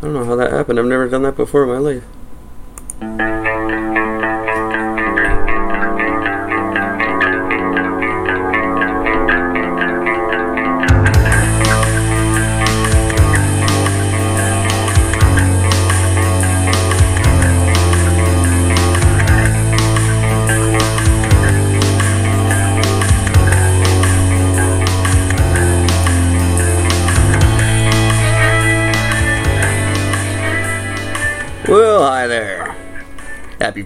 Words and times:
I 0.00 0.04
don't 0.04 0.14
know 0.14 0.24
how 0.24 0.34
that 0.36 0.50
happened. 0.50 0.78
I've 0.78 0.86
never 0.86 1.08
done 1.08 1.22
that 1.24 1.36
before 1.36 1.64
in 1.64 1.68
my 1.68 1.78
life. 1.78 3.39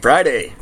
Friday. 0.05 0.53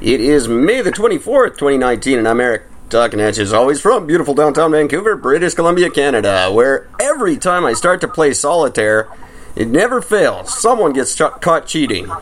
It 0.00 0.20
is 0.20 0.46
May 0.46 0.82
the 0.82 0.92
24th, 0.92 1.58
2019, 1.58 2.16
and 2.16 2.28
I'm 2.28 2.40
Eric 2.40 2.62
talking 2.90 3.20
at 3.20 3.36
you 3.36 3.42
as 3.42 3.52
always 3.52 3.80
from 3.80 4.06
beautiful 4.06 4.34
downtown 4.34 4.70
Vancouver, 4.70 5.16
British 5.16 5.54
Columbia, 5.54 5.90
Canada, 5.90 6.48
where 6.48 6.88
every 7.00 7.36
time 7.36 7.64
I 7.64 7.72
start 7.72 8.00
to 8.02 8.06
play 8.06 8.32
solitaire, 8.32 9.08
it 9.56 9.66
never 9.66 10.00
fails. 10.00 10.56
Someone 10.56 10.92
gets 10.92 11.16
ch- 11.16 11.40
caught 11.40 11.66
cheating. 11.66 12.04
Who 12.06 12.12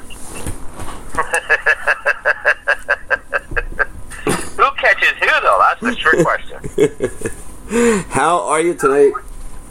catches 4.78 5.10
who, 5.18 5.40
though? 5.42 5.60
That's 5.60 5.80
the 5.82 5.94
trick 5.94 6.24
question. 6.24 8.04
How 8.08 8.40
are 8.48 8.62
you 8.62 8.72
tonight, 8.72 9.12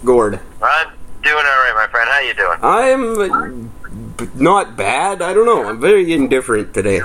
Gord? 0.06 0.40
I'm 0.62 0.90
doing 1.24 1.36
all 1.36 1.42
right, 1.42 1.74
my 1.74 1.88
friend. 1.90 2.08
How 2.08 2.20
you 2.20 2.36
doing? 2.36 2.60
I'm 2.62 3.72
not 4.36 4.76
bad. 4.76 5.22
I 5.22 5.34
don't 5.34 5.46
know. 5.46 5.68
I'm 5.68 5.80
very 5.80 6.12
indifferent 6.14 6.74
today. 6.74 7.02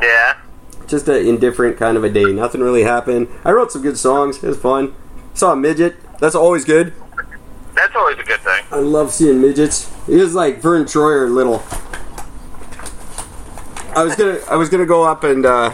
Yeah. 0.00 0.38
Just 0.86 1.08
an 1.08 1.26
indifferent 1.26 1.76
kind 1.78 1.96
of 1.96 2.04
a 2.04 2.10
day. 2.10 2.24
Nothing 2.32 2.60
really 2.60 2.82
happened. 2.82 3.28
I 3.44 3.50
wrote 3.50 3.72
some 3.72 3.82
good 3.82 3.98
songs. 3.98 4.42
It 4.42 4.46
was 4.46 4.58
fun. 4.58 4.94
Saw 5.34 5.52
a 5.52 5.56
midget. 5.56 5.96
That's 6.20 6.34
always 6.34 6.64
good. 6.64 6.92
That's 7.74 7.94
always 7.94 8.18
a 8.18 8.22
good 8.22 8.40
thing. 8.40 8.64
I 8.70 8.76
love 8.78 9.12
seeing 9.12 9.40
midgets. 9.40 9.92
He 10.06 10.16
was 10.16 10.34
like 10.34 10.62
Verne 10.62 10.84
Troyer 10.84 11.30
little. 11.30 11.62
I 13.94 14.02
was 14.02 14.14
gonna 14.14 14.38
I 14.50 14.56
was 14.56 14.68
gonna 14.68 14.86
go 14.86 15.04
up 15.04 15.24
and 15.24 15.44
uh, 15.44 15.72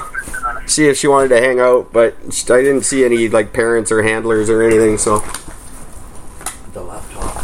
see 0.67 0.89
if 0.89 0.97
she 0.97 1.07
wanted 1.07 1.29
to 1.29 1.41
hang 1.41 1.61
out, 1.61 1.93
but 1.93 2.17
I 2.51 2.63
didn't 2.63 2.83
see 2.83 3.05
any 3.05 3.29
like 3.29 3.53
parents 3.53 3.93
or 3.93 4.03
handlers 4.03 4.49
or 4.51 4.63
anything. 4.63 4.99
So 4.99 5.19
The 6.73 6.83
laptop. 6.83 7.35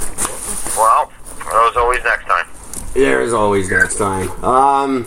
Well, 0.76 1.12
that 1.38 1.52
was 1.52 1.76
always 1.76 2.02
next 2.04 2.24
time. 2.26 2.46
There's 2.98 3.32
always 3.32 3.70
next 3.70 3.96
time. 3.98 4.28
Um, 4.44 5.06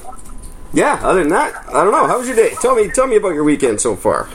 yeah. 0.74 1.00
Other 1.04 1.20
than 1.22 1.30
that, 1.30 1.66
I 1.70 1.84
don't 1.84 1.92
know. 1.92 2.08
How 2.08 2.18
was 2.20 2.28
your 2.28 2.36
day? 2.36 2.52
Tell 2.62 2.76
me 2.76 2.90
tell 2.90 3.08
me 3.08 3.16
about 3.18 3.34
your 3.34 3.44
weekend 3.44 3.82
so 3.82 3.96
far. 3.96 4.30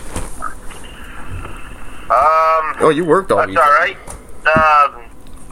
Um, 2.09 2.77
Oh, 2.79 2.91
you 2.95 3.05
worked 3.05 3.33
all 3.33 3.39
that's 3.39 3.49
week. 3.51 3.59
all 3.59 3.71
right. 3.73 3.97
Um, 4.47 5.03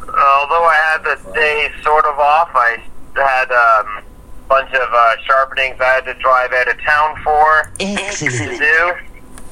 although 0.07 0.65
I 0.65 0.77
had 0.93 1.03
the 1.05 1.33
day 1.33 1.71
sort 1.83 2.05
of 2.05 2.19
off, 2.19 2.51
I 2.55 2.79
had 3.17 3.51
um, 3.51 4.05
a 4.45 4.49
bunch 4.49 4.73
of 4.73 4.89
uh, 4.93 5.17
sharpenings 5.27 5.81
I 5.81 5.85
had 5.95 6.05
to 6.05 6.15
drive 6.15 6.53
out 6.53 6.69
of 6.69 6.81
town 6.83 7.17
for 7.25 7.73
to 7.79 8.59
do. 8.59 8.95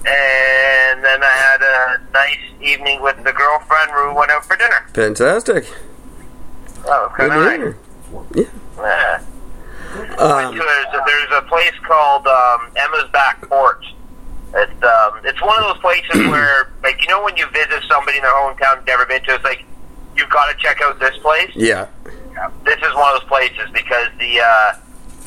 And 0.05 1.03
then 1.05 1.23
I 1.23 1.31
had 1.31 1.63
a 1.63 2.01
nice 2.13 2.39
evening 2.61 3.01
with 3.03 3.17
the 3.25 3.33
girlfriend 3.33 3.91
we 4.09 4.13
went 4.15 4.31
out 4.31 4.45
for 4.45 4.57
dinner. 4.57 4.85
Fantastic. 4.95 5.65
That 5.65 6.87
was 6.87 7.13
Good 7.17 7.31
kind 7.31 7.33
of 7.33 7.61
nice. 7.61 7.75
Yeah. 8.35 9.23
Um, 10.19 10.57
there's, 10.57 10.95
a, 10.95 11.03
there's 11.07 11.33
a 11.39 11.43
place 11.49 11.73
called 11.87 12.27
um, 12.27 12.71
Emma's 12.77 13.11
Back 13.13 13.43
Porch. 13.49 13.95
It's 14.55 14.83
um, 14.83 15.21
it's 15.25 15.41
one 15.41 15.59
of 15.63 15.65
those 15.75 15.79
places 15.81 16.27
where, 16.31 16.73
like, 16.83 17.01
you 17.03 17.09
know, 17.09 17.23
when 17.25 17.37
you 17.37 17.47
visit 17.51 17.83
somebody 17.91 18.19
in 18.19 18.23
their 18.23 18.33
hometown 18.33 18.77
you've 18.77 18.87
never 18.87 19.07
been 19.07 19.23
to, 19.25 19.35
it's 19.35 19.45
like 19.45 19.65
you've 20.17 20.29
got 20.31 20.51
to 20.51 20.57
check 20.59 20.81
out 20.83 20.99
this 20.99 21.17
place. 21.19 21.51
yeah. 21.55 21.89
This 22.65 22.77
is 22.79 22.95
one 22.95 23.15
of 23.15 23.21
those 23.21 23.29
places 23.29 23.69
because 23.73 24.09
the 24.19 24.41
uh, 24.41 24.73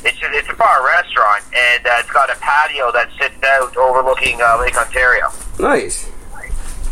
it's 0.04 0.22
a, 0.24 0.32
it's 0.34 0.50
a 0.50 0.54
bar 0.54 0.86
restaurant 0.86 1.44
and 1.56 1.86
uh, 1.86 1.98
it's 2.00 2.10
got 2.12 2.30
a 2.30 2.36
patio 2.40 2.92
that 2.92 3.10
sits 3.20 3.36
out 3.44 3.78
overlooking 3.78 4.40
uh, 4.42 4.58
Lake 4.60 4.76
Ontario, 4.76 5.30
Nice. 5.60 6.06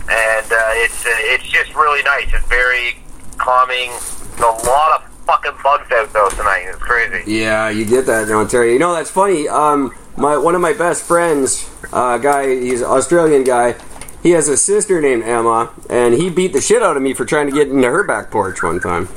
and 0.09 0.45
uh, 0.51 0.71
it's 0.85 1.05
uh, 1.05 1.09
it's 1.33 1.43
just 1.45 1.73
really 1.75 2.03
nice. 2.03 2.27
It's 2.31 2.45
very 2.47 2.95
calming. 3.37 3.89
There's 3.89 4.39
a 4.41 4.67
lot 4.69 5.01
of 5.01 5.12
fucking 5.25 5.53
bugs 5.63 5.91
out 5.91 6.11
though 6.13 6.29
tonight. 6.29 6.65
It's 6.67 6.77
crazy. 6.77 7.23
Yeah, 7.31 7.69
you 7.69 7.85
get 7.85 8.05
that 8.05 8.27
in 8.27 8.33
Ontario. 8.33 8.73
You 8.73 8.79
know 8.79 8.93
that's 8.93 9.11
funny. 9.11 9.47
Um, 9.47 9.93
my 10.17 10.37
one 10.37 10.55
of 10.55 10.61
my 10.61 10.73
best 10.73 11.03
friends, 11.03 11.69
uh, 11.91 12.17
guy, 12.17 12.47
he's 12.47 12.81
an 12.81 12.87
Australian 12.87 13.43
guy. 13.43 13.75
He 14.21 14.31
has 14.31 14.47
a 14.47 14.55
sister 14.55 15.01
named 15.01 15.23
Emma, 15.23 15.71
and 15.89 16.13
he 16.13 16.29
beat 16.29 16.53
the 16.53 16.61
shit 16.61 16.81
out 16.81 16.95
of 16.95 17.03
me 17.03 17.13
for 17.13 17.25
trying 17.25 17.47
to 17.47 17.51
get 17.51 17.67
into 17.67 17.89
her 17.89 18.03
back 18.05 18.31
porch 18.31 18.63
one 18.63 18.79
time. 18.79 19.09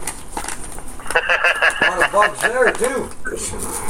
A 1.15 1.91
lot 1.91 2.03
of 2.05 2.13
bugs 2.13 2.41
there 2.41 2.73
too. 2.73 3.09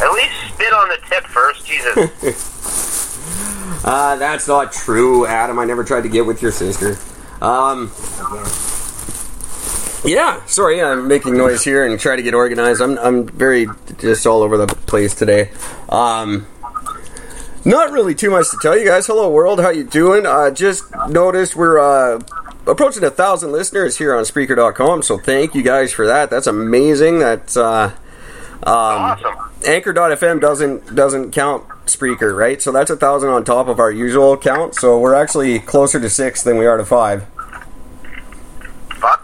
At 0.02 0.12
least 0.12 0.54
spit 0.54 0.72
on 0.72 0.88
the 0.88 0.98
tip 1.08 1.24
first, 1.24 1.66
Jesus. 1.66 2.52
Uh, 3.84 4.16
that's 4.16 4.48
not 4.48 4.72
true, 4.72 5.26
Adam. 5.26 5.60
I 5.60 5.64
never 5.64 5.84
tried 5.84 6.02
to 6.02 6.08
get 6.08 6.26
with 6.26 6.42
your 6.42 6.50
sister. 6.50 6.98
Um, 7.40 7.92
yeah, 10.04 10.44
sorry, 10.46 10.82
I'm 10.82 11.08
making 11.08 11.36
noise 11.36 11.64
here 11.64 11.86
and 11.86 11.98
try 11.98 12.16
to 12.16 12.22
get 12.22 12.34
organized. 12.34 12.80
I'm 12.80 12.98
I'm 12.98 13.26
very 13.26 13.66
just 13.98 14.26
all 14.26 14.42
over 14.42 14.56
the 14.56 14.66
place 14.66 15.14
today. 15.14 15.50
Um, 15.88 16.46
not 17.64 17.90
really 17.90 18.14
too 18.14 18.30
much 18.30 18.50
to 18.50 18.58
tell 18.62 18.78
you 18.78 18.86
guys. 18.86 19.06
Hello, 19.06 19.28
world. 19.30 19.60
How 19.60 19.70
you 19.70 19.84
doing? 19.84 20.24
Uh, 20.24 20.50
just 20.50 20.84
noticed 21.08 21.56
we're 21.56 21.78
uh, 21.78 22.20
approaching 22.66 23.02
a 23.02 23.10
thousand 23.10 23.52
listeners 23.52 23.98
here 23.98 24.14
on 24.14 24.24
Spreaker.com. 24.24 25.02
So 25.02 25.18
thank 25.18 25.54
you 25.54 25.62
guys 25.62 25.92
for 25.92 26.06
that. 26.06 26.30
That's 26.30 26.46
amazing. 26.46 27.18
That's 27.18 27.56
uh, 27.56 27.92
um, 28.62 28.72
awesome. 28.72 29.34
Anchor.fm 29.66 30.40
doesn't 30.40 30.94
doesn't 30.94 31.32
count 31.32 31.66
Spreaker, 31.86 32.36
right? 32.36 32.62
So 32.62 32.70
that's 32.70 32.90
a 32.90 32.96
thousand 32.96 33.30
on 33.30 33.44
top 33.44 33.68
of 33.68 33.80
our 33.80 33.90
usual 33.90 34.36
count. 34.36 34.74
So 34.76 34.98
we're 34.98 35.14
actually 35.14 35.58
closer 35.58 35.98
to 35.98 36.08
six 36.08 36.42
than 36.42 36.58
we 36.58 36.66
are 36.66 36.76
to 36.76 36.84
five. 36.84 37.26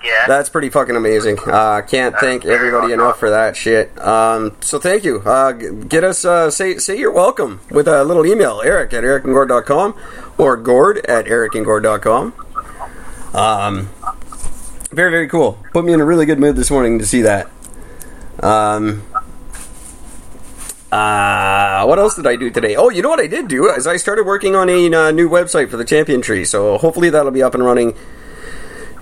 Yeah. 0.05 0.25
That's 0.27 0.49
pretty 0.49 0.69
fucking 0.69 0.97
amazing. 0.97 1.39
Uh, 1.47 1.83
can't 1.83 2.17
thank 2.19 2.45
everybody 2.45 2.93
enough 2.93 3.19
for 3.19 3.31
that 3.31 3.57
shit. 3.57 3.97
Um, 4.01 4.57
so 4.61 4.79
thank 4.79 5.05
you. 5.05 5.21
Uh, 5.21 5.53
get 5.53 6.03
us 6.03 6.25
uh, 6.25 6.51
say 6.51 6.79
say 6.79 6.99
you're 6.99 7.13
welcome 7.13 7.61
with 7.71 7.87
a 7.87 8.05
little 8.05 8.27
email, 8.27 8.61
Eric 8.65 8.93
at 8.93 9.05
ericandgord.com 9.05 9.95
or 10.39 10.57
Gord 10.57 10.99
at 11.07 11.27
ericandgord.com. 11.27 12.35
Um, 13.35 13.89
very 14.91 15.11
very 15.11 15.29
cool. 15.29 15.59
Put 15.73 15.85
me 15.85 15.93
in 15.93 16.01
a 16.01 16.05
really 16.05 16.27
good 16.27 16.41
mood 16.41 16.57
this 16.57 16.71
morning 16.71 16.99
to 16.99 17.07
see 17.07 17.23
that. 17.23 17.49
Um, 18.41 19.03
uh, 20.91 21.85
what 21.87 21.99
else 21.99 22.17
did 22.17 22.27
I 22.27 22.37
do 22.37 22.51
today? 22.51 22.77
Oh, 22.77 22.91
you 22.91 23.03
know 23.03 23.09
what 23.09 23.21
I 23.21 23.27
did 23.27 23.49
do 23.49 23.71
is 23.71 23.87
I 23.87 23.97
started 23.97 24.27
working 24.27 24.55
on 24.55 24.69
a 24.69 24.93
uh, 24.93 25.11
new 25.11 25.29
website 25.29 25.71
for 25.71 25.79
the 25.79 25.85
Champion 25.85 26.21
Tree. 26.21 26.45
So 26.45 26.77
hopefully 26.77 27.09
that'll 27.09 27.33
be 27.33 27.43
up 27.43 27.55
and 27.55 27.65
running 27.65 27.97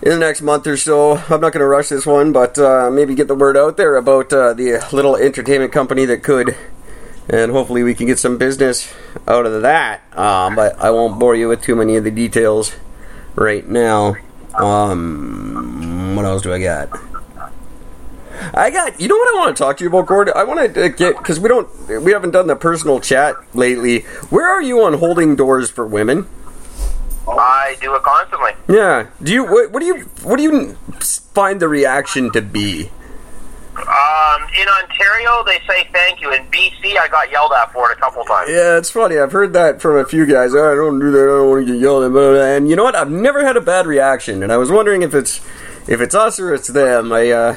in 0.03 0.11
the 0.11 0.19
next 0.19 0.41
month 0.43 0.67
or 0.67 0.77
so. 0.77 1.17
I'm 1.17 1.41
not 1.41 1.53
going 1.53 1.61
to 1.61 1.67
rush 1.67 1.89
this 1.89 2.07
one, 2.07 2.33
but 2.33 2.59
uh, 2.59 2.91
maybe 2.91 3.15
get 3.15 3.29
the 3.29 3.35
word 3.35 3.57
out 3.57 3.77
there 3.77 3.97
about 3.97 4.33
uh, 4.33 4.55
the 4.55 4.87
little 4.93 5.17
entertainment 5.17 5.73
company 5.73 6.05
that 6.07 6.23
could, 6.23 6.57
and 7.29 7.53
hopefully 7.53 7.83
we 7.83 7.95
can 7.95 8.07
get 8.07 8.19
some 8.19 8.39
business 8.39 8.93
out 9.29 9.47
of 9.47 9.63
that. 9.63 10.03
Um, 10.17 10.57
but 10.57 10.79
I 10.81 10.91
won't 10.91 11.19
bore 11.19 11.35
you 11.35 11.49
with 11.49 11.63
too 11.63 11.77
many 11.77 11.97
of 11.97 12.05
the 12.05 12.11
details 12.11 12.75
right 13.35 13.67
now. 13.67 14.17
Um, 14.55 16.17
what 16.17 16.25
else 16.25 16.43
do 16.43 16.53
I 16.53 16.61
got? 16.61 16.89
I 18.55 18.71
got. 18.71 18.99
You 18.99 19.07
know 19.07 19.17
what 19.17 19.37
I 19.37 19.39
want 19.39 19.57
to 19.57 19.63
talk 19.63 19.77
to 19.77 19.85
you 19.85 19.91
about, 19.91 20.07
Gord? 20.07 20.31
I 20.31 20.45
want 20.45 20.75
to 20.75 20.89
get 20.89 21.19
because 21.19 21.39
we 21.39 21.49
don't, 21.49 21.69
we 22.03 22.13
haven't 22.13 22.31
done 22.31 22.47
the 22.47 22.57
personal 22.57 22.99
chat 22.99 23.37
lately. 23.55 24.01
Where 24.31 24.49
are 24.49 24.63
you 24.63 24.83
on 24.83 24.95
holding 24.95 25.37
doors 25.37 25.71
for 25.71 25.87
women? 25.87 26.27
I 27.29 27.77
do 27.81 27.95
it 27.95 28.03
constantly. 28.03 28.53
Yeah. 28.69 29.07
Do 29.23 29.33
you 29.33 29.45
what, 29.45 29.71
what 29.71 29.81
do 29.81 29.87
you 29.87 30.01
what 30.23 30.37
do 30.37 30.43
you 30.43 30.75
find 31.35 31.61
the 31.61 31.69
reaction 31.69 32.31
to 32.33 32.43
be? 32.43 32.91
Um, 33.77 34.43
in 34.59 34.67
Ontario, 34.69 35.43
they 35.45 35.59
say 35.67 35.89
thank 35.93 36.21
you. 36.21 36.33
In 36.33 36.45
BC, 36.47 36.99
I 36.99 37.09
got 37.09 37.31
yelled 37.31 37.53
at 37.53 37.73
for 37.73 37.91
it 37.91 37.97
a 37.97 38.01
couple 38.01 38.25
times. 38.25 38.51
Yeah, 38.51 38.77
it's 38.77 38.91
funny. 38.91 39.17
I've 39.17 39.33
heard 39.33 39.53
that 39.55 39.81
from 39.81 39.97
a 39.97 40.05
few 40.05 40.27
guys. 40.27 40.55
Oh, 40.55 40.73
I 40.73 40.75
don't 40.75 40.99
do 40.99 41.11
that. 41.13 41.23
I 41.23 41.27
don't 41.27 41.51
want 41.51 41.67
to 41.67 41.73
get 41.73 41.81
yelled 41.81 42.05
at. 42.05 42.11
blah, 42.11 42.21
blah, 42.21 42.33
blah. 42.33 42.43
And 42.43 42.69
you 42.69 42.77
know 42.77 42.85
what? 42.85 42.97
I've 42.97 43.11
never 43.11 43.45
had 43.45 43.57
a 43.57 43.61
bad 43.61 43.87
reaction, 43.87 44.43
and 44.43 44.53
I 44.53 44.57
was 44.57 44.71
wondering 44.71 45.03
if 45.03 45.15
it's 45.15 45.39
if 45.89 46.01
it's 46.01 46.15
us 46.15 46.39
or 46.39 46.53
it's 46.53 46.69
them. 46.69 47.13
I 47.13 47.31
uh, 47.31 47.57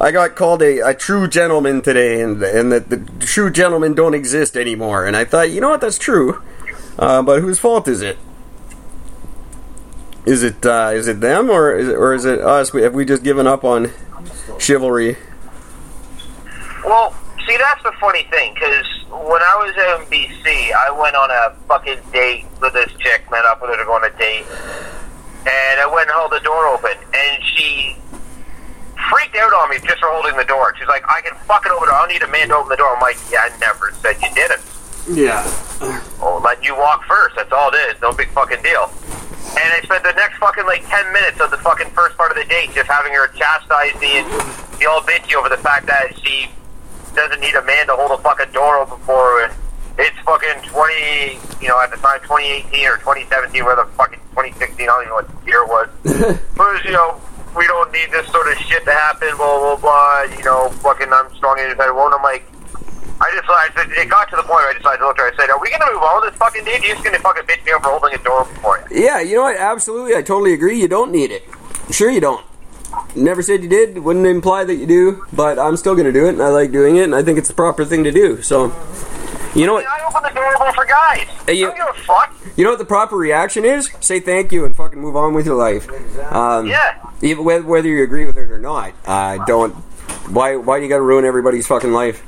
I 0.00 0.10
got 0.10 0.34
called 0.34 0.62
a, 0.62 0.80
a 0.80 0.94
true 0.94 1.28
gentleman 1.28 1.82
today, 1.82 2.20
and 2.20 2.42
and 2.42 2.72
that 2.72 2.88
the 2.88 2.98
true 3.20 3.50
gentlemen 3.50 3.94
don't 3.94 4.14
exist 4.14 4.56
anymore. 4.56 5.06
And 5.06 5.16
I 5.16 5.24
thought, 5.24 5.50
you 5.50 5.60
know 5.60 5.68
what? 5.68 5.82
That's 5.82 5.98
true. 5.98 6.42
Uh, 6.98 7.22
but 7.22 7.42
whose 7.42 7.58
fault 7.58 7.86
is 7.86 8.00
it? 8.00 8.16
Is 10.26 10.42
it 10.42 10.66
uh, 10.66 10.90
is 10.92 11.06
it 11.06 11.20
them 11.20 11.48
or 11.48 11.74
is 11.74 11.88
it, 11.88 11.94
or 11.94 12.12
is 12.12 12.24
it 12.24 12.40
us? 12.40 12.70
Have 12.70 12.94
we 12.94 13.04
just 13.04 13.22
given 13.22 13.46
up 13.46 13.64
on 13.64 13.92
chivalry. 14.58 15.16
Well, 16.84 17.14
see, 17.46 17.56
that's 17.56 17.82
the 17.82 17.92
funny 18.00 18.24
thing, 18.24 18.54
because 18.54 18.86
when 19.10 19.42
I 19.42 19.54
was 19.58 19.74
in 19.74 20.06
BC, 20.10 20.72
I 20.72 20.90
went 20.90 21.16
on 21.16 21.30
a 21.30 21.54
fucking 21.66 21.98
date 22.12 22.44
with 22.60 22.72
this 22.72 22.92
chick, 22.98 23.28
met 23.30 23.44
up 23.44 23.60
with 23.60 23.70
her 23.70 23.76
to 23.76 23.84
go 23.84 23.94
on 23.94 24.04
a 24.04 24.10
date, 24.16 24.46
and 25.46 25.80
I 25.80 25.86
went 25.86 26.08
and 26.08 26.16
held 26.16 26.32
the 26.32 26.40
door 26.40 26.66
open, 26.68 26.92
and 26.92 27.42
she 27.42 27.96
freaked 29.10 29.36
out 29.36 29.52
on 29.52 29.70
me 29.70 29.78
just 29.78 30.00
for 30.00 30.08
holding 30.10 30.36
the 30.36 30.44
door. 30.44 30.74
She's 30.78 30.88
like, 30.88 31.04
I 31.08 31.20
can 31.20 31.36
fucking 31.46 31.72
open 31.72 31.88
it. 31.88 31.92
I 31.92 32.06
don't 32.06 32.12
need 32.12 32.22
a 32.22 32.30
man 32.30 32.48
to 32.48 32.56
open 32.56 32.70
the 32.70 32.76
door. 32.76 32.94
I'm 32.94 33.00
like, 33.00 33.18
yeah, 33.30 33.50
I 33.50 33.58
never 33.58 33.92
said 34.00 34.16
you 34.22 34.32
didn't. 34.34 34.62
Yeah. 35.10 35.42
I'll 36.20 36.40
let 36.40 36.64
you 36.64 36.74
walk 36.74 37.04
first. 37.04 37.36
That's 37.36 37.52
all 37.52 37.70
it 37.72 37.76
is. 37.94 38.00
No 38.02 38.12
big 38.12 38.28
fucking 38.30 38.62
deal. 38.62 38.90
And 39.54 39.72
I 39.72 39.80
spent 39.82 40.02
the 40.02 40.12
next 40.12 40.38
fucking 40.38 40.66
like 40.66 40.86
ten 40.88 41.12
minutes 41.12 41.40
of 41.40 41.50
the 41.50 41.58
fucking 41.58 41.90
first 41.90 42.16
part 42.16 42.30
of 42.30 42.36
the 42.36 42.44
date 42.44 42.70
just 42.74 42.88
having 42.90 43.12
her 43.12 43.28
chastise 43.28 43.94
me 44.00 44.18
and 44.18 44.28
be 44.78 44.86
all 44.86 45.00
bitchy 45.00 45.34
over 45.34 45.48
the 45.48 45.56
fact 45.58 45.86
that 45.86 46.18
she 46.22 46.48
doesn't 47.14 47.40
need 47.40 47.54
a 47.54 47.64
man 47.64 47.86
to 47.86 47.96
hold 47.96 48.12
a 48.12 48.22
fucking 48.22 48.52
door 48.52 48.76
open 48.78 48.98
for 49.00 49.14
her. 49.14 49.44
And 49.46 49.54
it's 49.98 50.18
fucking 50.20 50.68
twenty, 50.68 51.40
you 51.60 51.68
know, 51.68 51.80
at 51.80 51.90
the 51.90 51.96
time, 51.96 52.20
twenty 52.20 52.46
eighteen 52.46 52.86
or 52.86 52.98
twenty 52.98 53.24
seventeen, 53.26 53.64
where 53.64 53.76
the 53.76 53.86
fucking 53.96 54.20
twenty 54.32 54.52
sixteen. 54.52 54.88
I 54.88 54.92
don't 54.92 55.02
even 55.02 55.10
know 55.10 55.22
what 55.24 55.46
year 55.46 55.62
it 55.62 55.68
was. 55.68 55.88
but 56.56 56.84
you 56.84 56.92
know, 56.92 57.20
we 57.56 57.66
don't 57.66 57.90
need 57.92 58.10
this 58.10 58.26
sort 58.28 58.50
of 58.52 58.58
shit 58.58 58.84
to 58.84 58.92
happen. 58.92 59.36
Blah 59.36 59.76
blah 59.76 59.76
blah. 59.76 60.36
You 60.36 60.44
know, 60.44 60.68
fucking, 60.84 61.08
I'm 61.10 61.34
strong 61.34 61.58
and 61.58 61.70
independent 61.70 61.96
woman. 61.96 62.18
I'm 62.18 62.22
like. 62.22 62.44
I 63.20 63.40
I, 63.48 64.02
it 64.02 64.08
got 64.10 64.28
to 64.30 64.36
the 64.36 64.42
point 64.42 64.54
where 64.54 64.70
I 64.70 64.74
decided 64.76 64.98
to 64.98 65.06
look 65.06 65.18
at 65.18 65.22
her. 65.22 65.32
I 65.32 65.36
said, 65.36 65.50
"Are 65.50 65.58
we 65.60 65.70
going 65.70 65.80
to 65.80 65.92
move 65.92 66.02
on 66.02 66.20
with 66.22 66.30
this 66.32 66.38
fucking 66.38 66.64
date? 66.64 66.82
You're 66.84 66.94
just 66.94 67.04
going 67.04 67.16
to 67.16 67.22
fucking 67.22 67.44
bitch 67.44 67.64
me 67.64 67.72
over 67.72 67.88
holding 67.88 68.14
a 68.14 68.22
door 68.22 68.44
for 68.62 68.78
you." 68.90 69.04
Yeah, 69.04 69.20
you 69.20 69.36
know 69.36 69.42
what? 69.44 69.56
Absolutely, 69.56 70.14
I 70.14 70.22
totally 70.22 70.52
agree. 70.52 70.78
You 70.80 70.88
don't 70.88 71.10
need 71.12 71.30
it. 71.30 71.42
Sure, 71.90 72.10
you 72.10 72.20
don't. 72.20 72.44
Never 73.14 73.42
said 73.42 73.62
you 73.62 73.68
did. 73.68 73.98
Wouldn't 73.98 74.26
imply 74.26 74.64
that 74.64 74.74
you 74.74 74.86
do. 74.86 75.24
But 75.32 75.58
I'm 75.58 75.76
still 75.76 75.94
going 75.94 76.06
to 76.06 76.12
do 76.12 76.26
it, 76.26 76.30
and 76.30 76.42
I 76.42 76.48
like 76.48 76.72
doing 76.72 76.96
it, 76.96 77.04
and 77.04 77.14
I 77.14 77.22
think 77.22 77.38
it's 77.38 77.48
the 77.48 77.54
proper 77.54 77.84
thing 77.84 78.04
to 78.04 78.12
do. 78.12 78.42
So, 78.42 78.66
you 79.54 79.66
know 79.66 79.74
what? 79.74 79.86
I 79.86 80.06
open 80.08 80.22
the 80.22 80.30
door 80.30 80.72
for 80.74 80.84
guys. 80.84 81.26
Hey, 81.46 81.54
you- 81.54 81.66
don't 81.68 81.76
give 81.76 81.86
a 81.88 81.94
fuck. 81.94 82.34
You 82.56 82.64
know 82.64 82.70
what 82.70 82.78
the 82.78 82.84
proper 82.86 83.16
reaction 83.16 83.64
is? 83.66 83.90
Say 84.00 84.18
thank 84.20 84.50
you 84.50 84.64
and 84.64 84.74
fucking 84.74 84.98
move 85.00 85.14
on 85.16 85.34
with 85.34 85.44
your 85.46 85.56
life. 85.56 85.86
Um, 86.32 86.66
Yeah. 86.66 86.94
Even 87.22 87.44
whether, 87.44 87.64
whether 87.64 87.88
you 87.88 88.02
agree 88.02 88.24
with 88.26 88.36
it 88.38 88.50
or 88.50 88.58
not, 88.58 88.92
uh, 89.06 89.44
don't. 89.46 89.74
Why? 90.30 90.56
Why 90.56 90.78
do 90.78 90.82
you 90.84 90.88
got 90.88 90.96
to 90.96 91.02
ruin 91.02 91.24
everybody's 91.24 91.66
fucking 91.66 91.92
life? 91.92 92.22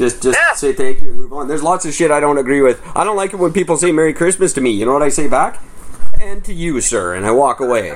Just, 0.00 0.22
just 0.22 0.38
Yeah. 0.38 0.54
say 0.54 0.72
thank 0.72 1.02
you 1.02 1.10
and 1.10 1.20
move 1.20 1.32
on. 1.34 1.46
There's 1.46 1.62
lots 1.62 1.84
of 1.84 1.92
shit 1.92 2.10
I 2.10 2.20
don't 2.20 2.38
agree 2.38 2.62
with. 2.62 2.80
I 2.96 3.04
don't 3.04 3.16
like 3.16 3.34
it 3.34 3.36
when 3.36 3.52
people 3.52 3.76
say 3.76 3.92
Merry 3.92 4.14
Christmas 4.14 4.54
to 4.54 4.62
me. 4.62 4.70
You 4.70 4.86
know 4.86 4.94
what 4.94 5.02
I 5.02 5.10
say 5.10 5.28
back? 5.28 5.60
And 6.18 6.42
to 6.46 6.54
you, 6.54 6.80
sir, 6.80 7.12
and 7.14 7.26
I 7.26 7.32
walk 7.32 7.60
away. 7.60 7.90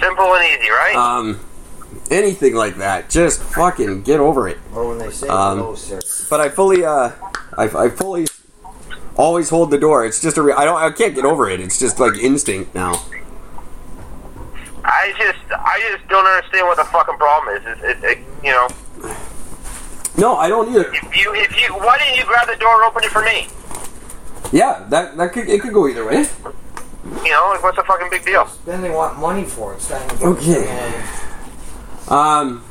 Simple 0.00 0.34
and 0.34 0.44
easy, 0.62 0.70
right? 0.70 0.94
Um, 0.96 1.38
anything 2.10 2.54
like 2.54 2.76
that, 2.76 3.10
just 3.10 3.42
fucking 3.42 4.04
get 4.04 4.20
over 4.20 4.48
it. 4.48 4.56
Or 4.74 4.88
when 4.88 4.96
they 4.96 5.10
say 5.10 5.28
Um, 5.28 5.58
hello, 5.58 5.74
sir. 5.74 6.00
But 6.30 6.40
I 6.40 6.48
fully, 6.48 6.82
uh, 6.82 7.10
I, 7.58 7.64
I 7.64 7.90
fully 7.90 8.26
always 9.16 9.50
hold 9.50 9.70
the 9.70 9.76
door. 9.76 10.06
It's 10.06 10.22
just 10.22 10.38
a, 10.38 10.42
re- 10.42 10.54
I 10.56 10.64
don't, 10.64 10.80
I 10.80 10.90
can't 10.92 11.14
get 11.14 11.26
over 11.26 11.50
it. 11.50 11.60
It's 11.60 11.78
just 11.78 12.00
like 12.00 12.14
instinct 12.16 12.74
now. 12.74 13.02
I 14.82 15.12
just, 15.18 15.38
I 15.52 15.78
just 15.92 16.08
don't 16.08 16.24
understand 16.24 16.66
what 16.68 16.78
the 16.78 16.84
fucking 16.84 17.18
problem 17.18 17.54
is. 17.54 17.62
It's, 17.66 17.82
it, 17.82 18.04
it, 18.04 18.18
you 18.42 18.50
know, 18.50 18.66
No, 20.16 20.36
I 20.36 20.48
don't 20.48 20.68
either. 20.70 20.92
if 20.94 21.16
you, 21.16 21.34
if 21.34 21.60
you, 21.60 21.74
why 21.74 21.98
didn't 21.98 22.16
you 22.16 22.24
grab 22.24 22.46
the 22.48 22.56
door 22.56 22.82
and 22.82 22.84
open 22.90 23.04
it 23.04 23.10
for 23.10 23.22
me? 23.22 23.48
Yeah, 24.52 24.86
that 24.90 25.16
that 25.16 25.32
could 25.32 25.48
it 25.48 25.60
could 25.60 25.72
go 25.72 25.88
either 25.88 26.06
way. 26.06 26.26
You 27.04 27.30
know, 27.30 27.50
like 27.52 27.62
what's 27.62 27.76
the 27.76 27.82
fucking 27.82 28.08
big 28.10 28.24
deal? 28.24 28.48
Then 28.64 28.82
they 28.82 28.90
want 28.90 29.18
money 29.18 29.44
for 29.44 29.72
it. 29.72 29.76
It's 29.76 29.90
not 29.90 30.22
Okay. 30.22 31.02
Um. 32.08 32.62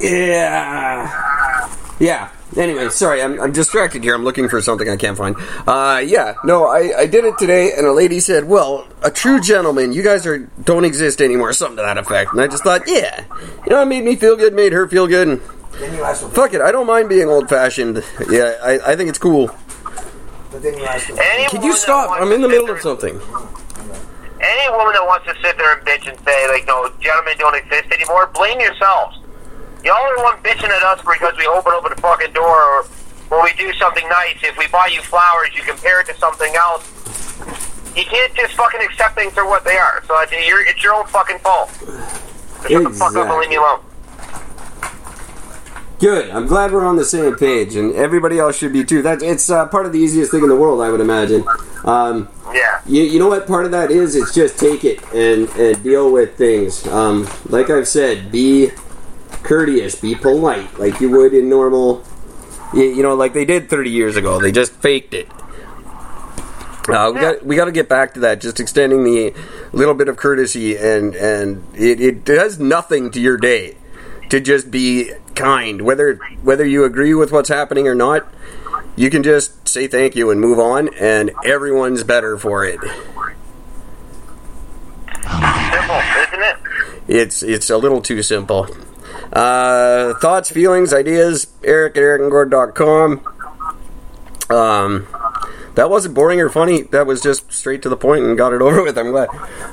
Yeah. 0.00 1.76
Yeah. 1.98 2.28
Anyway, 2.56 2.88
sorry, 2.88 3.22
I'm, 3.22 3.40
I'm 3.40 3.52
distracted 3.52 4.02
here. 4.02 4.14
I'm 4.14 4.24
looking 4.24 4.48
for 4.48 4.60
something 4.60 4.88
I 4.88 4.96
can't 4.96 5.16
find. 5.16 5.36
Uh, 5.68 6.02
yeah, 6.04 6.34
no, 6.44 6.66
I, 6.66 6.92
I 7.02 7.06
did 7.06 7.24
it 7.24 7.38
today, 7.38 7.72
and 7.76 7.86
a 7.86 7.92
lady 7.92 8.18
said, 8.18 8.44
"Well, 8.44 8.88
a 9.02 9.10
true 9.10 9.40
gentleman, 9.40 9.92
you 9.92 10.02
guys 10.02 10.26
are 10.26 10.38
don't 10.64 10.84
exist 10.84 11.20
anymore," 11.20 11.52
something 11.52 11.76
to 11.76 11.82
that 11.82 11.96
effect. 11.96 12.32
And 12.32 12.40
I 12.40 12.48
just 12.48 12.64
thought, 12.64 12.82
yeah, 12.86 13.24
you 13.64 13.70
know, 13.70 13.80
it 13.82 13.86
made 13.86 14.02
me 14.04 14.16
feel 14.16 14.34
good, 14.36 14.52
made 14.52 14.72
her 14.72 14.88
feel 14.88 15.06
good, 15.06 15.28
and 15.28 15.40
Then 15.78 15.94
you 15.94 16.02
ask 16.02 16.22
them, 16.22 16.30
fuck 16.32 16.52
it, 16.52 16.60
I 16.60 16.72
don't 16.72 16.86
mind 16.88 17.08
being 17.08 17.28
old 17.28 17.48
fashioned. 17.48 18.02
Yeah, 18.28 18.54
I, 18.62 18.80
I 18.92 18.96
think 18.96 19.08
it's 19.10 19.18
cool. 19.18 19.46
but 20.50 20.60
then 20.60 20.76
you 20.76 20.84
ask 20.84 21.06
them, 21.06 21.18
Any 21.20 21.44
Can 21.48 21.58
woman 21.60 21.66
you 21.68 21.72
that 21.74 21.78
stop? 21.78 22.08
wants 22.10 22.22
I'm 22.26 22.32
in 22.32 22.40
to 22.40 22.48
the 22.48 22.52
sit 22.52 22.60
middle 22.60 22.70
of 22.74 22.82
there- 22.82 22.82
something. 22.82 23.20
Any 24.42 24.70
woman 24.74 24.94
that 24.94 25.04
wants 25.06 25.26
to 25.26 25.34
sit 25.42 25.56
there 25.58 25.72
and 25.76 25.86
bitch 25.86 26.08
and 26.08 26.18
say, 26.24 26.48
like, 26.48 26.66
no, 26.66 26.90
gentlemen 26.98 27.34
don't 27.38 27.54
exist 27.54 27.92
anymore, 27.92 28.26
blame 28.34 28.58
yourselves. 28.58 29.19
The 29.82 29.90
only 29.90 30.22
one 30.22 30.36
bitching 30.42 30.68
at 30.68 30.82
us 30.82 31.00
because 31.00 31.36
we 31.38 31.46
open 31.46 31.72
up 31.74 31.88
the 31.88 32.00
fucking 32.00 32.32
door 32.32 32.62
or 32.62 32.84
when 33.28 33.42
we 33.44 33.52
do 33.56 33.72
something 33.74 34.06
nice. 34.08 34.36
If 34.42 34.56
we 34.58 34.66
buy 34.68 34.90
you 34.92 35.00
flowers, 35.02 35.50
you 35.54 35.62
compare 35.62 36.00
it 36.00 36.06
to 36.08 36.14
something 36.16 36.52
else. 36.54 36.86
You 37.96 38.04
can't 38.04 38.34
just 38.34 38.54
fucking 38.54 38.80
accept 38.82 39.14
things 39.16 39.32
for 39.32 39.46
what 39.46 39.64
they 39.64 39.76
are. 39.76 40.02
So 40.06 40.18
it's 40.20 40.32
your, 40.32 40.66
it's 40.66 40.82
your 40.82 40.94
own 40.94 41.06
fucking 41.06 41.38
fault. 41.38 41.70
Shut 42.68 42.84
the 42.84 42.90
fuck 42.90 43.16
up 43.16 43.28
and 43.30 43.38
leave 43.40 43.48
me 43.50 43.56
alone. 43.56 43.80
Good. 45.98 46.30
I'm 46.30 46.46
glad 46.46 46.72
we're 46.72 46.86
on 46.86 46.96
the 46.96 47.04
same 47.04 47.36
page, 47.36 47.76
and 47.76 47.94
everybody 47.94 48.38
else 48.38 48.56
should 48.56 48.72
be 48.72 48.84
too. 48.84 49.02
That's 49.02 49.22
it's 49.22 49.50
uh, 49.50 49.66
part 49.68 49.84
of 49.84 49.92
the 49.92 49.98
easiest 49.98 50.30
thing 50.30 50.42
in 50.42 50.48
the 50.48 50.56
world, 50.56 50.80
I 50.80 50.90
would 50.90 51.00
imagine. 51.00 51.44
Um, 51.84 52.28
Yeah. 52.54 52.80
you, 52.86 53.02
you 53.02 53.18
know 53.18 53.28
what 53.28 53.46
part 53.46 53.66
of 53.66 53.70
that 53.72 53.90
is? 53.90 54.16
It's 54.16 54.34
just 54.34 54.58
take 54.58 54.84
it 54.84 55.02
and, 55.12 55.48
and 55.50 55.82
deal 55.82 56.10
with 56.10 56.36
things. 56.36 56.86
Um, 56.86 57.28
like 57.46 57.68
I've 57.68 57.86
said, 57.88 58.32
be 58.32 58.70
courteous, 59.42 59.94
be 59.94 60.14
polite, 60.14 60.78
like 60.78 61.00
you 61.00 61.10
would 61.10 61.34
in 61.34 61.48
normal. 61.48 62.04
You, 62.72 62.84
you 62.84 63.02
know, 63.02 63.14
like 63.14 63.32
they 63.32 63.44
did 63.44 63.68
30 63.68 63.90
years 63.90 64.16
ago. 64.16 64.40
They 64.40 64.52
just 64.52 64.72
faked 64.72 65.14
it. 65.14 65.28
Uh, 66.88 67.12
we 67.14 67.20
got 67.20 67.46
we 67.46 67.56
got 67.56 67.66
to 67.66 67.72
get 67.72 67.88
back 67.88 68.14
to 68.14 68.20
that. 68.20 68.40
Just 68.40 68.58
extending 68.58 69.04
the 69.04 69.34
little 69.72 69.94
bit 69.94 70.08
of 70.08 70.16
courtesy, 70.16 70.76
and 70.76 71.14
and 71.14 71.64
it, 71.74 72.00
it 72.00 72.24
does 72.24 72.58
nothing 72.58 73.10
to 73.12 73.20
your 73.20 73.36
day 73.36 73.76
to 74.30 74.40
just 74.40 74.70
be 74.70 75.12
kind. 75.34 75.82
Whether 75.82 76.16
whether 76.42 76.64
you 76.64 76.84
agree 76.84 77.14
with 77.14 77.32
what's 77.32 77.48
happening 77.48 77.86
or 77.86 77.94
not, 77.94 78.26
you 78.96 79.10
can 79.10 79.22
just 79.22 79.68
say 79.68 79.86
thank 79.86 80.16
you 80.16 80.30
and 80.30 80.40
move 80.40 80.58
on, 80.58 80.92
and 80.94 81.30
everyone's 81.44 82.02
better 82.02 82.36
for 82.36 82.64
it. 82.64 82.80
Simple, 85.22 86.00
isn't 86.22 86.42
it? 86.42 86.56
It's 87.06 87.42
it's 87.42 87.70
a 87.70 87.76
little 87.76 88.00
too 88.00 88.22
simple. 88.22 88.68
Uh, 89.32 90.14
thoughts, 90.14 90.50
feelings, 90.50 90.92
ideas. 90.92 91.46
Eric 91.62 91.96
at 91.96 92.02
ericandgord.com. 92.02 93.20
Um, 94.50 95.06
that 95.76 95.88
wasn't 95.88 96.14
boring 96.14 96.40
or 96.40 96.48
funny. 96.48 96.82
That 96.82 97.06
was 97.06 97.20
just 97.20 97.52
straight 97.52 97.82
to 97.82 97.88
the 97.88 97.96
point 97.96 98.24
and 98.24 98.36
got 98.36 98.52
it 98.52 98.60
over 98.62 98.82
with. 98.82 98.98
I'm 98.98 99.10
glad. 99.12 99.28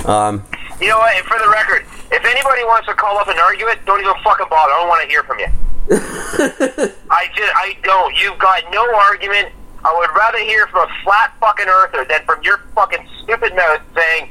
Um, 0.05 0.43
You 0.79 0.89
know 0.89 0.97
what? 0.99 1.15
And 1.15 1.25
for 1.25 1.39
the 1.39 1.49
record, 1.49 1.85
if 2.11 2.23
anybody 2.23 2.63
wants 2.65 2.87
to 2.87 2.93
call 2.93 3.17
up 3.17 3.27
and 3.27 3.39
argue 3.39 3.67
it, 3.67 3.79
don't 3.85 3.99
even 3.99 4.13
fucking 4.23 4.45
bother. 4.49 4.71
I 4.73 4.77
don't 4.77 4.87
want 4.89 5.01
to 5.03 5.09
hear 5.09 5.23
from 5.23 5.39
you. 5.39 5.47
I 7.09 7.27
just, 7.35 7.51
I 7.55 7.77
don't. 7.81 8.15
You've 8.17 8.37
got 8.37 8.61
no 8.71 8.85
argument. 8.95 9.49
I 9.83 9.95
would 9.97 10.09
rather 10.15 10.39
hear 10.39 10.67
from 10.67 10.87
a 10.89 10.93
flat 11.03 11.33
fucking 11.39 11.67
earther 11.67 12.05
than 12.07 12.23
from 12.25 12.41
your 12.43 12.59
fucking 12.75 13.07
stupid 13.23 13.55
mouth 13.55 13.81
saying, 13.95 14.29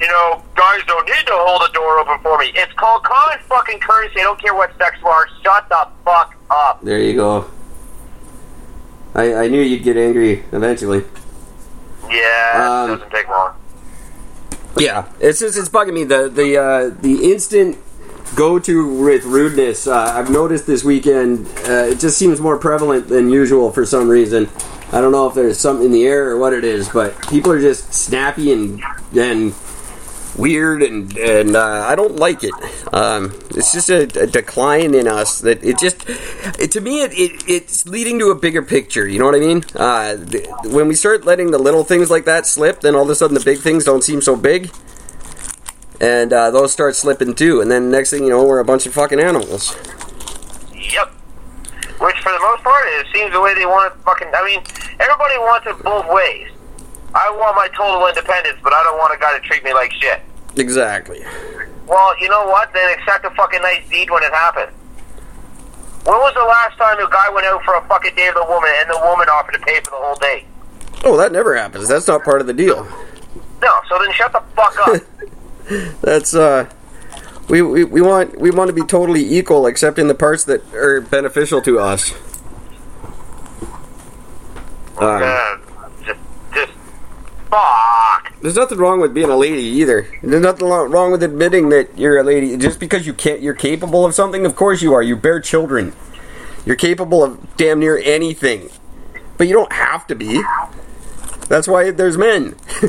you 0.00 0.08
know, 0.08 0.42
guys 0.54 0.80
don't 0.86 1.06
need 1.06 1.26
to 1.26 1.32
hold 1.34 1.62
the 1.62 1.72
door 1.72 1.98
open 2.00 2.18
for 2.22 2.38
me. 2.38 2.52
It's 2.54 2.72
called 2.74 3.02
common 3.04 3.38
fucking 3.48 3.78
courtesy. 3.80 4.20
I 4.20 4.24
don't 4.24 4.40
care 4.40 4.54
what 4.54 4.76
sex 4.78 4.96
you 5.00 5.06
are. 5.08 5.26
Shut 5.42 5.68
the 5.68 5.88
fuck 6.04 6.34
up. 6.50 6.82
there 6.82 6.98
you 6.98 7.14
go. 7.14 7.50
I, 9.14 9.34
I 9.34 9.48
knew 9.48 9.60
you'd 9.60 9.84
get 9.84 9.96
angry 9.96 10.44
eventually. 10.52 11.04
Yeah, 12.10 12.52
Um, 12.84 12.90
it 12.90 12.94
doesn't 12.96 13.10
take 13.10 13.28
long. 13.28 13.54
Yeah, 14.76 15.08
it's 15.20 15.38
just 15.38 15.56
it's 15.56 15.68
bugging 15.68 15.94
me 15.94 16.02
the 16.04 16.28
the 16.28 16.58
uh, 16.58 16.90
the 17.00 17.30
instant 17.32 17.78
go 18.34 18.58
to 18.58 18.88
with 19.04 19.22
rudeness. 19.24 19.86
Uh, 19.86 20.12
I've 20.16 20.30
noticed 20.30 20.66
this 20.66 20.82
weekend. 20.82 21.46
Uh, 21.66 21.86
it 21.92 22.00
just 22.00 22.18
seems 22.18 22.40
more 22.40 22.58
prevalent 22.58 23.06
than 23.08 23.30
usual 23.30 23.70
for 23.70 23.86
some 23.86 24.08
reason. 24.08 24.48
I 24.90 25.00
don't 25.00 25.12
know 25.12 25.28
if 25.28 25.34
there's 25.34 25.58
something 25.58 25.86
in 25.86 25.92
the 25.92 26.04
air 26.04 26.30
or 26.30 26.38
what 26.38 26.52
it 26.52 26.64
is, 26.64 26.88
but 26.88 27.16
people 27.28 27.52
are 27.52 27.60
just 27.60 27.94
snappy 27.94 28.52
and 28.52 28.82
and 29.16 29.54
weird 30.36 30.82
and 30.82 31.16
and 31.16 31.56
uh, 31.56 31.86
I 31.86 31.94
don't 31.94 32.16
like 32.16 32.42
it. 32.42 32.52
Um, 32.92 33.32
it's 33.50 33.72
just 33.72 33.90
a, 33.90 34.02
a 34.20 34.26
decline 34.26 34.94
in 34.94 35.06
us 35.06 35.40
that 35.40 35.62
it 35.64 35.78
just 35.78 36.04
it, 36.58 36.72
to 36.72 36.80
me 36.80 37.02
it, 37.02 37.12
it 37.12 37.44
it's 37.48 37.86
leading 37.86 38.18
to 38.18 38.30
a 38.30 38.34
bigger 38.34 38.62
picture. 38.62 39.06
You 39.06 39.18
know 39.18 39.26
what 39.26 39.34
I 39.34 39.40
mean? 39.40 39.64
Uh, 39.74 40.16
th- 40.16 40.46
when 40.64 40.88
we 40.88 40.94
start 40.94 41.24
letting 41.24 41.50
the 41.50 41.58
little 41.58 41.84
things 41.84 42.10
like 42.10 42.24
that 42.24 42.46
slip, 42.46 42.80
then 42.80 42.94
all 42.94 43.02
of 43.02 43.10
a 43.10 43.14
sudden 43.14 43.34
the 43.34 43.44
big 43.44 43.58
things 43.58 43.84
don't 43.84 44.02
seem 44.02 44.20
so 44.20 44.36
big. 44.36 44.70
And 46.00 46.32
uh, 46.32 46.50
those 46.50 46.72
start 46.72 46.96
slipping 46.96 47.34
too, 47.34 47.60
and 47.60 47.70
then 47.70 47.90
next 47.90 48.10
thing 48.10 48.24
you 48.24 48.30
know, 48.30 48.44
we're 48.44 48.58
a 48.58 48.64
bunch 48.64 48.84
of 48.84 48.92
fucking 48.92 49.20
animals. 49.20 49.76
Yep. 50.74 51.08
Which, 52.00 52.18
for 52.18 52.32
the 52.32 52.40
most 52.42 52.62
part, 52.64 52.84
it 52.88 53.06
seems 53.14 53.32
the 53.32 53.40
way 53.40 53.54
they 53.54 53.64
want 53.64 53.94
it. 53.94 54.00
Fucking, 54.02 54.28
I 54.34 54.44
mean, 54.44 54.60
everybody 54.98 55.38
wants 55.38 55.66
it 55.68 55.82
both 55.84 56.06
ways. 56.12 56.50
I 57.14 57.30
want 57.30 57.56
my 57.56 57.68
total 57.76 58.06
independence, 58.06 58.58
but 58.62 58.72
I 58.72 58.82
don't 58.82 58.98
want 58.98 59.14
a 59.14 59.18
guy 59.18 59.38
to 59.38 59.44
treat 59.46 59.62
me 59.64 59.72
like 59.72 59.92
shit. 59.92 60.20
Exactly. 60.56 61.24
Well, 61.86 62.18
you 62.20 62.28
know 62.28 62.46
what? 62.46 62.72
Then 62.72 62.98
accept 62.98 63.24
a 63.24 63.30
fucking 63.30 63.62
nice 63.62 63.88
deed 63.88 64.10
when 64.10 64.22
it 64.22 64.32
happens. 64.32 64.72
When 66.04 66.16
was 66.18 66.34
the 66.34 66.44
last 66.44 66.76
time 66.76 66.98
a 66.98 67.10
guy 67.10 67.30
went 67.30 67.46
out 67.46 67.62
for 67.64 67.76
a 67.76 67.88
fucking 67.88 68.14
day 68.14 68.28
with 68.34 68.44
a 68.44 68.48
woman 68.48 68.70
and 68.78 68.90
the 68.90 69.00
woman 69.04 69.28
offered 69.28 69.52
to 69.52 69.60
pay 69.60 69.80
for 69.80 69.90
the 69.90 69.96
whole 69.96 70.16
day? 70.16 70.44
Oh, 71.04 71.16
that 71.16 71.32
never 71.32 71.56
happens. 71.56 71.88
That's 71.88 72.08
not 72.08 72.24
part 72.24 72.40
of 72.40 72.46
the 72.46 72.52
deal. 72.52 72.84
No, 73.62 73.80
so 73.88 73.98
then 73.98 74.12
shut 74.12 74.32
the 74.32 74.42
fuck 74.54 74.76
up. 74.86 75.02
That's 76.02 76.34
uh 76.34 76.70
we, 77.48 77.62
we, 77.62 77.84
we 77.84 78.00
want 78.00 78.38
we 78.38 78.50
want 78.50 78.68
to 78.68 78.74
be 78.74 78.82
totally 78.82 79.22
equal 79.36 79.66
except 79.66 79.98
in 79.98 80.08
the 80.08 80.14
parts 80.14 80.44
that 80.44 80.74
are 80.74 81.00
beneficial 81.00 81.60
to 81.62 81.78
us. 81.78 82.12
Um, 84.96 85.20
just, 85.20 85.60
just 85.60 85.63
fuck. 87.54 88.40
there's 88.40 88.56
nothing 88.56 88.78
wrong 88.78 89.00
with 89.00 89.14
being 89.14 89.30
a 89.30 89.36
lady 89.36 89.62
either. 89.62 90.08
There's 90.22 90.42
nothing 90.42 90.68
wrong 90.68 91.12
with 91.12 91.22
admitting 91.22 91.68
that 91.70 91.96
you're 91.96 92.18
a 92.18 92.22
lady. 92.22 92.56
Just 92.56 92.80
because 92.80 93.06
you 93.06 93.14
can't, 93.14 93.40
you're 93.40 93.54
capable 93.54 94.04
of 94.04 94.14
something. 94.14 94.44
Of 94.44 94.56
course 94.56 94.82
you 94.82 94.92
are. 94.94 95.02
You 95.02 95.16
bear 95.16 95.40
children. 95.40 95.92
You're 96.66 96.76
capable 96.76 97.22
of 97.22 97.56
damn 97.56 97.78
near 97.78 97.98
anything, 97.98 98.70
but 99.36 99.46
you 99.46 99.52
don't 99.52 99.72
have 99.72 100.06
to 100.08 100.14
be. 100.14 100.42
That's 101.48 101.68
why 101.68 101.90
there's 101.90 102.16
men. 102.16 102.56
Yeah, 102.80 102.88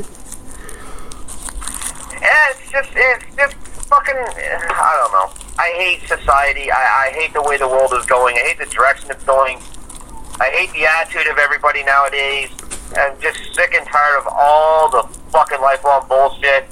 it's 2.50 2.70
just, 2.72 2.90
it's 2.94 3.36
just 3.36 3.54
fucking. 3.86 4.14
I 4.16 4.96
don't 5.00 5.12
know. 5.12 5.46
I 5.58 5.72
hate 5.76 6.08
society. 6.08 6.70
I, 6.70 7.08
I 7.08 7.12
hate 7.12 7.32
the 7.34 7.42
way 7.42 7.58
the 7.58 7.68
world 7.68 7.92
is 7.94 8.06
going. 8.06 8.36
I 8.36 8.40
hate 8.40 8.58
the 8.58 8.66
direction 8.66 9.10
it's 9.10 9.24
going. 9.24 9.58
I 10.38 10.50
hate 10.50 10.72
the 10.72 10.86
attitude 10.86 11.30
of 11.30 11.38
everybody 11.38 11.82
nowadays. 11.84 12.50
I'm 12.96 13.20
just 13.20 13.38
sick 13.54 13.74
and 13.74 13.86
tired 13.86 14.18
of 14.20 14.28
all 14.30 14.90
the 14.90 15.02
fucking 15.30 15.60
lifelong 15.60 16.06
bullshit. 16.08 16.66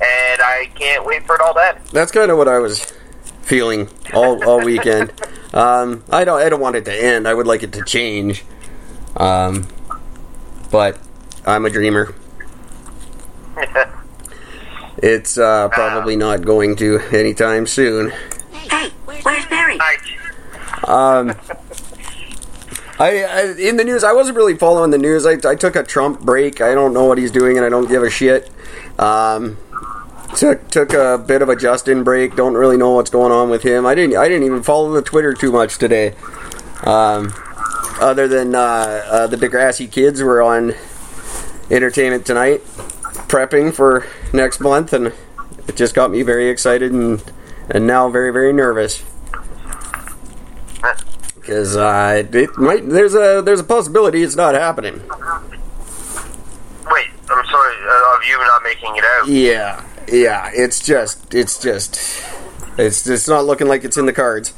And 0.00 0.40
I 0.42 0.70
can't 0.76 1.04
wait 1.04 1.26
for 1.26 1.34
it 1.34 1.40
all 1.40 1.54
to 1.54 1.60
end. 1.60 1.78
That's 1.92 2.12
kind 2.12 2.30
of 2.30 2.38
what 2.38 2.46
I 2.48 2.58
was 2.58 2.92
feeling 3.42 3.88
all 4.14 4.42
all 4.48 4.60
weekend. 4.64 5.12
Um, 5.54 6.04
I 6.10 6.24
don't 6.24 6.40
I 6.42 6.50
don't 6.50 6.60
want 6.60 6.76
it 6.76 6.84
to 6.84 6.92
end. 6.94 7.26
I 7.26 7.32
would 7.32 7.46
like 7.46 7.62
it 7.62 7.72
to 7.72 7.82
change. 7.82 8.44
Um, 9.16 9.66
but 10.70 10.98
I'm 11.46 11.64
a 11.64 11.70
dreamer. 11.70 12.14
It's 15.00 15.38
uh, 15.38 15.68
probably 15.68 16.16
not 16.16 16.42
going 16.44 16.74
to 16.76 16.98
anytime 17.12 17.66
soon. 17.66 18.10
Hey, 18.52 18.90
where's 19.06 19.46
Barry? 19.46 19.78
I, 19.80 19.96
Um, 20.84 21.34
I, 22.98 23.22
I 23.22 23.42
in 23.58 23.76
the 23.76 23.84
news. 23.84 24.02
I 24.02 24.12
wasn't 24.12 24.36
really 24.36 24.56
following 24.56 24.90
the 24.90 24.98
news. 24.98 25.24
I, 25.24 25.36
I 25.48 25.54
took 25.54 25.76
a 25.76 25.84
Trump 25.84 26.20
break. 26.20 26.60
I 26.60 26.74
don't 26.74 26.92
know 26.92 27.04
what 27.04 27.18
he's 27.18 27.30
doing, 27.30 27.56
and 27.56 27.64
I 27.64 27.68
don't 27.68 27.88
give 27.88 28.02
a 28.02 28.10
shit. 28.10 28.50
Um, 28.98 29.56
took 30.36 30.68
took 30.68 30.92
a 30.92 31.16
bit 31.18 31.40
of 31.40 31.48
a 31.48 31.54
Justin 31.56 32.02
break. 32.02 32.34
Don't 32.34 32.54
really 32.54 32.76
know 32.76 32.90
what's 32.90 33.10
going 33.10 33.30
on 33.30 33.50
with 33.50 33.62
him. 33.62 33.86
I 33.86 33.94
didn't 33.94 34.16
I 34.16 34.28
didn't 34.28 34.44
even 34.44 34.62
follow 34.62 34.90
the 34.92 35.02
Twitter 35.02 35.32
too 35.32 35.52
much 35.52 35.78
today. 35.78 36.14
Um, 36.84 37.32
other 38.00 38.26
than 38.26 38.54
uh, 38.54 38.58
uh, 38.58 39.26
the 39.28 39.36
Degrassi 39.36 39.90
kids 39.90 40.20
were 40.20 40.42
on 40.42 40.74
Entertainment 41.70 42.26
Tonight, 42.26 42.64
prepping 43.28 43.72
for 43.72 44.06
next 44.32 44.60
month, 44.60 44.92
and 44.92 45.12
it 45.68 45.76
just 45.76 45.94
got 45.94 46.10
me 46.10 46.22
very 46.22 46.48
excited 46.48 46.92
and 46.92 47.22
and 47.70 47.86
now 47.86 48.08
very 48.08 48.32
very 48.32 48.52
nervous 48.52 49.04
because 51.48 51.76
uh, 51.78 52.24
it 52.30 52.58
might 52.58 52.86
there's 52.86 53.14
a 53.14 53.40
there's 53.42 53.60
a 53.60 53.64
possibility 53.64 54.22
it's 54.22 54.36
not 54.36 54.54
happening. 54.54 55.00
wait, 55.00 55.08
I'm 57.30 57.46
sorry 57.46 57.74
uh, 57.88 58.16
of 58.16 58.24
you 58.28 58.36
not 58.36 58.62
making 58.62 58.96
it 58.96 59.04
out. 59.04 59.28
Yeah, 59.28 59.82
yeah, 60.12 60.50
it's 60.52 60.84
just 60.84 61.34
it's 61.34 61.58
just 61.58 62.22
it's 62.76 63.06
it's 63.06 63.26
not 63.26 63.46
looking 63.46 63.66
like 63.66 63.82
it's 63.82 63.96
in 63.96 64.04
the 64.04 64.12
cards. 64.12 64.52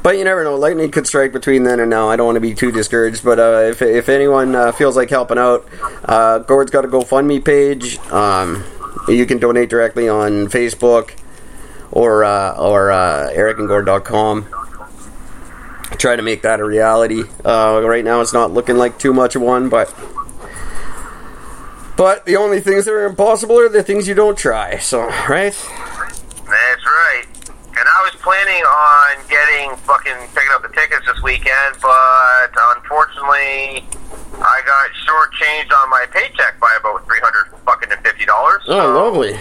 But 0.00 0.16
you 0.16 0.22
never 0.22 0.44
know. 0.44 0.54
Lightning 0.54 0.92
could 0.92 1.08
strike 1.08 1.32
between 1.32 1.64
then 1.64 1.80
and 1.80 1.90
now. 1.90 2.08
I 2.08 2.14
don't 2.14 2.26
want 2.26 2.36
to 2.36 2.40
be 2.40 2.54
too 2.54 2.70
discouraged, 2.70 3.24
but 3.24 3.40
uh, 3.40 3.70
if, 3.70 3.82
if 3.82 4.08
anyone 4.08 4.54
uh, 4.54 4.70
feels 4.70 4.94
like 4.94 5.10
helping 5.10 5.38
out, 5.38 5.66
uh, 6.04 6.38
Gord's 6.38 6.70
got 6.70 6.84
a 6.84 6.88
GoFundMe 6.88 7.44
page. 7.44 7.98
Um, 8.12 8.62
you 9.08 9.26
can 9.26 9.38
donate 9.38 9.70
directly 9.70 10.08
on 10.08 10.46
Facebook 10.46 11.18
or 11.90 12.22
uh, 12.22 12.56
or 12.56 12.92
uh, 12.92 13.30
ericandgord.com. 13.32 14.67
Try 15.96 16.16
to 16.16 16.22
make 16.22 16.42
that 16.42 16.60
a 16.60 16.64
reality. 16.64 17.22
Uh, 17.44 17.80
right 17.82 18.04
now, 18.04 18.20
it's 18.20 18.32
not 18.32 18.52
looking 18.52 18.76
like 18.76 18.98
too 18.98 19.12
much 19.12 19.34
of 19.34 19.42
one, 19.42 19.68
but 19.68 19.92
but 21.96 22.24
the 22.26 22.36
only 22.36 22.60
things 22.60 22.84
that 22.84 22.92
are 22.92 23.06
impossible 23.06 23.58
are 23.58 23.68
the 23.68 23.82
things 23.82 24.06
you 24.06 24.14
don't 24.14 24.38
try. 24.38 24.78
So, 24.78 25.00
right? 25.28 25.52
That's 25.52 26.84
right. 26.86 27.24
And 27.68 27.86
I 27.86 28.02
was 28.04 28.14
planning 28.22 28.62
on 28.62 29.28
getting 29.28 29.76
fucking 29.82 30.28
picking 30.34 30.52
up 30.52 30.62
the 30.62 30.68
tickets 30.68 31.06
this 31.06 31.20
weekend, 31.22 31.76
but 31.82 32.52
unfortunately, 32.76 33.82
I 34.38 34.60
got 34.66 34.90
shortchanged 35.02 35.72
on 35.82 35.90
my 35.90 36.06
paycheck 36.12 36.60
by 36.60 36.76
about 36.78 37.04
three 37.06 37.20
hundred 37.20 37.48
fucking 37.64 37.90
and 37.90 38.00
fifty 38.02 38.26
dollars. 38.26 38.62
Oh, 38.68 38.92
lovely. 38.92 39.34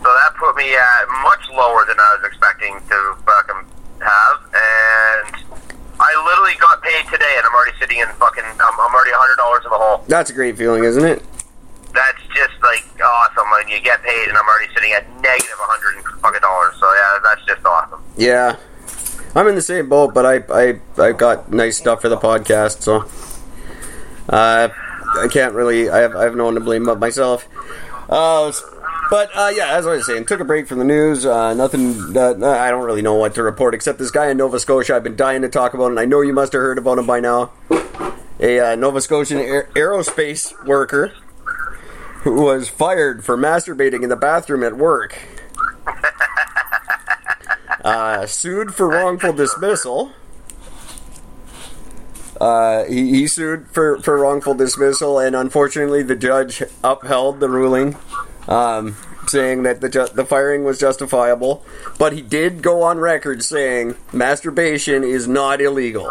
So 0.00 0.08
that 0.08 0.34
put 0.38 0.56
me 0.56 0.74
at 0.74 1.06
much 1.22 1.48
lower 1.52 1.84
than 1.86 2.00
I 2.00 2.16
was 2.18 2.26
expecting 2.26 2.80
to 2.88 3.16
fucking 3.24 3.64
have, 4.00 4.38
and 4.52 5.32
I 6.00 6.10
literally 6.24 6.56
got 6.60 6.82
paid 6.82 7.04
today, 7.12 7.34
and 7.36 7.46
I'm 7.46 7.54
already 7.54 7.76
sitting 7.78 7.98
in 7.98 8.08
fucking. 8.18 8.44
I'm, 8.44 8.74
I'm 8.80 8.94
already 8.94 9.12
hundred 9.12 9.36
dollars 9.36 9.64
in 9.64 9.70
the 9.70 9.78
hole. 9.78 10.04
That's 10.08 10.30
a 10.30 10.34
great 10.34 10.56
feeling, 10.56 10.84
isn't 10.84 11.04
it? 11.04 11.22
That's 11.92 12.22
just 12.34 12.56
like 12.62 12.84
awesome 13.00 13.50
when 13.50 13.68
you 13.68 13.80
get 13.80 14.02
paid, 14.02 14.28
and 14.28 14.36
I'm 14.36 14.46
already 14.48 14.72
sitting 14.74 14.92
at 14.92 15.08
negative 15.20 15.58
hundred 15.58 16.02
fucking 16.20 16.40
dollars. 16.40 16.74
So 16.78 16.86
yeah, 16.92 17.18
that's 17.22 17.44
just 17.46 17.64
awesome. 17.64 18.02
Yeah. 18.16 18.56
I'm 19.34 19.46
in 19.46 19.54
the 19.54 19.62
same 19.62 19.88
boat, 19.88 20.12
but 20.12 20.26
I 20.26 20.42
I 20.52 20.80
I've 20.98 21.18
got 21.18 21.52
nice 21.52 21.76
stuff 21.78 22.00
for 22.00 22.08
the 22.08 22.16
podcast, 22.16 22.82
so 22.82 23.04
uh, 24.28 24.68
I 24.70 25.28
can't 25.28 25.54
really. 25.54 25.88
I 25.88 25.98
have 25.98 26.16
I 26.16 26.24
have 26.24 26.34
no 26.34 26.46
one 26.46 26.54
to 26.54 26.60
blame 26.60 26.84
but 26.84 26.98
myself. 26.98 27.46
Uh, 28.08 28.50
but 29.10 29.30
uh, 29.34 29.52
yeah, 29.54 29.76
as 29.76 29.86
I 29.86 29.96
was 29.96 30.06
saying, 30.06 30.26
took 30.26 30.40
a 30.40 30.44
break 30.44 30.68
from 30.68 30.78
the 30.78 30.84
news. 30.84 31.26
Uh, 31.26 31.52
nothing. 31.54 32.16
Uh, 32.16 32.34
I 32.46 32.70
don't 32.70 32.84
really 32.84 33.02
know 33.02 33.14
what 33.14 33.34
to 33.34 33.42
report 33.42 33.74
except 33.74 33.98
this 33.98 34.10
guy 34.10 34.30
in 34.30 34.36
Nova 34.36 34.58
Scotia. 34.58 34.96
I've 34.96 35.04
been 35.04 35.16
dying 35.16 35.42
to 35.42 35.48
talk 35.48 35.74
about, 35.74 35.90
and 35.90 35.98
I 35.98 36.04
know 36.04 36.20
you 36.20 36.32
must 36.32 36.52
have 36.52 36.62
heard 36.62 36.78
about 36.78 36.98
him 36.98 37.06
by 37.06 37.20
now. 37.20 37.50
A 38.38 38.60
uh, 38.60 38.74
Nova 38.76 39.00
Scotian 39.00 39.38
aer- 39.38 39.68
aerospace 39.74 40.64
worker 40.64 41.12
who 42.22 42.42
was 42.42 42.68
fired 42.68 43.24
for 43.24 43.36
masturbating 43.36 44.02
in 44.02 44.08
the 44.08 44.16
bathroom 44.16 44.62
at 44.62 44.76
work. 44.76 45.18
Uh, 47.82 48.26
sued 48.26 48.74
for 48.74 48.88
wrongful 48.88 49.32
dismissal. 49.32 50.12
Uh, 52.38 52.84
he, 52.84 53.10
he 53.10 53.26
sued 53.26 53.66
for, 53.68 54.00
for 54.00 54.18
wrongful 54.18 54.54
dismissal, 54.54 55.18
and 55.18 55.34
unfortunately, 55.34 56.02
the 56.02 56.16
judge 56.16 56.62
upheld 56.84 57.40
the 57.40 57.48
ruling, 57.48 57.96
um, 58.50 58.96
saying 59.26 59.62
that 59.62 59.80
the 59.80 59.88
ju- 59.88 60.08
the 60.12 60.24
firing 60.26 60.64
was 60.64 60.78
justifiable. 60.78 61.64
But 61.98 62.12
he 62.12 62.20
did 62.20 62.62
go 62.62 62.82
on 62.82 62.98
record 62.98 63.42
saying 63.42 63.94
masturbation 64.12 65.04
is 65.04 65.26
not 65.28 65.60
illegal. 65.60 66.10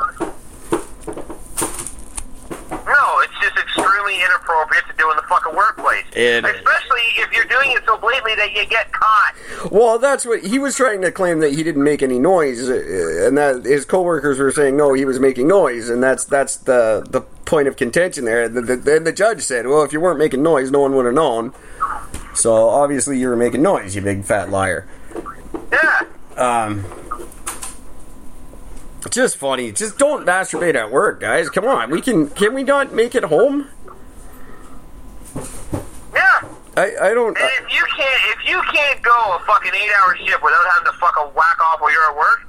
No, 2.72 3.20
it's 3.22 3.34
just 3.42 3.58
extremely 3.58 4.16
inappropriate 4.24 4.86
to 4.88 4.94
do 4.98 5.10
in 5.12 5.18
the 5.18 5.24
fucking 5.24 5.56
workplace. 5.56 6.06
It 6.14 6.44
is. 6.46 6.56
Especially 6.56 7.02
if 7.18 7.32
you're 7.34 7.46
doing 7.46 7.72
it 7.72 7.84
so 7.86 7.98
blatantly 7.98 8.36
that 8.36 8.52
you 8.54 8.66
get 8.66 8.92
caught. 8.92 9.36
Well, 9.72 10.00
that's 10.00 10.26
what 10.26 10.46
he 10.46 10.58
was 10.58 10.76
trying 10.76 11.02
to 11.02 11.12
claim 11.12 11.40
that 11.40 11.54
he 11.54 11.64
didn't 11.64 11.84
make 11.84 12.02
any 12.02 12.20
noise, 12.20 12.70
uh, 12.70 13.28
and 13.28 13.38
that 13.38 13.66
his 13.66 13.86
coworkers 13.86 14.40
were 14.40 14.52
saying 14.52 14.78
no, 14.78 14.94
he 14.94 15.06
was 15.06 15.20
making 15.20 15.48
noise, 15.48 15.90
and 15.90 16.02
that's 16.02 16.24
that's 16.24 16.56
the 16.56 17.06
the 17.10 17.22
point 17.22 17.68
of 17.68 17.76
contention 17.76 18.26
there. 18.26 18.48
The, 18.48 18.62
the, 18.62 18.76
then 18.76 19.04
the 19.04 19.12
judge 19.12 19.42
said, 19.42 19.66
well, 19.68 19.82
if 19.84 19.92
you 19.92 20.00
weren't 20.00 20.20
making 20.20 20.44
noise, 20.44 20.70
no 20.72 20.80
one 20.82 20.96
would 20.96 21.06
have 21.06 21.16
known. 21.16 21.52
So 22.40 22.70
obviously 22.70 23.20
you 23.20 23.28
were 23.28 23.36
making 23.36 23.62
noise, 23.62 23.96
you 23.96 24.02
big 24.02 24.24
fat 24.24 24.50
liar. 24.50 24.88
Yeah. 25.72 26.02
Um, 26.38 26.86
just 29.10 29.38
funny. 29.38 29.72
Just 29.72 29.98
don't 29.98 30.26
masturbate 30.26 30.76
at 30.76 30.92
work, 30.92 31.20
guys. 31.20 31.50
Come 31.50 31.66
on, 31.66 31.90
we 31.90 32.02
can. 32.02 32.30
Can 32.30 32.54
we 32.54 32.64
not 32.64 32.94
make 32.94 33.16
it 33.16 33.26
home? 33.26 33.68
Yeah. 36.14 36.48
I 36.78 36.92
I 37.02 37.14
don't. 37.14 37.38
And 37.38 37.66
if 37.66 37.74
you 37.74 37.86
can't 37.98 38.22
if 38.38 38.50
you 38.50 38.62
can't 38.74 39.02
go 39.02 39.36
a 39.36 39.40
fucking 39.46 39.72
eight 39.74 39.90
hour 40.00 40.16
shift 40.18 40.42
without 40.42 40.66
having 40.72 40.94
to 40.94 40.98
fucking 41.00 41.34
whack 41.36 41.60
off 41.62 41.82
while 41.82 41.92
you're 41.92 42.10
at 42.10 42.18
work, 42.18 42.48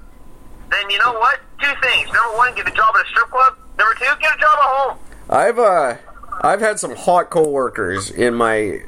then 0.70 0.88
you 0.90 0.99
know 0.99 1.14
what? 1.14 1.40
Two 1.61 1.73
things. 1.82 2.06
Number 2.12 2.37
one, 2.37 2.54
get 2.54 2.68
a 2.68 2.70
job 2.73 2.94
at 2.94 3.06
a 3.06 3.09
strip 3.09 3.28
club. 3.30 3.56
Number 3.78 3.94
two, 3.94 4.04
get 4.20 4.37
a 4.37 4.40
job 4.40 4.59
at 4.59 4.66
home. 4.66 4.99
I've 5.28 5.59
uh 5.59 5.97
I've 6.42 6.61
had 6.61 6.78
some 6.78 6.94
hot 6.97 7.30
coworkers 7.30 8.11
in 8.11 8.35
my 8.35 8.82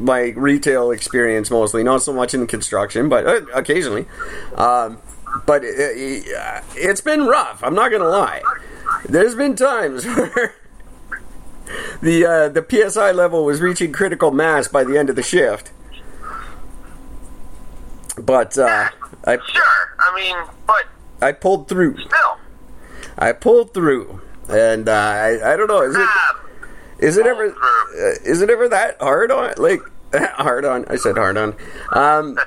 my 0.00 0.32
retail 0.36 0.90
experience 0.90 1.50
mostly, 1.50 1.82
not 1.82 2.02
so 2.02 2.12
much 2.12 2.34
in 2.34 2.46
construction, 2.46 3.08
but 3.08 3.26
uh, 3.26 3.40
occasionally. 3.54 4.06
Um, 4.56 4.98
but 5.46 5.64
it, 5.64 5.74
it, 5.78 6.64
it's 6.76 7.00
been 7.00 7.26
rough. 7.26 7.62
I'm 7.62 7.74
not 7.74 7.90
gonna 7.90 8.08
lie. 8.08 8.42
There's 9.08 9.34
been 9.34 9.56
times 9.56 10.04
where 10.06 10.54
the 12.02 12.26
uh, 12.26 12.48
the 12.48 12.90
psi 12.90 13.12
level 13.12 13.44
was 13.44 13.60
reaching 13.60 13.92
critical 13.92 14.30
mass 14.30 14.68
by 14.68 14.84
the 14.84 14.98
end 14.98 15.08
of 15.10 15.16
the 15.16 15.22
shift. 15.22 15.72
but 18.18 18.58
uh, 18.58 18.88
I 19.24 19.38
Sure. 19.46 19.96
I 19.98 20.14
mean, 20.16 20.36
but 20.66 20.86
I 21.20 21.32
pulled 21.32 21.68
through. 21.68 21.96
still. 21.98 22.38
I 23.16 23.32
pulled 23.32 23.72
through, 23.72 24.20
and 24.48 24.88
uh, 24.88 24.92
I 24.92 25.52
I 25.52 25.56
don't 25.56 25.68
know. 25.68 25.82
Is 25.82 25.94
it 25.96 26.08
is 27.02 27.16
it 27.16 27.26
ever 27.26 27.46
uh, 27.46 28.14
is 28.24 28.40
it 28.40 28.48
ever 28.48 28.68
that 28.68 29.00
hard 29.00 29.30
on 29.30 29.54
like 29.58 29.80
hard 30.14 30.64
on? 30.64 30.84
I 30.88 30.96
said 30.96 31.16
hard 31.16 31.36
on. 31.36 31.54
Um, 31.90 32.38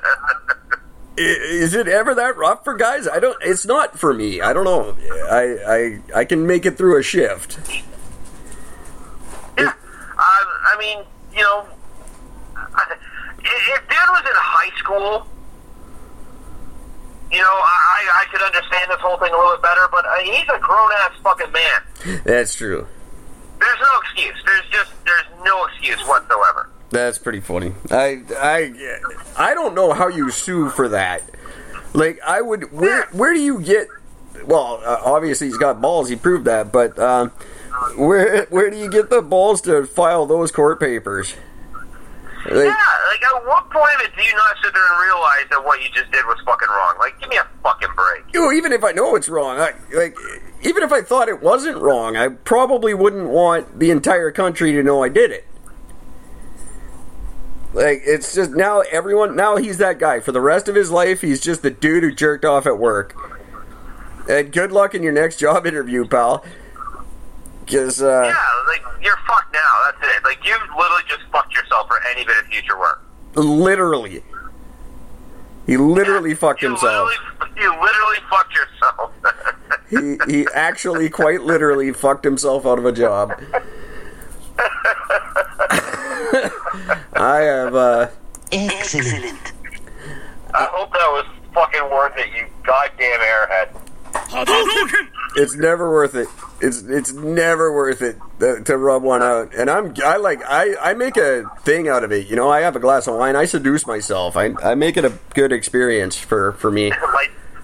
is 1.16 1.74
it 1.74 1.88
ever 1.88 2.14
that 2.14 2.36
rough 2.36 2.64
for 2.64 2.74
guys? 2.74 3.06
I 3.06 3.20
don't. 3.20 3.36
It's 3.42 3.66
not 3.66 3.98
for 3.98 4.14
me. 4.14 4.40
I 4.40 4.52
don't 4.52 4.64
know. 4.64 4.96
I 5.30 6.00
I 6.14 6.20
I 6.20 6.24
can 6.24 6.46
make 6.46 6.64
it 6.66 6.78
through 6.78 6.98
a 6.98 7.02
shift. 7.02 7.58
yeah. 9.58 9.68
Uh, 9.68 9.74
I 10.18 10.76
mean, 10.78 11.04
you 11.34 11.42
know, 11.42 11.66
if 13.38 13.88
dude 13.88 13.98
was 14.10 14.22
in 14.22 14.36
high 14.36 14.78
school, 14.78 15.26
you 17.30 17.38
know, 17.38 17.44
I, 17.44 18.22
I 18.22 18.24
could 18.32 18.42
understand 18.42 18.90
this 18.90 19.00
whole 19.00 19.18
thing 19.18 19.32
a 19.32 19.36
little 19.36 19.52
bit 19.56 19.62
better, 19.62 19.88
but 19.90 20.06
uh, 20.06 20.14
he's 20.22 20.44
a 20.44 20.58
grown 20.58 20.90
ass 21.00 21.12
fucking 21.22 21.52
man. 21.52 22.22
That's 22.24 22.54
true. 22.54 22.86
There's 23.58 23.80
no 23.80 24.00
excuse. 24.02 24.42
There's 24.44 24.66
just, 24.70 25.04
there's 25.04 25.44
no 25.44 25.64
excuse 25.66 26.00
whatsoever. 26.06 26.68
That's 26.90 27.18
pretty 27.18 27.40
funny. 27.40 27.72
I 27.90 28.22
I 28.38 28.72
I 29.36 29.54
don't 29.54 29.74
know 29.74 29.92
how 29.92 30.08
you 30.08 30.30
sue 30.30 30.68
for 30.70 30.88
that. 30.90 31.22
Like 31.94 32.20
I 32.24 32.40
would 32.40 32.72
where 32.72 33.06
where 33.12 33.34
do 33.34 33.40
you 33.40 33.60
get 33.60 33.88
well, 34.44 34.80
uh, 34.84 35.00
obviously 35.04 35.48
he's 35.48 35.56
got 35.58 35.80
balls, 35.80 36.08
he 36.08 36.14
proved 36.16 36.44
that, 36.44 36.70
but 36.70 36.96
um, 36.98 37.30
where 37.96 38.44
where 38.50 38.70
do 38.70 38.76
you 38.76 38.88
get 38.88 39.10
the 39.10 39.20
balls 39.20 39.60
to 39.62 39.84
file 39.86 40.26
those 40.26 40.52
court 40.52 40.78
papers? 40.78 41.34
Like, 42.44 42.54
Yeah, 42.54 42.76
like 43.10 43.22
at 43.24 43.44
what 43.46 43.68
point 43.70 44.14
do 44.16 44.22
you 44.22 44.32
not 44.36 44.56
sit 44.62 44.72
there 44.72 44.86
and 44.86 45.02
realize 45.04 45.46
that 45.50 45.64
what 45.64 45.82
you 45.82 45.88
just 45.92 46.12
did 46.12 46.24
was 46.26 46.38
fucking 46.46 46.68
wrong? 46.68 46.94
Like, 47.00 47.18
give 47.18 47.28
me 47.28 47.36
a 47.36 47.46
fucking 47.64 47.88
break. 47.96 48.22
you 48.32 48.40
know, 48.40 48.52
even 48.52 48.72
if 48.72 48.84
I 48.84 48.92
know 48.92 49.16
it's 49.16 49.28
wrong, 49.28 49.58
I, 49.58 49.72
like 49.92 50.16
even 50.66 50.82
if 50.82 50.92
I 50.92 51.00
thought 51.00 51.28
it 51.28 51.40
wasn't 51.40 51.78
wrong, 51.78 52.16
I 52.16 52.28
probably 52.28 52.92
wouldn't 52.92 53.28
want 53.28 53.78
the 53.78 53.90
entire 53.90 54.32
country 54.32 54.72
to 54.72 54.82
know 54.82 55.02
I 55.02 55.08
did 55.08 55.30
it. 55.30 55.46
Like 57.72 58.02
it's 58.04 58.34
just 58.34 58.50
now 58.52 58.80
everyone 58.90 59.36
now 59.36 59.56
he's 59.58 59.78
that 59.78 59.98
guy 59.98 60.18
for 60.20 60.32
the 60.32 60.40
rest 60.40 60.66
of 60.66 60.74
his 60.74 60.90
life. 60.90 61.20
He's 61.20 61.40
just 61.40 61.62
the 61.62 61.70
dude 61.70 62.02
who 62.02 62.12
jerked 62.12 62.44
off 62.44 62.66
at 62.66 62.78
work. 62.78 63.14
And 64.28 64.50
good 64.50 64.72
luck 64.72 64.94
in 64.94 65.02
your 65.02 65.12
next 65.12 65.36
job 65.36 65.66
interview, 65.66 66.06
pal. 66.06 66.44
Because 67.64 68.02
uh, 68.02 68.22
Yeah, 68.24 68.62
like 68.66 68.82
you're 69.04 69.18
fucked 69.28 69.52
now. 69.52 69.78
That's 69.84 70.16
it. 70.16 70.24
Like 70.24 70.44
you 70.44 70.54
literally 70.76 71.02
just 71.06 71.22
fucked 71.30 71.54
yourself 71.54 71.86
for 71.86 72.00
any 72.08 72.24
bit 72.24 72.38
of 72.38 72.46
future 72.46 72.78
work. 72.78 73.04
literally, 73.34 74.22
he 75.66 75.76
literally 75.76 76.34
fucked 76.34 76.62
You 76.62 76.70
himself. 76.70 77.08
Literally, 77.08 77.60
you 77.60 77.70
literally 77.70 78.18
fucked 78.30 78.54
yourself. 78.54 79.12
He 79.88 80.18
he 80.28 80.46
actually 80.54 81.08
quite 81.08 81.42
literally 81.42 81.92
fucked 81.92 82.24
himself 82.24 82.66
out 82.66 82.78
of 82.78 82.84
a 82.84 82.92
job. 82.92 83.32
I 87.14 87.40
have 87.40 87.74
uh, 87.74 88.08
Excellent. 88.52 89.52
I 90.54 90.68
hope 90.72 90.92
that 90.92 91.08
was 91.10 91.26
fucking 91.52 91.90
worth 91.90 92.16
it, 92.16 92.28
you 92.36 92.46
goddamn 92.64 93.20
airhead. 93.20 93.68
It's 95.36 95.54
never 95.54 95.90
worth 95.90 96.14
it. 96.14 96.28
It's 96.60 96.82
it's 96.82 97.12
never 97.12 97.72
worth 97.72 98.00
it 98.00 98.16
to, 98.40 98.62
to 98.64 98.76
rub 98.78 99.02
one 99.02 99.22
out. 99.22 99.54
And 99.54 99.70
I'm 99.70 99.94
I 100.04 100.16
like 100.16 100.40
I 100.46 100.74
I 100.80 100.94
make 100.94 101.18
a 101.18 101.44
thing 101.60 101.88
out 101.88 102.02
of 102.04 102.12
it. 102.12 102.26
You 102.28 102.36
know, 102.36 102.48
I 102.48 102.60
have 102.60 102.74
a 102.74 102.80
glass 102.80 103.06
of 103.06 103.16
wine. 103.16 103.36
I 103.36 103.44
seduce 103.44 103.86
myself. 103.86 104.36
I 104.36 104.54
I 104.62 104.74
make 104.74 104.96
it 104.96 105.04
a 105.04 105.12
good 105.34 105.52
experience 105.52 106.16
for 106.16 106.52
for 106.52 106.70
me. 106.70 106.92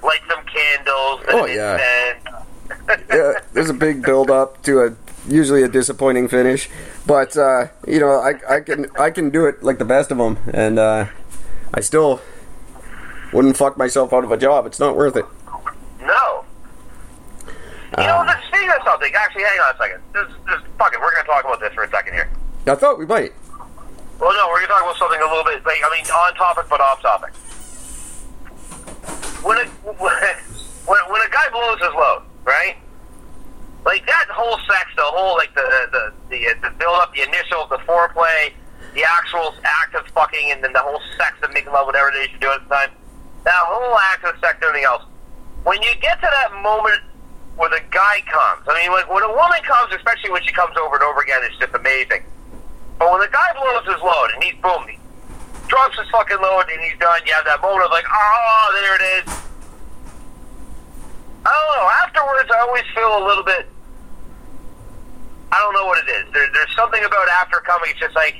Light, 0.02 0.20
some 0.28 0.44
candles. 0.44 1.20
and 1.28 1.40
Oh, 1.40 1.46
yeah. 1.46 2.14
Yeah, 3.10 3.32
there's 3.52 3.68
a 3.70 3.74
big 3.74 4.02
build 4.02 4.30
up 4.30 4.62
to 4.62 4.80
a 4.80 4.96
usually 5.28 5.62
a 5.62 5.68
disappointing 5.68 6.26
finish, 6.26 6.68
but 7.06 7.36
uh, 7.36 7.66
you 7.86 8.00
know 8.00 8.12
I 8.12 8.34
I 8.48 8.60
can 8.60 8.86
I 8.98 9.10
can 9.10 9.30
do 9.30 9.46
it 9.46 9.62
like 9.62 9.78
the 9.78 9.84
best 9.84 10.10
of 10.10 10.18
them, 10.18 10.38
and 10.52 10.78
uh, 10.78 11.06
I 11.74 11.80
still 11.80 12.20
wouldn't 13.32 13.56
fuck 13.56 13.76
myself 13.76 14.12
out 14.12 14.24
of 14.24 14.32
a 14.32 14.36
job. 14.36 14.66
It's 14.66 14.80
not 14.80 14.96
worth 14.96 15.16
it. 15.16 15.26
No. 16.00 16.44
You 17.98 18.04
know, 18.04 18.24
this, 18.24 18.36
speaking 18.48 18.70
of 18.70 18.82
something, 18.84 19.12
actually, 19.14 19.42
hang 19.44 19.58
on 19.60 19.74
a 19.74 19.78
second. 19.78 20.02
This, 20.14 20.28
this, 20.46 20.60
fuck 20.78 20.94
it, 20.94 21.00
we're 21.00 21.12
going 21.12 21.24
to 21.24 21.28
talk 21.30 21.44
about 21.44 21.60
this 21.60 21.72
for 21.74 21.84
a 21.84 21.90
second 21.90 22.14
here. 22.14 22.30
I 22.66 22.74
thought 22.74 22.98
we 22.98 23.04
might. 23.04 23.32
Well, 24.18 24.32
no, 24.32 24.48
we're 24.48 24.64
going 24.64 24.68
to 24.68 24.72
talk 24.72 24.82
about 24.82 24.96
something 24.96 25.20
a 25.20 25.26
little 25.28 25.44
bit, 25.44 25.64
like, 25.66 25.78
I 25.84 25.94
mean, 25.94 26.06
on 26.10 26.34
topic, 26.34 26.66
but 26.70 26.80
off 26.80 27.02
topic. 27.02 27.32
When 29.42 29.58
a, 29.58 29.66
when, 29.66 31.00
when 31.10 31.20
a 31.22 31.30
guy 31.30 31.48
blows 31.50 31.78
his 31.78 31.94
load, 31.94 32.22
right? 32.44 32.76
Like, 33.84 34.06
that 34.06 34.26
whole 34.30 34.58
sex, 34.70 34.90
the 34.94 35.02
whole, 35.02 35.34
like, 35.36 35.54
the, 35.54 35.66
the, 35.90 36.12
the, 36.30 36.46
uh, 36.46 36.54
the 36.62 36.70
build 36.78 36.94
up, 37.02 37.12
the 37.14 37.22
initials, 37.22 37.68
the 37.68 37.78
foreplay, 37.82 38.52
the 38.94 39.02
actual 39.02 39.54
act 39.64 39.94
of 39.96 40.06
fucking, 40.14 40.52
and 40.52 40.62
then 40.62 40.72
the 40.72 40.78
whole 40.78 41.00
sex 41.18 41.34
of 41.42 41.52
making 41.52 41.72
love, 41.72 41.86
whatever 41.86 42.10
it 42.10 42.22
is 42.22 42.30
you're 42.30 42.38
doing 42.38 42.58
at 42.62 42.68
the 42.68 42.74
time, 42.74 42.90
that 43.42 43.58
whole 43.66 43.98
act 44.14 44.24
of 44.24 44.38
sex 44.38 44.58
everything 44.62 44.84
else, 44.84 45.02
when 45.64 45.82
you 45.82 45.90
get 46.00 46.20
to 46.20 46.30
that 46.30 46.54
moment 46.62 47.02
where 47.56 47.70
the 47.70 47.82
guy 47.90 48.22
comes, 48.30 48.62
I 48.70 48.78
mean, 48.80 48.92
like, 48.92 49.10
when 49.10 49.22
a 49.24 49.32
woman 49.34 49.58
comes, 49.66 49.92
especially 49.94 50.30
when 50.30 50.42
she 50.42 50.52
comes 50.52 50.76
over 50.78 50.94
and 50.94 51.04
over 51.04 51.20
again, 51.20 51.40
it's 51.42 51.58
just 51.58 51.74
amazing. 51.74 52.22
But 52.98 53.10
when 53.10 53.20
the 53.20 53.32
guy 53.34 53.50
blows 53.58 53.82
his 53.82 54.02
load 54.02 54.30
and 54.34 54.42
he's 54.44 54.54
boom, 54.62 54.86
he 54.86 54.98
drops 55.66 55.98
his 55.98 56.01
fucking 56.12 56.38
load 56.38 56.68
and 56.70 56.80
he's 56.84 56.98
done, 57.00 57.20
you 57.26 57.32
have 57.32 57.44
that 57.48 57.60
moment 57.64 57.88
of 57.88 57.90
like, 57.90 58.06
oh, 58.06 58.64
there 58.76 58.94
it 59.00 59.04
is. 59.24 59.26
I 61.42 61.50
don't 61.50 61.70
know. 61.74 61.88
Afterwards, 62.04 62.50
I 62.54 62.60
always 62.60 62.84
feel 62.94 63.18
a 63.18 63.24
little 63.26 63.42
bit. 63.42 63.66
I 65.50 65.58
don't 65.58 65.74
know 65.74 65.86
what 65.86 65.98
it 66.06 66.08
is. 66.12 66.32
There, 66.32 66.46
there's 66.52 66.74
something 66.76 67.02
about 67.02 67.28
after 67.40 67.58
coming. 67.60 67.90
It's 67.90 67.98
just 67.98 68.14
like 68.14 68.36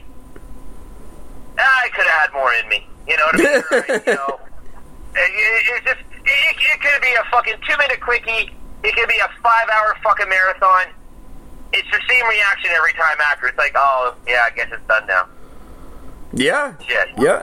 ah, 1.59 1.83
I 1.85 1.89
could 1.91 2.07
have 2.07 2.21
had 2.21 2.33
more 2.33 2.53
in 2.55 2.69
me. 2.69 2.87
You 3.09 3.17
know 3.17 3.27
what 3.33 3.35
I 3.35 3.43
mean? 3.43 3.63
Or, 3.71 4.01
you 4.07 4.15
know, 4.15 4.41
it, 5.15 5.31
it, 5.31 5.63
it's 5.77 5.85
just 5.85 6.01
it, 6.25 6.57
it 6.57 6.81
could 6.81 7.03
be 7.03 7.13
a 7.19 7.25
fucking 7.31 7.57
two 7.67 7.77
minute 7.79 8.01
quickie. 8.01 8.55
It 8.85 8.95
could 8.95 9.09
be 9.09 9.19
a 9.19 9.29
five 9.43 9.69
hour 9.69 9.97
fucking 10.03 10.29
marathon. 10.29 10.87
It's 11.73 11.89
the 11.91 12.01
same 12.09 12.27
reaction 12.27 12.71
every 12.75 12.93
time 12.93 13.19
after. 13.31 13.49
It's 13.49 13.59
like, 13.59 13.75
oh 13.77 14.15
yeah, 14.27 14.45
I 14.47 14.55
guess 14.55 14.69
it's 14.73 14.87
done 14.87 15.07
now. 15.07 15.29
Yeah. 16.33 16.75
Shit. 16.87 17.09
Yeah. 17.19 17.43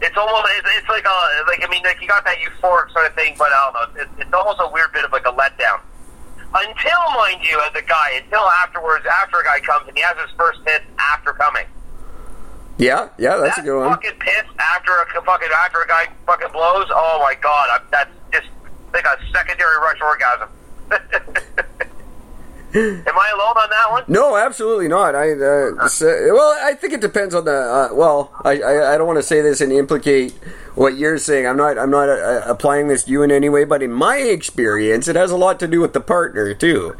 It's 0.00 0.16
almost 0.16 0.48
it's, 0.56 0.68
it's 0.78 0.88
like 0.88 1.04
a 1.04 1.18
like 1.46 1.62
I 1.62 1.68
mean 1.70 1.82
like 1.84 2.00
you 2.00 2.08
got 2.08 2.24
that 2.24 2.38
euphoric 2.38 2.92
sort 2.92 3.06
of 3.06 3.14
thing, 3.14 3.34
but 3.38 3.52
I 3.52 3.70
don't 3.70 3.74
know. 3.74 4.02
It's, 4.02 4.12
it's 4.18 4.32
almost 4.32 4.60
a 4.60 4.68
weird 4.72 4.92
bit 4.92 5.04
of 5.04 5.12
like 5.12 5.26
a 5.26 5.32
letdown. 5.32 5.80
Until, 6.52 6.98
mind 7.14 7.46
you, 7.48 7.60
as 7.60 7.70
a 7.76 7.86
guy, 7.86 8.20
until 8.24 8.42
afterwards, 8.64 9.06
after 9.06 9.38
a 9.38 9.44
guy 9.44 9.60
comes 9.60 9.86
and 9.86 9.96
he 9.96 10.02
has 10.02 10.16
his 10.18 10.30
first 10.36 10.64
piss 10.64 10.80
after 10.98 11.32
coming. 11.32 11.66
Yeah. 12.76 13.10
Yeah. 13.18 13.36
That's 13.36 13.58
a 13.58 13.62
good 13.62 13.78
one. 13.78 13.90
fucking 13.90 14.18
piss 14.18 14.44
after 14.58 14.90
a 14.90 15.22
fucking 15.22 15.48
after 15.54 15.82
a 15.82 15.86
guy 15.86 16.08
fucking 16.26 16.50
blows. 16.52 16.88
Oh 16.90 17.18
my 17.22 17.36
god, 17.40 17.68
I'm, 17.70 17.86
that's 17.90 18.10
just 18.32 18.48
like 18.92 19.04
a 19.04 19.16
secondary 19.32 19.76
rush 19.76 20.00
orgasm. 20.00 20.48
Am 22.72 23.04
I 23.18 23.30
alone 23.34 23.56
on 23.56 23.70
that 23.70 23.90
one? 23.90 24.04
No, 24.06 24.36
absolutely 24.36 24.86
not. 24.86 25.16
I 25.16 25.32
uh, 25.32 25.88
say, 25.88 26.30
well, 26.30 26.56
I 26.62 26.74
think 26.74 26.92
it 26.92 27.00
depends 27.00 27.34
on 27.34 27.44
the. 27.44 27.52
Uh, 27.52 27.88
well, 27.92 28.32
I, 28.44 28.60
I, 28.60 28.94
I 28.94 28.98
don't 28.98 29.08
want 29.08 29.18
to 29.18 29.24
say 29.24 29.40
this 29.40 29.60
and 29.60 29.72
implicate 29.72 30.32
what 30.76 30.96
you're 30.96 31.18
saying. 31.18 31.46
I'm 31.46 31.56
not 31.56 31.78
I'm 31.78 31.90
not 31.90 32.08
uh, 32.08 32.42
applying 32.46 32.86
this 32.86 33.04
to 33.04 33.10
you 33.10 33.22
in 33.22 33.32
any 33.32 33.48
way, 33.48 33.64
but 33.64 33.82
in 33.82 33.92
my 33.92 34.18
experience, 34.18 35.08
it 35.08 35.16
has 35.16 35.32
a 35.32 35.36
lot 35.36 35.58
to 35.60 35.66
do 35.66 35.80
with 35.80 35.94
the 35.94 36.00
partner 36.00 36.54
too. 36.54 36.96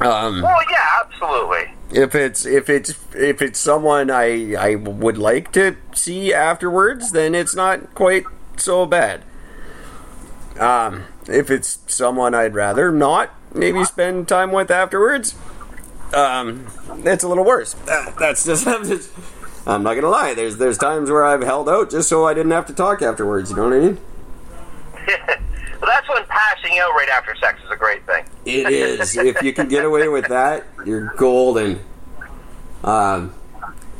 Um, 0.00 0.42
Well, 0.42 0.60
yeah, 0.70 1.04
absolutely. 1.04 1.72
if 1.92 2.14
it's 2.14 2.44
if 2.44 2.68
it's 2.68 2.94
if 3.14 3.40
it's 3.40 3.58
someone 3.58 4.10
I 4.10 4.54
I 4.56 4.74
would 4.74 5.16
like 5.16 5.52
to 5.52 5.76
see 5.94 6.34
afterwards, 6.34 7.12
then 7.12 7.34
it's 7.34 7.54
not 7.54 7.94
quite 7.94 8.24
so 8.56 8.84
bad. 8.84 9.22
Um, 10.58 11.04
if 11.28 11.50
it's 11.50 11.78
someone 11.86 12.34
I'd 12.34 12.54
rather 12.54 12.92
not 12.92 13.30
maybe 13.54 13.84
spend 13.84 14.28
time 14.28 14.52
with 14.52 14.70
afterwards, 14.70 15.34
um, 16.14 16.66
it's 17.04 17.24
a 17.24 17.28
little 17.28 17.44
worse. 17.44 17.74
Uh, 17.88 18.12
that's 18.18 18.44
just, 18.44 18.66
I'm 18.66 18.84
just 18.84 19.10
I'm 19.66 19.82
not 19.82 19.94
gonna 19.94 20.08
lie. 20.08 20.34
There's 20.34 20.56
there's 20.56 20.78
times 20.78 21.10
where 21.10 21.24
I've 21.24 21.42
held 21.42 21.68
out 21.68 21.90
just 21.90 22.08
so 22.08 22.26
I 22.26 22.34
didn't 22.34 22.52
have 22.52 22.66
to 22.66 22.74
talk 22.74 23.02
afterwards. 23.02 23.50
You 23.50 23.56
know 23.56 23.64
what 23.64 23.72
I 23.74 23.78
mean? 23.78 23.98
well, 25.06 25.86
that's 25.86 26.08
when 26.08 26.24
passing 26.26 26.78
out 26.78 26.90
right 26.90 27.08
after 27.08 27.34
sex 27.36 27.62
is 27.64 27.70
a 27.70 27.76
great 27.76 28.04
thing. 28.06 28.24
It 28.44 28.70
is. 28.70 29.16
if 29.16 29.42
you 29.42 29.52
can 29.52 29.68
get 29.68 29.84
away 29.84 30.08
with 30.08 30.28
that, 30.28 30.64
you're 30.84 31.14
golden. 31.16 31.80
Um, 32.82 33.34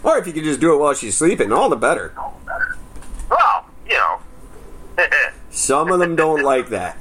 or 0.03 0.19
if 0.19 0.27
you 0.27 0.33
can 0.33 0.43
just 0.43 0.61
do 0.61 0.75
it 0.75 0.79
while 0.79 0.95
she's 0.95 1.17
sleeping, 1.17 1.53
all 1.53 1.69
the 1.69 1.77
better. 1.77 2.12
Well, 3.31 3.67
you 3.87 3.95
know, 3.95 4.19
Some 5.51 5.91
of 5.91 6.01
them 6.01 6.17
don't 6.17 6.43
like 6.43 6.69
that. 6.71 6.97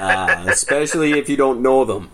Uh, 0.00 0.44
especially 0.48 1.18
if 1.18 1.28
you 1.28 1.36
don't 1.36 1.60
know 1.62 1.84
them. 1.84 2.10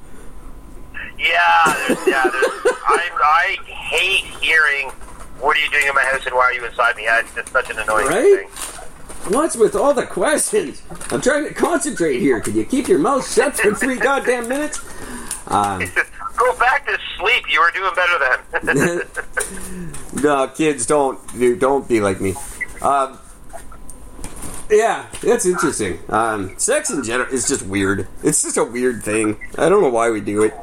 yeah, 1.18 1.74
there's, 1.88 2.06
yeah. 2.06 2.22
There's, 2.24 2.74
I 2.86 3.10
I 3.22 3.56
hate 3.64 4.24
hearing 4.42 4.90
what 5.40 5.56
are 5.56 5.60
you 5.60 5.70
doing 5.70 5.86
in 5.86 5.94
my 5.94 6.02
house 6.02 6.24
and 6.26 6.34
why 6.34 6.42
are 6.44 6.52
you 6.52 6.64
inside 6.64 6.96
me? 6.96 7.04
Yeah, 7.04 7.20
it's 7.20 7.34
just 7.34 7.48
such 7.50 7.70
an 7.70 7.78
annoying 7.78 8.06
Right? 8.06 8.48
thing. 8.48 9.32
What's 9.32 9.56
with 9.56 9.74
all 9.74 9.94
the 9.94 10.04
questions? 10.06 10.82
I'm 11.10 11.20
trying 11.22 11.48
to 11.48 11.54
concentrate 11.54 12.20
here. 12.20 12.40
Can 12.40 12.54
you 12.54 12.64
keep 12.64 12.88
your 12.88 12.98
mouth 12.98 13.30
shut 13.32 13.56
for 13.56 13.74
three 13.74 13.96
goddamn 13.96 14.48
minutes? 14.48 14.80
Um, 15.46 15.82
Go 16.36 16.56
back 16.58 16.86
to 16.86 16.98
sleep. 17.18 17.44
You 17.50 17.60
were 17.60 17.70
doing 17.70 17.94
better 17.94 18.18
then. 18.62 19.02
no, 20.22 20.48
kids, 20.48 20.84
don't 20.86 21.18
don't 21.58 21.88
be 21.88 22.00
like 22.00 22.20
me. 22.20 22.34
Um, 22.82 23.18
yeah, 24.70 25.06
that's 25.22 25.46
interesting. 25.46 25.98
Um, 26.08 26.58
sex 26.58 26.90
in 26.90 27.02
general 27.04 27.32
is 27.32 27.48
just 27.48 27.66
weird. 27.66 28.08
It's 28.22 28.42
just 28.42 28.56
a 28.56 28.64
weird 28.64 29.02
thing. 29.02 29.38
I 29.58 29.68
don't 29.68 29.82
know 29.82 29.90
why 29.90 30.10
we 30.10 30.20
do 30.20 30.42
it. 30.42 30.54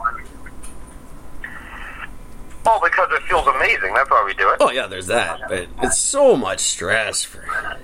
oh, 2.66 2.80
because 2.84 3.10
it 3.12 3.22
feels 3.24 3.48
amazing. 3.48 3.94
That's 3.94 4.10
why 4.10 4.24
we 4.26 4.34
do 4.34 4.50
it. 4.50 4.58
Oh 4.60 4.72
yeah, 4.72 4.88
there's 4.88 5.08
that. 5.08 5.42
But 5.48 5.68
it's 5.84 5.98
so 5.98 6.36
much 6.36 6.60
stress 6.60 7.24
for 7.24 7.78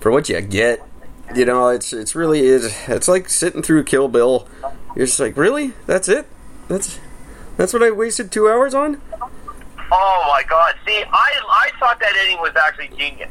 for 0.00 0.10
what 0.10 0.28
you 0.28 0.40
get. 0.40 0.86
You 1.34 1.44
know, 1.44 1.68
it's 1.68 1.92
it's 1.92 2.14
really 2.14 2.40
is. 2.40 2.76
It's 2.88 3.08
like 3.08 3.28
sitting 3.28 3.62
through 3.62 3.84
Kill 3.84 4.08
Bill. 4.08 4.46
You're 4.94 5.06
just 5.06 5.20
like, 5.20 5.36
really? 5.36 5.72
That's 5.86 6.08
it? 6.08 6.26
That's 6.68 6.98
that's 7.56 7.72
what 7.72 7.82
I 7.82 7.90
wasted 7.90 8.30
two 8.30 8.48
hours 8.48 8.74
on? 8.74 9.00
Oh 9.92 10.24
my 10.28 10.42
god! 10.48 10.74
See, 10.86 11.02
I 11.12 11.40
I 11.48 11.70
thought 11.78 11.98
that 12.00 12.12
ending 12.20 12.38
was 12.38 12.52
actually 12.56 12.88
genius. 12.96 13.30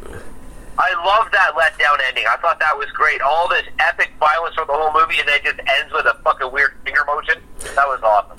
I 0.78 0.94
love 1.06 1.32
that 1.32 1.54
letdown 1.56 1.98
ending. 2.08 2.26
I 2.30 2.36
thought 2.38 2.60
that 2.60 2.78
was 2.78 2.88
great. 2.92 3.22
All 3.22 3.48
this 3.48 3.64
epic 3.80 4.12
violence 4.20 4.56
for 4.56 4.66
the 4.66 4.74
whole 4.74 4.92
movie, 4.94 5.20
and 5.20 5.28
then 5.28 5.36
it 5.38 5.44
just 5.44 5.60
ends 5.60 5.94
with 5.94 6.06
a 6.06 6.18
fucking 6.24 6.52
weird 6.52 6.74
finger 6.84 7.06
motion. 7.08 7.42
That 7.76 7.88
was 7.88 8.02
awesome. 8.04 8.38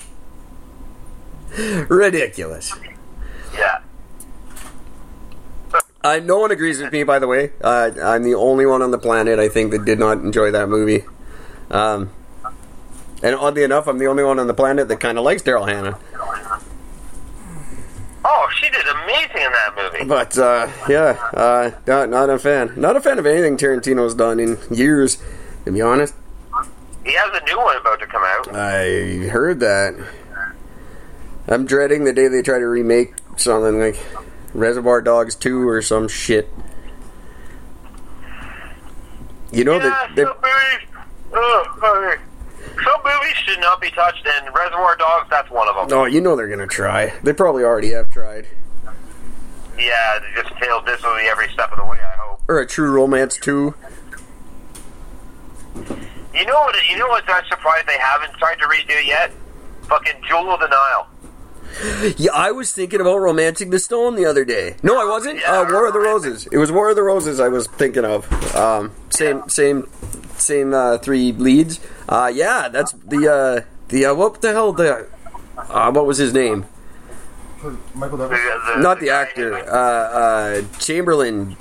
Ridiculous. 1.89 2.73
Yeah. 3.55 3.81
Uh, 6.03 6.19
no 6.23 6.37
one 6.37 6.51
agrees 6.51 6.79
with 6.79 6.91
me, 6.93 7.03
by 7.03 7.19
the 7.19 7.27
way. 7.27 7.51
Uh, 7.61 7.91
I'm 8.01 8.23
the 8.23 8.35
only 8.35 8.65
one 8.65 8.81
on 8.81 8.91
the 8.91 8.99
planet 8.99 9.39
I 9.39 9.49
think 9.49 9.71
that 9.71 9.83
did 9.83 9.99
not 9.99 10.19
enjoy 10.19 10.51
that 10.51 10.69
movie. 10.69 11.03
Um, 11.71 12.11
and 13.23 13.35
oddly 13.35 13.63
enough, 13.63 13.87
I'm 13.87 13.97
the 13.97 14.05
only 14.07 14.23
one 14.23 14.39
on 14.39 14.47
the 14.47 14.53
planet 14.53 14.87
that 14.89 14.99
kind 14.99 15.17
of 15.17 15.23
likes 15.23 15.41
Daryl 15.41 15.67
Hannah. 15.67 15.97
Amazing 19.07 19.37
in 19.37 19.51
that 19.53 19.73
movie. 19.77 20.05
But 20.05 20.37
uh, 20.37 20.69
yeah, 20.89 21.17
uh, 21.33 21.71
not, 21.87 22.09
not 22.09 22.29
a 22.29 22.37
fan. 22.37 22.73
Not 22.75 22.97
a 22.97 23.01
fan 23.01 23.19
of 23.19 23.25
anything 23.25 23.55
Tarantino's 23.55 24.13
done 24.13 24.37
in 24.37 24.57
years. 24.69 25.17
To 25.63 25.71
be 25.71 25.81
honest, 25.81 26.13
He 27.05 27.13
has 27.13 27.41
a 27.41 27.45
new 27.45 27.57
one 27.57 27.77
about 27.77 27.99
to 28.01 28.07
come 28.07 28.23
out. 28.23 28.53
I 28.53 29.27
heard 29.29 29.61
that. 29.61 29.95
I'm 31.47 31.65
dreading 31.65 32.03
the 32.03 32.11
day 32.11 32.27
they 32.27 32.41
try 32.41 32.59
to 32.59 32.65
remake 32.65 33.13
something 33.37 33.79
like 33.79 33.97
Reservoir 34.53 35.01
Dogs 35.01 35.35
2 35.35 35.67
or 35.67 35.81
some 35.81 36.09
shit. 36.09 36.49
You 39.53 39.63
know 39.63 39.75
yeah, 39.75 39.79
that 39.79 40.15
they, 40.15 40.23
some 40.23 40.35
movies. 40.35 41.05
Oh. 41.33 42.17
Some 42.83 43.01
movies 43.05 43.35
should 43.45 43.59
not 43.61 43.79
be 43.79 43.89
touched, 43.91 44.27
and 44.27 44.53
Reservoir 44.53 44.97
Dogs, 44.97 45.29
that's 45.29 45.49
one 45.49 45.69
of 45.69 45.89
them. 45.89 45.97
Oh, 45.97 46.05
you 46.05 46.19
know 46.19 46.35
they're 46.35 46.49
gonna 46.49 46.67
try. 46.67 47.13
They 47.23 47.31
probably 47.31 47.63
already 47.63 47.91
have 47.91 48.09
tried. 48.09 48.47
Yeah, 49.77 50.19
they 50.19 50.41
just 50.41 50.53
failed 50.59 50.85
miserably 50.85 51.23
every 51.29 51.49
step 51.53 51.71
of 51.71 51.77
the 51.77 51.85
way. 51.85 51.97
I 52.01 52.15
hope. 52.19 52.41
Or 52.47 52.59
a 52.59 52.65
True 52.67 52.91
Romance 52.91 53.37
too. 53.37 53.75
You 55.75 56.45
know 56.45 56.53
what? 56.61 56.75
You 56.89 56.97
know 56.97 57.07
what? 57.07 57.23
I'm 57.29 57.45
surprised 57.45 57.87
they 57.87 57.97
haven't 57.97 58.33
tried 58.37 58.55
to 58.59 58.65
redo 58.65 59.05
yet. 59.05 59.31
Fucking 59.83 60.21
Jewel 60.27 60.51
of 60.53 60.59
the 60.59 60.67
Nile. 60.67 61.07
Yeah, 62.17 62.31
I 62.33 62.51
was 62.51 62.71
thinking 62.71 63.01
about 63.01 63.17
Romancing 63.17 63.69
the 63.71 63.77
Stone 63.79 64.15
the 64.15 64.25
other 64.25 64.45
day. 64.45 64.77
No, 64.83 64.99
I 64.99 65.05
wasn't. 65.05 65.39
Yeah, 65.41 65.59
Uh, 65.61 65.65
War 65.71 65.85
of 65.87 65.93
the 65.93 65.99
Roses. 65.99 66.47
It 66.51 66.57
was 66.57 66.71
War 66.71 66.89
of 66.89 66.95
the 66.95 67.03
Roses 67.03 67.39
I 67.39 67.49
was 67.49 67.67
thinking 67.67 68.05
of. 68.05 68.25
Um, 68.55 68.91
same, 69.09 69.47
same, 69.49 69.87
same 70.37 70.73
uh, 70.73 70.97
three 70.99 71.33
leads. 71.33 71.79
Uh, 72.09 72.31
yeah, 72.33 72.69
that's 72.69 72.93
the 72.93 73.27
uh, 73.31 73.61
the 73.89 74.05
uh, 74.05 74.15
what 74.15 74.41
the 74.41 74.53
hell 74.53 74.71
the 74.73 75.07
uh, 75.57 75.91
what 75.91 76.05
was 76.07 76.17
his 76.17 76.33
name? 76.33 76.65
Michael 77.95 78.17
Douglas. 78.17 78.39
the, 78.39 78.81
Not 78.81 78.99
the 78.99 79.07
guy 79.07 79.21
actor. 79.21 79.55
Uh, 79.55 79.61
uh, 79.71 80.61
Chamberlain. 80.79 81.51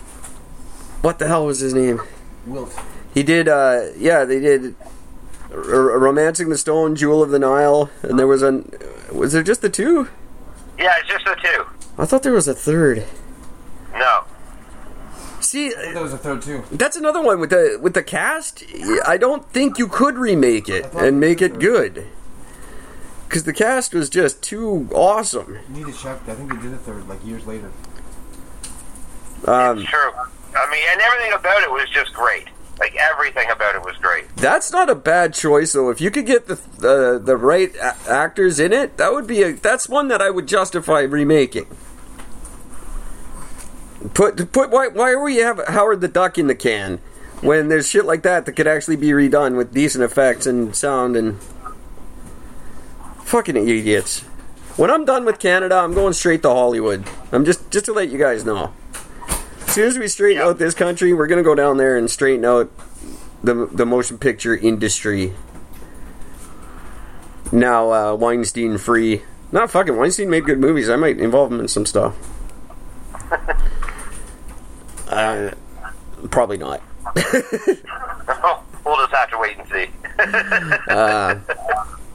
What 1.02 1.18
the 1.18 1.26
hell 1.28 1.46
was 1.46 1.60
his 1.60 1.72
name? 1.74 2.00
Wilt. 2.46 2.74
He 3.14 3.22
did. 3.22 3.48
Uh, 3.48 3.86
yeah, 3.96 4.24
they 4.24 4.40
did. 4.40 4.74
R- 5.52 5.90
R- 5.92 5.98
Romancing 5.98 6.48
the 6.48 6.58
Stone, 6.58 6.96
Jewel 6.96 7.22
of 7.22 7.30
the 7.30 7.38
Nile, 7.38 7.90
and 8.02 8.18
there 8.18 8.26
was 8.26 8.42
an. 8.42 8.70
Was 9.12 9.32
there 9.32 9.42
just 9.42 9.62
the 9.62 9.70
two? 9.70 10.08
yeah, 10.78 10.92
it's 10.98 11.08
just 11.08 11.24
the 11.24 11.34
two. 11.42 11.64
I 11.96 12.04
thought 12.04 12.22
there 12.22 12.32
was 12.34 12.48
a 12.48 12.54
third. 12.54 13.04
No. 13.94 14.24
See, 15.40 15.70
there 15.70 16.02
was 16.02 16.12
a 16.12 16.18
third 16.18 16.42
too. 16.42 16.64
That's 16.72 16.96
another 16.96 17.22
one 17.22 17.40
with 17.40 17.50
the 17.50 17.78
with 17.80 17.94
the 17.94 18.02
cast. 18.02 18.64
I 19.06 19.16
don't 19.16 19.48
think 19.50 19.78
you 19.78 19.86
could 19.88 20.18
remake 20.18 20.68
it 20.68 20.92
and 20.94 21.18
make 21.20 21.40
it 21.40 21.58
good. 21.58 22.06
Because 23.28 23.44
the 23.44 23.52
cast 23.52 23.92
was 23.92 24.08
just 24.08 24.42
too 24.42 24.88
awesome. 24.94 25.58
You 25.74 25.84
need 25.84 25.92
to 25.92 25.98
check. 26.00 26.20
I 26.28 26.34
think 26.34 26.52
they 26.54 26.60
did 26.62 26.72
a 26.72 26.78
third 26.78 27.08
like 27.08 27.24
years 27.26 27.46
later. 27.46 27.70
Um, 29.44 29.78
It's 29.78 29.90
true. 29.90 30.10
I 30.56 30.70
mean, 30.70 30.82
and 30.90 31.00
everything 31.00 31.32
about 31.34 31.62
it 31.62 31.70
was 31.70 31.88
just 31.90 32.12
great. 32.14 32.46
Like 32.78 32.94
everything 32.96 33.50
about 33.50 33.74
it 33.74 33.82
was 33.82 33.96
great. 33.96 34.24
that's 34.36 34.70
not 34.70 34.90
a 34.90 34.94
bad 34.94 35.32
choice, 35.34 35.72
though. 35.72 35.88
If 35.90 36.00
you 36.00 36.10
could 36.10 36.26
get 36.26 36.46
the 36.46 36.56
the, 36.78 37.20
the 37.22 37.36
right 37.36 37.74
a- 37.76 37.96
actors 38.10 38.60
in 38.60 38.72
it, 38.72 38.96
that 38.98 39.12
would 39.12 39.26
be 39.26 39.42
a. 39.42 39.52
That's 39.52 39.88
one 39.88 40.08
that 40.08 40.20
I 40.22 40.30
would 40.30 40.46
justify 40.46 41.00
remaking. 41.00 41.66
Put 44.14 44.52
put 44.52 44.70
why 44.70 44.88
why 44.88 45.10
are 45.10 45.22
we 45.22 45.36
have 45.36 45.60
Howard 45.68 46.00
the 46.00 46.08
Duck 46.08 46.38
in 46.38 46.46
the 46.46 46.54
can 46.54 46.98
when 47.40 47.68
there's 47.68 47.88
shit 47.88 48.04
like 48.04 48.22
that 48.22 48.46
that 48.46 48.52
could 48.52 48.66
actually 48.66 48.96
be 48.96 49.08
redone 49.08 49.56
with 49.56 49.72
decent 49.74 50.04
effects 50.04 50.46
and 50.46 50.76
sound 50.76 51.16
and 51.16 51.38
fucking 53.26 53.56
idiots. 53.56 54.20
When 54.76 54.90
I'm 54.90 55.04
done 55.04 55.24
with 55.24 55.38
Canada, 55.38 55.76
I'm 55.76 55.94
going 55.94 56.12
straight 56.12 56.42
to 56.42 56.48
Hollywood. 56.50 57.04
I'm 57.32 57.44
just 57.44 57.70
just 57.70 57.86
to 57.86 57.92
let 57.92 58.08
you 58.10 58.18
guys 58.18 58.44
know. 58.44 58.72
As 59.66 59.72
soon 59.74 59.88
as 59.88 59.98
we 59.98 60.08
straighten 60.08 60.38
Yep. 60.38 60.46
out 60.48 60.58
this 60.58 60.74
country, 60.74 61.12
we're 61.12 61.26
gonna 61.26 61.42
go 61.42 61.54
down 61.54 61.76
there 61.76 61.96
and 61.96 62.10
straighten 62.10 62.44
out 62.44 62.70
the 63.42 63.66
the 63.72 63.84
motion 63.86 64.18
picture 64.18 64.56
industry. 64.56 65.32
Now 67.52 67.92
uh, 67.92 68.14
Weinstein 68.14 68.78
free. 68.78 69.22
Not 69.52 69.70
fucking 69.70 69.96
Weinstein 69.96 70.28
made 70.30 70.44
good 70.44 70.58
movies. 70.58 70.88
I 70.90 70.96
might 70.96 71.18
involve 71.18 71.52
him 71.52 71.60
in 71.60 71.68
some 71.68 71.86
stuff. 71.86 72.14
uh, 75.08 75.50
probably 76.30 76.58
not. 76.58 76.82
we'll 77.14 78.96
just 78.96 79.12
have 79.12 79.30
to 79.30 79.38
wait 79.38 79.56
and 79.58 79.68
see. 79.68 79.86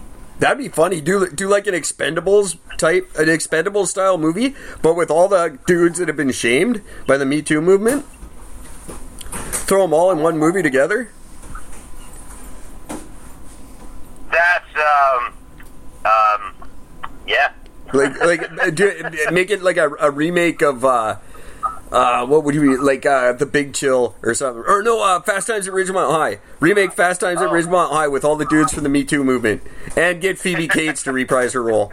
That'd 0.41 0.57
be 0.57 0.69
funny. 0.69 1.01
Do 1.01 1.29
do 1.29 1.47
like 1.47 1.67
an 1.67 1.75
Expendables 1.75 2.57
type, 2.79 3.11
an 3.15 3.27
Expendables 3.27 3.89
style 3.89 4.17
movie, 4.17 4.55
but 4.81 4.95
with 4.95 5.11
all 5.11 5.27
the 5.27 5.59
dudes 5.67 5.99
that 5.99 6.07
have 6.07 6.17
been 6.17 6.31
shamed 6.31 6.81
by 7.05 7.17
the 7.17 7.27
Me 7.27 7.43
Too 7.43 7.61
movement. 7.61 8.07
Throw 9.51 9.83
them 9.83 9.93
all 9.93 10.09
in 10.09 10.21
one 10.21 10.39
movie 10.39 10.63
together. 10.63 11.11
That's 14.31 14.75
um 14.75 15.33
um 16.05 16.69
yeah. 17.27 17.51
Like 17.93 18.19
like 18.19 18.51
uh, 18.59 18.71
do, 18.71 18.99
make 19.31 19.51
it 19.51 19.61
like 19.61 19.77
a, 19.77 19.91
a 19.99 20.09
remake 20.09 20.63
of 20.63 20.83
uh 20.83 21.17
uh 21.91 22.25
what 22.25 22.43
would 22.43 22.55
you 22.55 22.61
be 22.61 22.77
like 22.77 23.05
uh 23.05 23.33
The 23.33 23.45
Big 23.45 23.73
Chill 23.73 24.15
or 24.23 24.33
something 24.33 24.63
or 24.65 24.81
no 24.81 25.03
uh 25.03 25.19
Fast 25.21 25.47
Times 25.47 25.67
at 25.67 25.73
Ridgemont 25.73 26.11
High. 26.11 26.39
Remake 26.59 26.93
Fast 26.93 27.21
Times 27.21 27.41
at 27.41 27.49
Ridgemont 27.49 27.91
High 27.91 28.07
with 28.07 28.23
all 28.23 28.35
the 28.35 28.45
dudes 28.45 28.73
from 28.73 28.83
the 28.83 28.89
Me 28.89 29.03
Too 29.03 29.23
movement 29.23 29.61
and 29.95 30.21
get 30.21 30.39
Phoebe 30.39 30.67
Cates 30.67 31.03
to 31.03 31.11
reprise 31.11 31.53
her 31.53 31.63
role. 31.63 31.91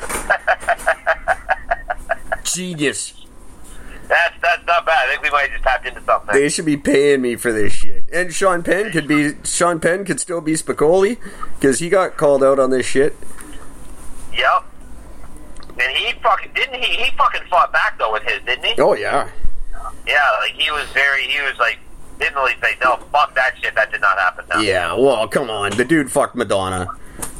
Genius. 2.44 3.14
That's 4.08 4.34
that's 4.40 4.66
not 4.66 4.86
bad. 4.86 5.06
I 5.06 5.10
think 5.10 5.22
we 5.22 5.30
might 5.30 5.50
just 5.50 5.62
tapped 5.62 5.86
into 5.86 6.02
something. 6.04 6.34
They 6.34 6.48
should 6.48 6.64
be 6.64 6.78
paying 6.78 7.20
me 7.20 7.36
for 7.36 7.52
this 7.52 7.74
shit. 7.74 8.04
And 8.12 8.32
Sean 8.32 8.62
Penn 8.62 8.90
could 8.90 9.06
be 9.06 9.34
Sean 9.44 9.80
Penn 9.80 10.04
could 10.04 10.18
still 10.18 10.40
be 10.40 10.54
Spicoli 10.54 11.18
because 11.58 11.80
he 11.80 11.90
got 11.90 12.16
called 12.16 12.42
out 12.42 12.58
on 12.58 12.70
this 12.70 12.86
shit. 12.86 13.14
Yep. 14.32 14.64
And 15.80 15.96
he 15.96 16.12
fucking 16.20 16.50
didn't 16.54 16.74
he 16.82 16.96
he 17.04 17.10
fucking 17.16 17.42
fought 17.48 17.72
back 17.72 17.98
though 17.98 18.12
with 18.12 18.22
his, 18.24 18.42
didn't 18.44 18.64
he? 18.64 18.80
Oh 18.80 18.94
yeah, 18.94 19.28
Yeah, 20.06 20.20
like 20.40 20.52
he 20.54 20.70
was 20.70 20.86
very 20.90 21.22
he 21.24 21.40
was 21.42 21.56
like 21.58 21.78
didn't 22.18 22.34
really 22.34 22.54
say 22.60 22.76
no, 22.82 22.96
fuck 23.12 23.32
that 23.36 23.54
shit, 23.62 23.74
that 23.76 23.92
did 23.92 24.00
not 24.00 24.18
happen. 24.18 24.44
No. 24.52 24.60
yeah. 24.60 24.92
Well, 24.94 25.28
come 25.28 25.50
on, 25.50 25.70
the 25.76 25.84
dude 25.84 26.10
fucked 26.10 26.34
Madonna. 26.34 26.88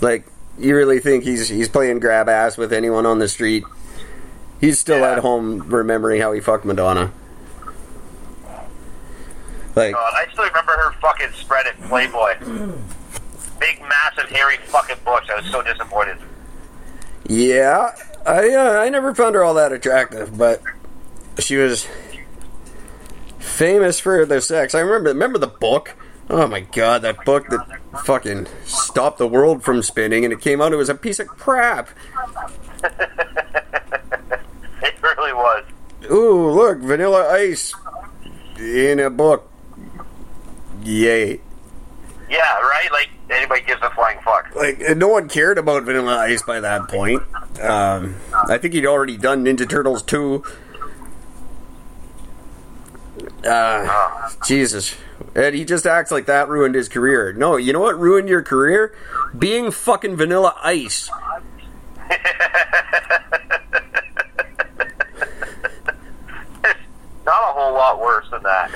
Like, 0.00 0.24
you 0.56 0.76
really 0.76 1.00
think 1.00 1.24
he's 1.24 1.48
he's 1.48 1.68
playing 1.68 1.98
grab 1.98 2.28
ass 2.28 2.56
with 2.56 2.72
anyone 2.72 3.04
on 3.06 3.18
the 3.18 3.28
street? 3.28 3.64
He's 4.60 4.78
still 4.78 5.00
Yeah. 5.00 5.12
at 5.12 5.18
home 5.18 5.68
remembering 5.68 6.20
how 6.20 6.30
he 6.32 6.40
fucked 6.40 6.64
Madonna. 6.64 7.12
Like, 9.74 9.94
God, 9.94 10.12
I 10.16 10.26
still 10.32 10.44
remember 10.44 10.72
her 10.72 10.92
fucking 11.00 11.32
spread 11.32 11.66
at 11.66 11.80
Playboy. 11.82 12.34
Big 13.60 13.80
massive 13.82 14.28
hairy 14.30 14.56
fucking 14.66 14.96
bush. 15.04 15.28
I 15.30 15.36
was 15.40 15.46
so 15.50 15.62
disappointed. 15.62 16.18
yeah, 17.28 17.92
I 18.26 18.54
uh, 18.54 18.80
I 18.80 18.88
never 18.88 19.14
found 19.14 19.34
her 19.34 19.44
all 19.44 19.54
that 19.54 19.72
attractive, 19.72 20.36
but 20.36 20.62
she 21.38 21.56
was 21.56 21.86
famous 23.38 24.00
for 24.00 24.24
the 24.26 24.40
sex. 24.40 24.74
I 24.74 24.80
remember 24.80 25.10
remember 25.10 25.38
the 25.38 25.46
book. 25.46 25.94
Oh 26.30 26.46
my 26.46 26.60
god, 26.60 27.02
that 27.02 27.24
book 27.24 27.48
that 27.48 27.80
fucking 28.04 28.46
stopped 28.64 29.18
the 29.18 29.26
world 29.26 29.62
from 29.62 29.82
spinning, 29.82 30.24
and 30.24 30.32
it 30.32 30.40
came 30.40 30.60
out. 30.60 30.72
It 30.72 30.76
was 30.76 30.90
a 30.90 30.94
piece 30.94 31.18
of 31.18 31.28
crap. 31.28 31.88
It 34.80 34.94
really 35.02 35.32
was. 35.32 35.64
Ooh, 36.10 36.50
look, 36.50 36.78
Vanilla 36.78 37.28
Ice 37.32 37.74
in 38.58 39.00
a 39.00 39.10
book. 39.10 39.50
Yay! 40.84 41.40
Yeah, 42.30 42.58
right? 42.60 42.88
Like, 42.92 43.10
anybody 43.30 43.62
gives 43.62 43.82
a 43.82 43.90
flying 43.90 44.18
fuck. 44.20 44.54
Like 44.54 44.80
no 44.96 45.08
one 45.08 45.28
cared 45.28 45.58
about 45.58 45.84
Vanilla 45.84 46.18
Ice 46.18 46.42
by 46.42 46.60
that 46.60 46.88
point. 46.88 47.22
Um, 47.60 48.16
I 48.32 48.58
think 48.58 48.74
he'd 48.74 48.86
already 48.86 49.16
done 49.16 49.44
Ninja 49.44 49.68
Turtles 49.68 50.02
two. 50.02 50.44
Uh, 53.44 54.30
Jesus. 54.46 54.96
And 55.34 55.54
he 55.54 55.64
just 55.64 55.86
acts 55.86 56.10
like 56.10 56.26
that 56.26 56.48
ruined 56.48 56.74
his 56.74 56.88
career. 56.88 57.32
No, 57.32 57.56
you 57.56 57.72
know 57.72 57.80
what 57.80 57.98
ruined 57.98 58.28
your 58.28 58.42
career? 58.42 58.94
Being 59.36 59.70
fucking 59.70 60.16
Vanilla 60.16 60.54
Ice. 60.62 61.10
Not 67.24 67.42
a 67.42 67.52
whole 67.52 67.74
lot 67.74 68.00
worse 68.00 68.26
than 68.30 68.42
that. 68.42 68.70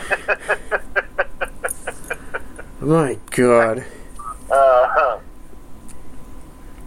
My 2.80 3.18
God. 3.30 3.84
Uh, 4.52 5.18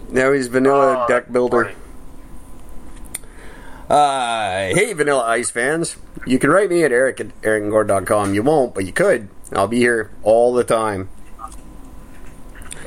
Now 0.09 0.31
he's 0.31 0.47
Vanilla 0.47 1.03
Oh, 1.03 1.07
Deck 1.07 1.31
Builder. 1.31 1.73
Uh, 3.89 4.67
hey, 4.73 4.93
Vanilla 4.93 5.23
Ice 5.25 5.51
fans. 5.51 5.97
You 6.25 6.39
can 6.39 6.49
write 6.49 6.69
me 6.69 6.83
at 6.83 6.91
eric 6.91 7.19
at 7.19 7.39
ericandgord.com. 7.41 8.33
You 8.33 8.41
won't, 8.43 8.73
but 8.73 8.85
you 8.85 8.91
could. 8.93 9.27
I'll 9.53 9.67
be 9.67 9.77
here 9.77 10.09
all 10.23 10.53
the 10.53 10.63
time. 10.63 11.09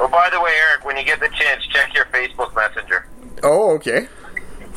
oh, 0.01 0.09
by 0.09 0.29
the 0.31 0.41
way, 0.41 0.51
Eric, 0.71 0.85
when 0.85 0.97
you 0.97 1.05
get 1.05 1.21
the 1.21 1.29
chance, 1.29 1.65
check 1.67 1.95
your 1.95 2.07
Facebook 2.07 2.55
Messenger. 2.57 3.07
Oh, 3.45 3.71
okay. 3.77 4.09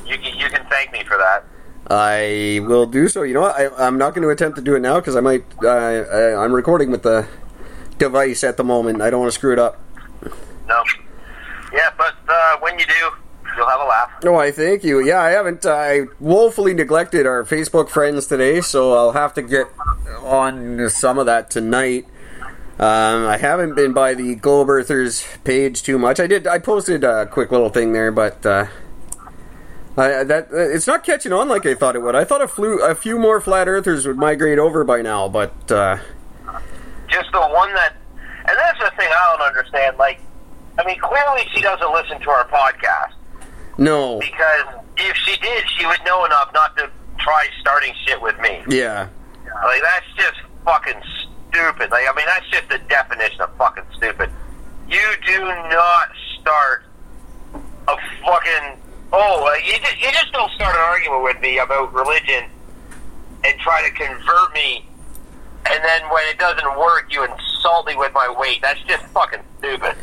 You 0.06 0.18
can, 0.18 0.38
you 0.38 0.50
can 0.50 0.64
thank 0.70 0.92
me 0.92 1.04
for 1.06 1.18
that. 1.18 1.44
I 1.90 2.60
will 2.68 2.86
do 2.86 3.08
so. 3.08 3.24
You 3.24 3.34
know 3.34 3.42
what? 3.42 3.56
I, 3.56 3.70
I'm 3.88 3.98
not 3.98 4.14
going 4.14 4.22
to 4.22 4.30
attempt 4.30 4.58
to 4.58 4.62
do 4.64 4.76
it 4.76 4.80
now 4.82 5.00
because 5.00 5.16
I 5.16 5.22
might. 5.22 5.44
Uh, 5.64 5.68
I, 5.68 6.44
I'm 6.44 6.54
recording 6.54 6.92
with 6.92 7.02
the 7.02 7.28
device 7.98 8.44
at 8.44 8.58
the 8.58 8.64
moment. 8.64 9.02
I 9.02 9.10
don't 9.10 9.22
want 9.22 9.32
to 9.34 9.38
screw 9.38 9.54
it 9.54 9.60
up. 9.60 9.81
No. 10.68 10.84
Yeah, 11.74 11.90
but 11.98 12.16
uh, 12.28 12.58
when 12.60 12.78
you 12.78 12.86
do, 12.86 12.94
you'll 13.56 13.70
have 13.70 13.80
a 13.80 13.86
laugh. 13.86 14.12
No, 14.24 14.36
I 14.36 14.52
thank 14.52 14.84
you. 14.84 15.00
Yeah, 15.00 15.22
I 15.22 15.32
haven't. 15.32 15.66
I 15.66 16.02
woefully 16.20 16.74
neglected 16.74 17.26
our 17.26 17.44
Facebook 17.44 17.90
friends 17.90 18.28
today, 18.28 18.62
so 18.62 18.94
I'll 18.94 19.14
have 19.14 19.34
to 19.36 19.42
get 19.42 19.68
on 20.22 20.90
some 20.90 21.18
of 21.18 21.26
that 21.28 21.50
tonight. 21.50 22.06
Um, 22.80 23.28
I 23.28 23.38
haven't 23.38 23.76
been 23.76 23.94
by 23.94 24.16
the 24.16 24.36
Globe 24.36 24.70
Earthers 24.70 25.24
page 25.44 25.84
too 25.84 26.00
much. 26.00 26.20
I 26.20 26.28
did. 26.28 26.48
I 26.48 26.58
posted 26.60 27.04
a 27.04 27.26
quick 27.28 27.52
little 27.52 27.70
thing 27.70 27.94
there, 27.94 28.12
but 28.12 28.44
uh, 28.46 28.66
I, 29.98 30.24
that 30.24 30.48
it's 30.52 30.88
not 30.88 31.04
catching 31.04 31.32
on 31.32 31.48
like 31.48 31.66
I 31.66 31.76
thought 31.76 31.96
it 31.96 32.02
would. 32.02 32.16
I 32.16 32.24
thought 32.24 32.42
a, 32.42 32.48
flew, 32.48 32.82
a 32.82 32.96
few 32.96 33.20
more 33.20 33.40
flat 33.40 33.68
earthers 33.68 34.08
would 34.08 34.18
migrate 34.18 34.58
over 34.58 34.84
by 34.84 35.02
now, 35.02 35.28
but 35.28 35.54
uh, 35.72 35.98
Just 37.08 37.32
the 37.32 37.42
one 37.42 37.74
that, 37.76 37.94
and 38.18 38.58
that's 38.58 38.80
the 38.80 38.92
thing 38.98 39.10
I 39.10 39.36
don't 39.38 39.48
understand. 39.48 39.98
Like, 39.98 40.22
I 40.82 40.86
mean, 40.86 41.00
clearly 41.00 41.48
she 41.54 41.62
doesn't 41.62 41.94
listen 41.94 42.20
to 42.22 42.30
our 42.32 42.48
podcast 42.48 43.14
no. 43.78 44.20
because 44.20 44.82
if 44.98 45.16
she 45.18 45.38
did, 45.38 45.64
she 45.78 45.86
would 45.86 46.00
know 46.06 46.26
enough 46.26 46.50
not 46.56 46.76
to 46.78 46.90
try 47.20 47.46
starting 47.60 47.94
shit 48.06 48.20
with 48.20 48.40
me. 48.40 48.64
Yeah. 48.68 49.08
Like, 49.46 49.82
that's 49.84 50.08
just 50.18 50.42
fucking 50.66 51.00
stupid. 51.52 51.92
Like, 51.92 52.06
I 52.10 52.16
mean, 52.16 52.26
that's 52.26 52.50
just 52.50 52.68
the 52.70 52.80
definition 52.90 53.42
of 53.42 53.56
fucking 53.58 53.84
stupid. 53.96 54.32
You 54.90 55.08
do 55.28 55.46
not 55.46 56.10
start 56.40 56.86
a 57.88 57.96
fucking. 58.26 58.82
Oh, 59.14 59.46
uh, 59.46 59.54
you, 59.64 59.78
just, 59.78 60.02
you 60.02 60.12
just 60.12 60.32
don't 60.32 60.52
start 60.54 60.74
an 60.74 60.82
argument 60.82 61.24
with 61.24 61.40
me 61.42 61.60
about 61.60 61.94
religion 61.94 62.46
and 63.44 63.60
try 63.60 63.88
to 63.88 63.94
convert 63.94 64.54
me, 64.54 64.86
and 65.70 65.84
then 65.84 66.02
when 66.12 66.24
it 66.30 66.40
doesn't 66.40 66.80
work, 66.80 67.08
you 67.12 67.24
insult 67.24 67.86
me 67.86 67.96
with 67.96 68.14
my 68.14 68.34
weight. 68.36 68.62
That's 68.64 68.82
just 68.82 69.06
fucking 69.08 69.42
stupid. 69.60 69.96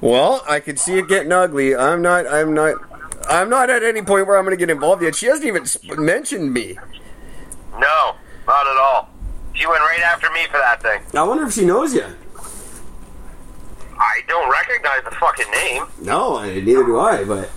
Well, 0.00 0.42
I 0.48 0.60
can 0.60 0.76
see 0.76 0.98
it 0.98 1.08
getting 1.08 1.32
ugly. 1.32 1.76
I'm 1.76 2.00
not. 2.02 2.26
I'm 2.26 2.54
not. 2.54 2.76
I'm 3.28 3.50
not 3.50 3.68
at 3.70 3.82
any 3.82 4.02
point 4.02 4.26
where 4.26 4.38
I'm 4.38 4.44
going 4.44 4.56
to 4.56 4.60
get 4.60 4.70
involved 4.70 5.02
yet. 5.02 5.14
She 5.14 5.26
hasn't 5.26 5.46
even 5.46 5.64
mentioned 6.04 6.52
me. 6.52 6.78
No, 7.72 8.16
not 8.46 8.66
at 8.66 8.76
all. 8.78 9.08
She 9.54 9.66
went 9.66 9.80
right 9.80 10.00
after 10.00 10.30
me 10.30 10.46
for 10.46 10.56
that 10.58 10.82
thing. 10.82 11.02
I 11.14 11.22
wonder 11.22 11.44
if 11.44 11.52
she 11.52 11.64
knows 11.66 11.94
you. 11.94 12.04
I 13.98 14.20
don't 14.26 14.50
recognize 14.50 15.04
the 15.04 15.14
fucking 15.16 15.50
name. 15.50 15.84
No, 16.00 16.38
I- 16.38 16.54
neither 16.60 16.84
do 16.84 16.98
I. 16.98 17.24
But 17.24 17.50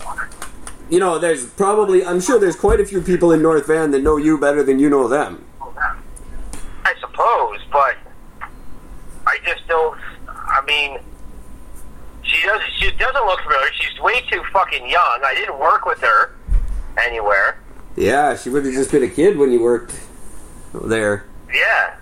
you 0.89 0.99
know, 0.99 1.17
there's 1.17 1.45
probably. 1.45 2.06
I'm 2.06 2.19
sure 2.19 2.38
there's 2.39 2.58
quite 2.58 2.82
a 2.82 2.86
few 2.86 3.01
people 3.01 3.32
in 3.32 3.41
North 3.41 3.65
Van 3.67 3.91
that 3.91 4.01
know 4.03 4.17
you 4.17 4.38
better 4.38 4.63
than 4.63 4.79
you 4.79 4.89
know 4.89 5.08
them. 5.08 5.45
I 6.86 6.93
suppose, 6.99 7.60
but 7.71 7.95
I 9.25 9.38
just 9.45 9.65
don't. 9.69 9.97
I 10.27 10.62
mean, 10.65 10.99
she 12.43 12.49
doesn't. 12.49 12.69
She 12.79 12.91
doesn't 12.91 13.25
look 13.25 13.41
familiar. 13.41 13.71
She's 13.73 13.99
way 14.01 14.21
too 14.29 14.43
fucking 14.51 14.89
young. 14.89 15.19
I 15.23 15.34
didn't 15.36 15.60
work 15.60 15.86
with 15.86 15.99
her 16.01 16.36
anywhere. 16.97 17.58
Yeah, 17.95 18.36
she 18.36 18.49
would 18.49 18.65
have 18.65 18.73
just 18.73 18.91
been 18.91 19.03
a 19.03 19.10
kid 19.10 19.38
when 19.38 19.51
you 19.51 19.62
worked 19.62 19.97
there. 20.73 21.25
Yeah. 21.53 21.95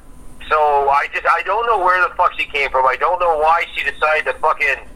So 0.49 0.57
I 0.89 1.07
just 1.13 1.25
I 1.25 1.43
don't 1.43 1.65
know 1.67 1.79
where 1.79 2.07
the 2.07 2.13
fuck 2.15 2.33
she 2.37 2.45
came 2.45 2.69
from. 2.71 2.85
I 2.85 2.95
don't 2.95 3.19
know 3.19 3.37
why 3.37 3.65
she 3.75 3.83
decided 3.89 4.25
to 4.25 4.33
fucking 4.39 4.87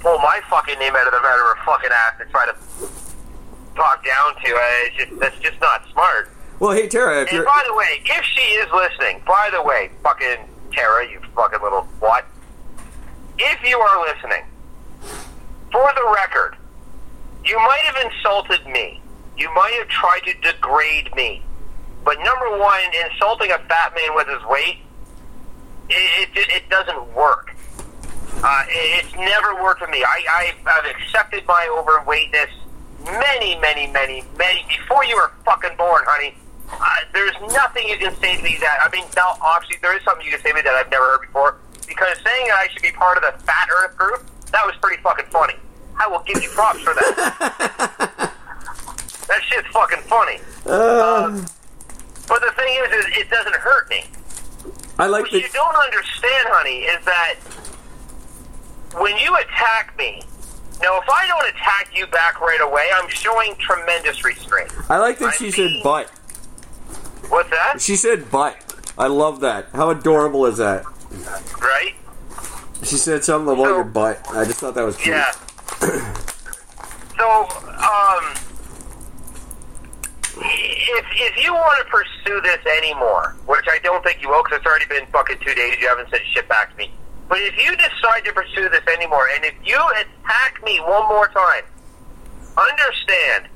pull 0.00 0.18
my 0.18 0.40
fucking 0.48 0.78
name 0.78 0.94
out 0.94 1.06
of 1.06 1.12
the 1.12 1.18
out 1.18 1.38
of 1.38 1.56
her 1.56 1.64
fucking 1.64 1.90
ass 1.90 2.14
and 2.20 2.30
try 2.30 2.46
to 2.46 2.56
talk 3.74 4.04
down 4.04 4.34
to. 4.44 4.54
Uh, 4.54 4.60
it's 4.86 4.96
just 4.96 5.20
that's 5.20 5.38
just 5.38 5.60
not 5.60 5.88
smart. 5.92 6.30
Well, 6.58 6.72
hey 6.72 6.88
Tara, 6.88 7.22
if 7.22 7.28
And 7.28 7.36
you're 7.38 7.46
by 7.46 7.64
the 7.66 7.74
way, 7.74 8.02
if 8.04 8.24
she 8.24 8.40
is 8.40 8.70
listening, 8.72 9.22
by 9.26 9.48
the 9.50 9.62
way, 9.62 9.90
fucking 10.02 10.46
Tara, 10.72 11.08
you 11.10 11.20
fucking 11.34 11.62
little 11.62 11.82
what? 12.00 12.26
If 13.42 13.66
you 13.66 13.78
are 13.78 14.06
listening, 14.06 14.44
for 15.72 15.90
the 15.96 16.12
record, 16.14 16.56
you 17.42 17.56
might 17.56 17.80
have 17.84 18.12
insulted 18.12 18.66
me. 18.66 19.00
You 19.38 19.48
might 19.54 19.72
have 19.78 19.88
tried 19.88 20.20
to 20.26 20.34
degrade 20.42 21.14
me. 21.14 21.42
But 22.04 22.18
number 22.18 22.58
one, 22.58 22.80
insulting 23.10 23.50
a 23.50 23.58
fat 23.60 23.94
man 23.94 24.14
with 24.14 24.28
his 24.28 24.44
weight, 24.44 24.76
it, 25.88 26.28
it, 26.34 26.48
it 26.50 26.68
doesn't 26.68 27.14
work. 27.14 27.54
Uh, 28.44 28.64
it, 28.68 29.04
it's 29.04 29.14
never 29.14 29.62
worked 29.62 29.80
for 29.80 29.88
me. 29.88 30.04
I, 30.04 30.22
I, 30.28 30.54
I've 30.66 30.96
accepted 30.96 31.46
my 31.46 31.66
overweightness 31.80 32.50
many, 33.04 33.58
many, 33.58 33.86
many, 33.86 34.22
many, 34.36 34.66
before 34.68 35.06
you 35.06 35.16
were 35.16 35.32
fucking 35.46 35.78
born, 35.78 36.04
honey. 36.06 36.34
Uh, 36.70 36.84
there's 37.14 37.34
nothing 37.54 37.88
you 37.88 37.96
can 37.96 38.14
say 38.16 38.36
to 38.36 38.42
me 38.42 38.58
that, 38.60 38.80
I 38.84 38.90
mean, 38.90 39.04
now, 39.16 39.38
obviously, 39.40 39.78
there 39.80 39.96
is 39.96 40.04
something 40.04 40.26
you 40.26 40.32
can 40.32 40.42
say 40.42 40.50
to 40.50 40.56
me 40.56 40.60
that 40.60 40.74
I've 40.74 40.90
never 40.90 41.04
heard 41.04 41.20
before, 41.22 41.56
because 41.90 42.16
saying 42.24 42.46
that 42.48 42.56
I 42.62 42.68
should 42.72 42.82
be 42.82 42.92
part 42.92 43.18
of 43.18 43.24
the 43.26 43.32
Fat 43.44 43.68
Earth 43.82 43.96
group, 43.98 44.24
that 44.52 44.64
was 44.64 44.74
pretty 44.80 45.02
fucking 45.02 45.26
funny. 45.26 45.54
I 46.00 46.06
will 46.08 46.22
give 46.22 46.40
you 46.42 46.48
props 46.50 46.78
for 46.80 46.94
that. 46.94 48.32
that 49.28 49.42
shit's 49.42 49.66
fucking 49.68 49.98
funny. 50.08 50.38
uh, 50.66 51.30
But 52.28 52.40
the 52.40 52.52
thing 52.56 52.74
is, 52.84 53.04
is 53.04 53.18
it 53.18 53.28
doesn't 53.30 53.56
hurt 53.56 53.90
me. 53.90 54.04
I 54.98 55.06
like 55.06 55.22
What 55.22 55.32
the 55.32 55.40
you 55.40 55.48
don't 55.52 55.74
understand, 55.74 56.46
honey, 56.50 56.78
is 56.80 57.04
that 57.04 57.34
when 59.00 59.16
you 59.16 59.34
attack 59.36 59.96
me, 59.98 60.22
now 60.80 60.98
if 61.00 61.08
I 61.08 61.26
don't 61.26 61.48
attack 61.48 61.90
you 61.94 62.06
back 62.06 62.40
right 62.40 62.60
away, 62.62 62.88
I'm 62.94 63.08
showing 63.08 63.54
tremendous 63.56 64.24
restraint. 64.24 64.70
I 64.88 64.98
like 64.98 65.18
that 65.18 65.26
I'm 65.26 65.32
she 65.32 65.50
said 65.50 65.68
being- 65.68 65.82
butt. 65.82 66.08
What's 67.28 67.50
that? 67.50 67.80
She 67.80 67.96
said 67.96 68.30
butt. 68.30 68.56
I 68.98 69.06
love 69.06 69.40
that. 69.40 69.68
How 69.72 69.90
adorable 69.90 70.46
is 70.46 70.58
that? 70.58 70.84
Right? 71.10 71.94
She 72.82 72.96
said 72.96 73.24
something 73.24 73.52
about 73.52 73.64
So- 73.64 73.74
your 73.76 73.84
butt. 73.84 74.20
I 74.30 74.44
just 74.44 74.60
thought 74.60 74.74
that 74.74 74.84
was 74.84 74.96
cute. 74.96 75.16
Yeah. 75.16 75.30
so, 77.18 77.48
um, 77.66 78.34
if 80.42 81.06
if 81.12 81.44
you 81.44 81.52
want 81.52 81.78
to 81.78 81.90
pursue 81.90 82.40
this 82.40 82.64
anymore, 82.78 83.36
which 83.46 83.66
I 83.70 83.78
don't 83.82 84.02
think 84.02 84.22
you 84.22 84.28
will, 84.28 84.42
because 84.42 84.58
it's 84.58 84.66
already 84.66 84.86
been 84.86 85.06
fucking 85.06 85.38
two 85.44 85.54
days, 85.54 85.76
you 85.80 85.88
haven't 85.88 86.08
said 86.10 86.20
shit 86.32 86.48
back 86.48 86.70
to 86.72 86.76
me. 86.76 86.92
But 87.28 87.38
if 87.40 87.56
you 87.62 87.76
decide 87.76 88.24
to 88.24 88.32
pursue 88.32 88.68
this 88.68 88.82
anymore, 88.92 89.28
and 89.34 89.44
if 89.44 89.54
you 89.64 89.78
attack 90.00 90.62
me 90.64 90.80
one 90.80 91.06
more 91.08 91.28
time, 91.28 91.64
understand, 92.56 93.46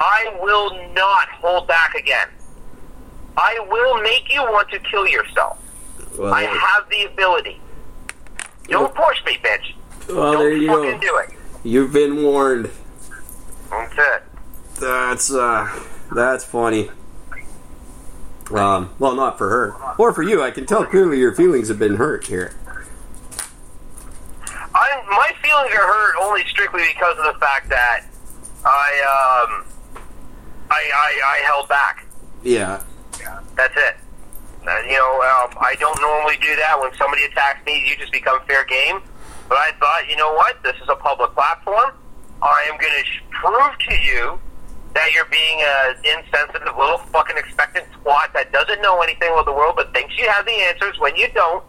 I 0.00 0.36
will 0.40 0.70
not 0.94 1.28
hold 1.28 1.68
back 1.68 1.94
again. 1.94 2.28
I 3.36 3.58
will 3.68 4.00
make 4.02 4.32
you 4.32 4.42
want 4.42 4.70
to 4.70 4.78
kill 4.78 5.06
yourself. 5.06 5.58
Well, 6.18 6.32
I 6.34 6.42
have 6.42 6.88
the 6.90 7.04
ability. 7.06 7.60
Don't 8.68 8.94
push 8.94 9.24
me, 9.24 9.38
bitch. 9.42 9.74
well, 10.08 10.38
there 10.38 10.50
Don't 10.50 10.60
you 10.60 10.66
fucking 10.68 11.00
go. 11.00 11.06
do 11.06 11.16
it. 11.18 11.30
You've 11.64 11.92
been 11.92 12.22
warned. 12.22 12.70
That's 13.70 13.94
it. 13.98 14.22
That's 14.80 15.32
uh, 15.32 15.80
that's 16.14 16.44
funny. 16.44 16.90
Um, 18.52 18.90
well, 18.98 19.14
not 19.14 19.38
for 19.38 19.48
her 19.48 19.74
or 19.96 20.12
for 20.12 20.22
you. 20.22 20.42
I 20.42 20.50
can 20.50 20.66
tell 20.66 20.84
clearly 20.84 21.18
your 21.18 21.34
feelings 21.34 21.68
have 21.68 21.78
been 21.78 21.96
hurt 21.96 22.26
here. 22.26 22.52
I 24.74 25.02
my 25.08 25.32
feelings 25.42 25.74
are 25.74 25.86
hurt 25.86 26.14
only 26.20 26.44
strictly 26.48 26.82
because 26.92 27.16
of 27.18 27.32
the 27.34 27.38
fact 27.40 27.68
that 27.70 28.04
I 28.64 29.48
um 29.48 29.64
I 30.70 30.90
I, 30.94 31.20
I 31.24 31.42
held 31.46 31.68
back. 31.68 32.04
Yeah. 32.42 32.82
Yeah, 33.20 33.40
That's 33.54 33.74
it. 33.76 33.96
Uh, 34.66 34.78
you 34.86 34.94
know, 34.94 35.14
um, 35.22 35.50
I 35.58 35.74
don't 35.80 36.00
normally 36.00 36.36
do 36.40 36.54
that. 36.56 36.78
When 36.80 36.92
somebody 36.94 37.24
attacks 37.24 37.64
me, 37.66 37.84
you 37.88 37.96
just 37.96 38.12
become 38.12 38.40
fair 38.46 38.64
game. 38.64 39.02
But 39.48 39.58
I 39.58 39.72
thought, 39.80 40.08
you 40.08 40.16
know 40.16 40.32
what? 40.34 40.62
This 40.62 40.76
is 40.82 40.88
a 40.88 40.94
public 40.94 41.32
platform. 41.32 41.90
I 42.40 42.66
am 42.70 42.78
going 42.78 42.92
to 42.92 43.04
sh- 43.04 43.22
prove 43.30 43.78
to 43.90 43.94
you 44.02 44.38
that 44.94 45.12
you're 45.14 45.26
being 45.26 45.58
an 45.62 45.96
insensitive 46.04 46.76
little 46.76 46.98
fucking 47.10 47.36
expectant 47.36 47.86
twat 48.04 48.32
that 48.34 48.52
doesn't 48.52 48.80
know 48.82 49.00
anything 49.00 49.30
about 49.32 49.46
the 49.46 49.52
world 49.52 49.74
but 49.76 49.92
thinks 49.94 50.16
you 50.18 50.28
have 50.28 50.44
the 50.44 50.52
answers 50.52 50.98
when 50.98 51.16
you 51.16 51.28
don't. 51.34 51.64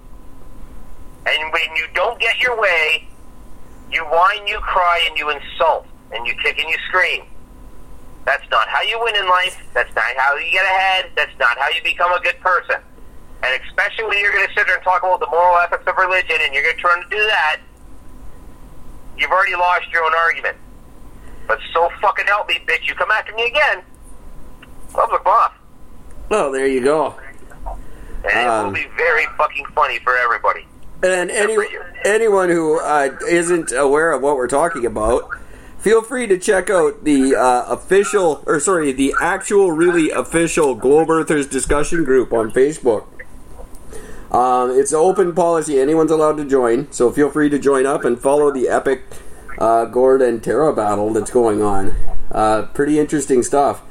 And 1.26 1.54
when 1.54 1.76
you 1.76 1.88
don't 1.96 2.20
get 2.20 2.40
your 2.40 2.60
way, 2.60 3.08
you 3.92 4.04
whine, 4.06 4.46
you 4.46 4.60
cry, 4.60 5.06
and 5.08 5.18
you 5.18 5.30
insult, 5.30 5.88
and 6.12 6.28
you 6.28 6.34
kick 6.44 6.60
and 6.60 6.70
you 6.70 6.76
scream. 6.90 7.24
That's 8.26 8.50
not 8.50 8.68
how 8.70 8.82
you 8.82 9.00
win 9.04 9.16
in 9.16 9.28
life. 9.28 9.62
That's 9.74 9.94
not 9.96 10.06
how 10.18 10.36
you 10.38 10.52
get 10.52 10.64
ahead. 10.66 11.12
That's 11.16 11.38
not 11.40 11.58
how 11.58 11.70
you 11.70 11.82
become 11.84 12.12
a 12.14 12.22
good 12.22 12.40
person. 12.40 12.78
And 13.44 13.62
especially 13.64 14.06
when 14.06 14.18
you're 14.20 14.32
going 14.32 14.48
to 14.48 14.54
sit 14.54 14.66
there 14.66 14.76
and 14.76 14.84
talk 14.84 15.04
about 15.04 15.20
the 15.20 15.28
moral 15.30 15.58
ethics 15.58 15.84
of 15.86 15.98
religion 15.98 16.38
and 16.42 16.54
you're 16.54 16.64
going 16.64 16.76
to 16.76 16.82
try 16.82 16.96
to 17.02 17.10
do 17.10 17.18
that, 17.18 17.60
you've 19.18 19.32
already 19.32 19.56
lost 19.56 19.92
your 19.92 20.04
own 20.06 20.14
argument. 20.16 20.56
But 21.48 21.60
so 21.74 21.90
fucking 22.02 22.26
help 22.28 22.48
me, 22.48 22.60
bitch, 22.66 22.88
you 22.88 22.96
come 22.96 23.12
after 23.12 23.34
me 23.36 23.48
again, 23.48 23.84
public 24.94 25.26
off. 25.26 25.54
well, 26.30 26.52
there 26.52 26.68
you 26.68 26.82
go. 26.82 27.16
And 28.24 28.40
it 28.40 28.48
Um, 28.48 28.68
will 28.68 28.74
be 28.74 28.88
very 28.96 29.26
fucking 29.38 29.66
funny 29.76 30.00
for 30.00 30.16
everybody. 30.16 30.66
And 31.04 31.30
any, 31.30 31.58
anyone 32.06 32.48
who 32.48 32.80
uh, 32.80 33.10
isn't 33.28 33.74
aware 33.74 34.14
of 34.14 34.22
what 34.22 34.38
we're 34.38 34.48
talking 34.48 34.86
about, 34.86 35.30
feel 35.84 36.02
free 36.02 36.26
to 36.28 36.38
check 36.38 36.70
out 36.70 37.04
the 37.04 37.36
uh, 37.36 37.66
official, 37.68 38.42
or 38.48 38.60
sorry, 38.60 38.94
the 38.94 39.14
actual, 39.22 39.72
really 39.72 40.10
official 40.10 40.74
Globe 40.74 41.10
Earthers 41.10 41.46
discussion 41.46 42.06
group 42.06 42.32
on 42.32 42.52
Facebook. 42.52 43.06
Um, 44.32 44.72
it's 44.72 44.92
an 44.94 45.00
open 45.00 45.36
policy; 45.36 45.80
anyone's 45.80 46.10
allowed 46.10 46.38
to 46.38 46.46
join. 46.46 46.92
So 46.92 47.12
feel 47.12 47.30
free 47.30 47.50
to 47.50 47.60
join 47.60 47.86
up 47.86 48.04
and 48.06 48.20
follow 48.20 48.52
the 48.52 48.70
epic 48.70 49.04
uh, 49.60 49.86
Gord 49.86 50.22
and 50.22 50.42
Terra 50.42 50.74
battle 50.74 51.14
that's 51.14 51.30
going 51.30 51.62
on. 51.62 51.96
Uh, 52.32 52.64
pretty 52.74 52.98
interesting 52.98 53.44
stuff. 53.44 53.84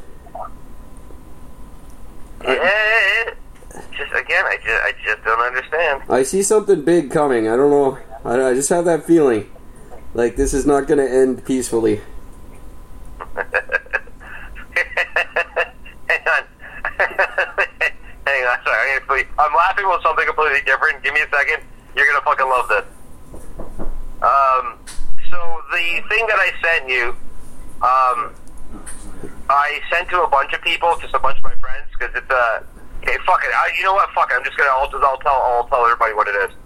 Yeah, 2.43 3.35
just 3.97 4.13
again, 4.13 4.45
I 4.45 4.57
just, 4.57 4.83
I 4.83 4.93
just 5.05 5.25
don't 5.25 5.41
understand. 5.41 6.03
I 6.09 6.23
see 6.25 6.43
something 6.43 6.83
big 6.83 7.11
coming. 7.11 7.47
I 7.47 7.57
don't 7.57 7.71
know. 7.71 7.99
I, 8.25 8.51
I 8.51 8.55
just 8.55 8.71
have 8.71 8.85
that 8.87 9.05
feeling, 9.07 9.49
like 10.15 10.37
this 10.37 10.55
is 10.55 10.67
not 10.67 10.87
going 10.87 10.99
to 10.99 11.11
end 11.11 11.45
peacefully. 11.45 12.01
Hang 13.35 13.47
on. 16.27 16.45
Hang 18.27 18.45
on, 18.45 18.59
sorry. 18.65 18.95
I'm, 18.95 19.07
gonna, 19.09 19.23
I'm 19.39 19.55
laughing 19.55 19.85
about 19.85 20.03
something 20.03 20.27
completely 20.27 20.61
different. 20.65 21.03
Give 21.03 21.15
me 21.15 21.21
a 21.21 21.29
second. 21.29 21.63
You're 21.97 22.07
gonna 22.07 22.25
fucking 22.25 22.49
love 22.49 22.69
this. 22.69 22.85
Um, 24.23 24.79
so 25.31 25.63
the 25.73 26.03
thing 26.09 26.27
that 26.29 26.39
I 26.39 26.53
sent 26.63 26.89
you, 26.89 27.09
um, 27.83 28.33
I 29.51 29.81
sent 29.91 30.09
to 30.11 30.23
a 30.23 30.29
bunch 30.29 30.53
of 30.53 30.63
people, 30.63 30.97
just 31.01 31.15
a 31.15 31.19
bunch 31.19 31.39
of 31.39 31.45
my 31.45 31.55
friends, 31.57 31.87
because 31.99 32.15
it's 32.15 32.31
a. 32.31 32.65
Okay, 33.03 33.19
fuck 33.27 33.43
it. 33.45 33.51
I, 33.53 33.71
you 33.77 33.85
know 33.85 33.95
what? 33.95 34.09
Fuck 34.11 34.31
it. 34.31 34.37
I'm 34.37 34.45
just 34.45 34.57
gonna. 34.57 34.71
I'll, 34.71 34.91
just, 34.91 35.03
I'll 35.03 35.19
tell. 35.19 35.35
I'll 35.35 35.69
tell 35.69 35.85
everybody 35.85 36.15
what 36.15 36.29
it 36.29 36.37
is. 36.49 36.57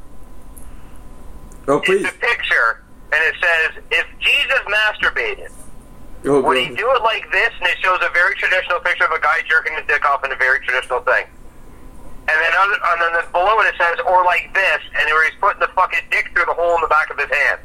Oh 1.69 1.81
please! 1.81 2.05
It's 2.05 2.15
a 2.15 2.19
picture, 2.21 2.85
and 3.13 3.23
it 3.23 3.35
says, 3.41 3.71
"If 3.91 4.07
Jesus 4.21 4.61
masturbated." 4.67 5.51
Oh, 6.27 6.41
Would 6.41 6.57
he 6.59 6.69
do 6.75 6.91
it 6.91 7.03
like 7.03 7.31
this, 7.31 7.53
and 7.61 7.69
it 7.69 7.79
shows 7.79 8.01
a 8.03 8.09
very 8.11 8.35
traditional 8.35 8.81
picture 8.81 9.05
of 9.05 9.13
a 9.13 9.21
guy 9.21 9.43
jerking 9.47 9.75
his 9.77 9.87
dick 9.87 10.05
off 10.05 10.25
in 10.25 10.33
a 10.33 10.37
very 10.37 10.59
traditional 10.61 10.99
thing. 11.01 11.27
And 12.29 12.41
then, 12.43 12.53
other, 12.59 12.75
and 12.75 13.01
then 13.01 13.13
the, 13.13 13.23
below 13.31 13.61
it, 13.61 13.67
it 13.67 13.77
says, 13.79 14.01
or 14.05 14.25
like 14.25 14.53
this, 14.53 14.81
and 14.99 15.07
where 15.07 15.25
he's 15.31 15.39
putting 15.41 15.61
the 15.61 15.69
fucking 15.69 16.01
dick 16.11 16.33
through 16.35 16.47
the 16.47 16.55
hole 16.55 16.75
in 16.75 16.81
the 16.81 16.89
back 16.89 17.09
of 17.11 17.19
his 17.19 17.31
hand. 17.31 17.61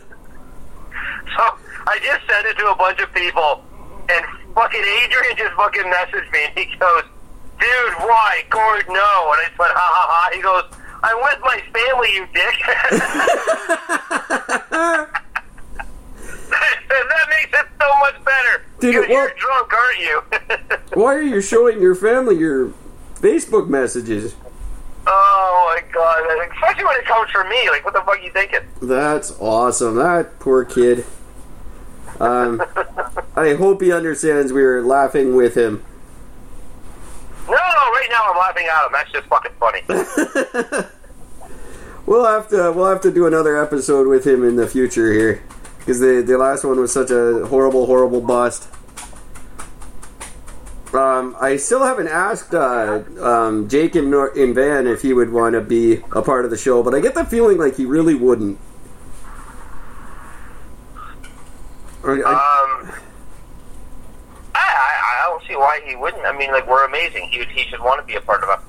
So 1.34 1.42
I 1.86 1.98
just 2.02 2.26
sent 2.26 2.46
it 2.46 2.56
to 2.58 2.70
a 2.70 2.74
bunch 2.76 3.00
of 3.00 3.12
people, 3.12 3.62
and 4.08 4.24
fucking 4.54 4.80
Adrian 4.80 5.36
just 5.36 5.52
fucking 5.54 5.82
messaged 5.84 6.30
me, 6.32 6.44
and 6.44 6.56
he 6.56 6.64
goes, 6.76 7.02
"Dude, 7.60 7.94
why, 8.00 8.42
Gord? 8.48 8.86
No." 8.88 9.32
And 9.32 9.40
I 9.40 9.44
just 9.46 9.58
went, 9.58 9.72
"Ha 9.74 9.76
ha 9.76 10.06
ha." 10.08 10.30
He 10.32 10.40
goes, 10.40 10.64
"I'm 11.02 11.20
with 11.22 11.40
my 11.42 11.60
family, 11.74 12.14
you 12.14 12.26
dick." 12.32 12.56
that 16.88 17.28
makes 17.28 17.52
it 17.52 17.66
so 17.80 17.88
much 18.00 18.16
better. 18.92 19.06
Dude, 19.06 19.08
Because 19.08 19.16
well- 19.16 19.28
you're 19.28 19.36
drunk, 19.36 19.72
aren't 19.72 19.98
you? 20.94 21.00
Why 21.02 21.14
are 21.14 21.22
you 21.22 21.40
showing 21.40 21.80
your 21.80 21.94
family 21.94 22.36
your 22.36 22.72
Facebook 23.16 23.68
messages? 23.68 24.34
oh 25.08 25.74
my 25.76 25.92
god! 25.92 26.48
Especially 26.52 26.84
when 26.84 26.96
it 26.98 27.04
comes 27.04 27.30
from 27.30 27.48
me. 27.48 27.68
Like, 27.70 27.84
what 27.84 27.94
the 27.94 28.00
fuck 28.00 28.18
are 28.18 28.18
you 28.18 28.32
thinking? 28.32 28.60
That's 28.82 29.38
awesome. 29.40 29.94
That 29.96 30.38
poor 30.40 30.64
kid. 30.64 31.04
Um, 32.18 32.60
I 33.36 33.54
hope 33.54 33.82
he 33.82 33.92
understands 33.92 34.52
we 34.52 34.62
were 34.62 34.82
laughing 34.82 35.36
with 35.36 35.54
him. 35.56 35.84
No, 37.46 37.52
no. 37.52 37.56
Right 37.56 38.08
now, 38.10 38.22
I'm 38.32 38.36
laughing 38.38 38.66
at 38.66 38.86
him. 38.86 38.92
That's 38.92 39.12
just 39.12 39.26
fucking 39.28 39.52
funny. 39.60 40.82
We'll 42.06 42.24
have 42.24 42.48
to 42.50 42.70
we'll 42.70 42.88
have 42.88 43.00
to 43.00 43.10
do 43.12 43.26
another 43.26 43.60
episode 43.60 44.06
with 44.06 44.24
him 44.24 44.44
in 44.46 44.54
the 44.54 44.68
future 44.68 45.12
here 45.12 45.42
because 45.80 45.98
the 45.98 46.22
the 46.24 46.38
last 46.38 46.62
one 46.62 46.78
was 46.78 46.92
such 46.92 47.10
a 47.10 47.46
horrible 47.46 47.86
horrible 47.86 48.20
bust. 48.20 48.68
Um, 50.96 51.36
I 51.40 51.56
still 51.56 51.84
haven't 51.84 52.08
asked 52.08 52.54
uh, 52.54 53.02
um, 53.20 53.68
Jake 53.68 53.96
in, 53.96 54.10
Nor- 54.10 54.36
in 54.36 54.54
Van 54.54 54.86
if 54.86 55.02
he 55.02 55.12
would 55.12 55.30
want 55.32 55.54
to 55.54 55.60
be 55.60 56.02
a 56.12 56.22
part 56.22 56.44
of 56.44 56.50
the 56.50 56.56
show, 56.56 56.82
but 56.82 56.94
I 56.94 57.00
get 57.00 57.14
the 57.14 57.24
feeling 57.24 57.58
like 57.58 57.76
he 57.76 57.84
really 57.84 58.14
wouldn't. 58.14 58.58
Or 62.02 62.14
I- 62.26 62.30
Um, 62.32 62.92
I, 64.54 64.58
I, 64.58 65.24
I 65.24 65.28
don't 65.28 65.42
see 65.46 65.56
why 65.56 65.80
he 65.84 65.96
wouldn't. 65.96 66.24
I 66.24 66.36
mean, 66.36 66.50
like, 66.52 66.66
we're 66.68 66.84
amazing. 66.86 67.28
He, 67.30 67.44
he 67.44 67.68
should 67.68 67.80
want 67.80 68.00
to 68.00 68.06
be 68.06 68.14
a 68.14 68.20
part 68.20 68.42
of 68.42 68.48
us. 68.50 68.62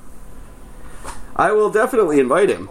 I 1.36 1.52
will 1.52 1.70
definitely 1.70 2.20
invite 2.20 2.50
him. 2.50 2.70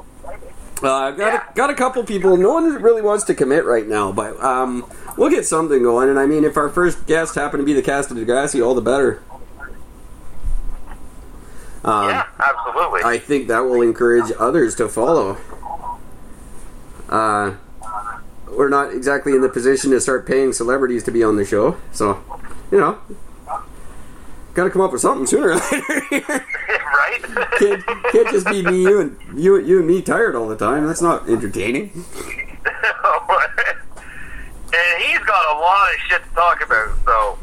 Uh, 0.82 0.92
I've 0.92 1.16
got 1.16 1.32
Yeah. 1.32 1.42
a, 1.50 1.54
got 1.54 1.70
a 1.70 1.74
couple 1.74 2.04
people. 2.04 2.36
No 2.36 2.52
one 2.52 2.82
really 2.82 3.00
wants 3.00 3.24
to 3.24 3.34
commit 3.34 3.64
right 3.64 3.86
now, 3.86 4.12
but 4.12 4.38
um, 4.42 4.84
we'll 5.16 5.30
get 5.30 5.46
something 5.46 5.82
going. 5.82 6.10
And 6.10 6.18
I 6.18 6.26
mean, 6.26 6.44
if 6.44 6.56
our 6.56 6.68
first 6.68 7.06
guest 7.06 7.34
happened 7.36 7.62
to 7.62 7.64
be 7.64 7.72
the 7.72 7.80
cast 7.82 8.10
of 8.10 8.16
Degrassi, 8.18 8.62
all 8.64 8.74
the 8.74 8.82
better. 8.82 9.22
Um, 11.86 12.08
yeah, 12.08 12.26
absolutely. 12.40 13.02
I 13.04 13.18
think 13.18 13.46
that 13.46 13.60
will 13.60 13.80
encourage 13.80 14.32
others 14.38 14.74
to 14.76 14.88
follow. 14.88 15.38
Uh, 17.08 17.54
we're 18.50 18.68
not 18.68 18.92
exactly 18.92 19.32
in 19.32 19.40
the 19.40 19.48
position 19.48 19.92
to 19.92 20.00
start 20.00 20.26
paying 20.26 20.52
celebrities 20.52 21.04
to 21.04 21.12
be 21.12 21.22
on 21.22 21.36
the 21.36 21.44
show, 21.44 21.76
so 21.92 22.24
you 22.72 22.80
know, 22.80 22.98
got 24.54 24.64
to 24.64 24.70
come 24.70 24.82
up 24.82 24.90
with 24.90 25.00
something 25.00 25.26
sooner 25.26 25.50
or 25.50 25.54
later. 25.70 26.02
right? 26.10 27.22
can't, 27.58 27.86
can't 28.10 28.28
just 28.30 28.46
be 28.46 28.62
me, 28.62 28.82
you 28.82 29.00
and 29.00 29.16
you, 29.40 29.56
you 29.60 29.78
and 29.78 29.86
me 29.86 30.02
tired 30.02 30.34
all 30.34 30.48
the 30.48 30.56
time. 30.56 30.86
That's 30.86 31.02
not 31.02 31.28
entertaining. 31.28 31.82
and 31.92 32.02
he's 35.04 35.20
got 35.20 35.56
a 35.56 35.58
lot 35.60 35.94
of 35.94 36.00
shit 36.08 36.24
to 36.24 36.30
talk 36.34 36.64
about, 36.64 36.98
so. 37.04 37.38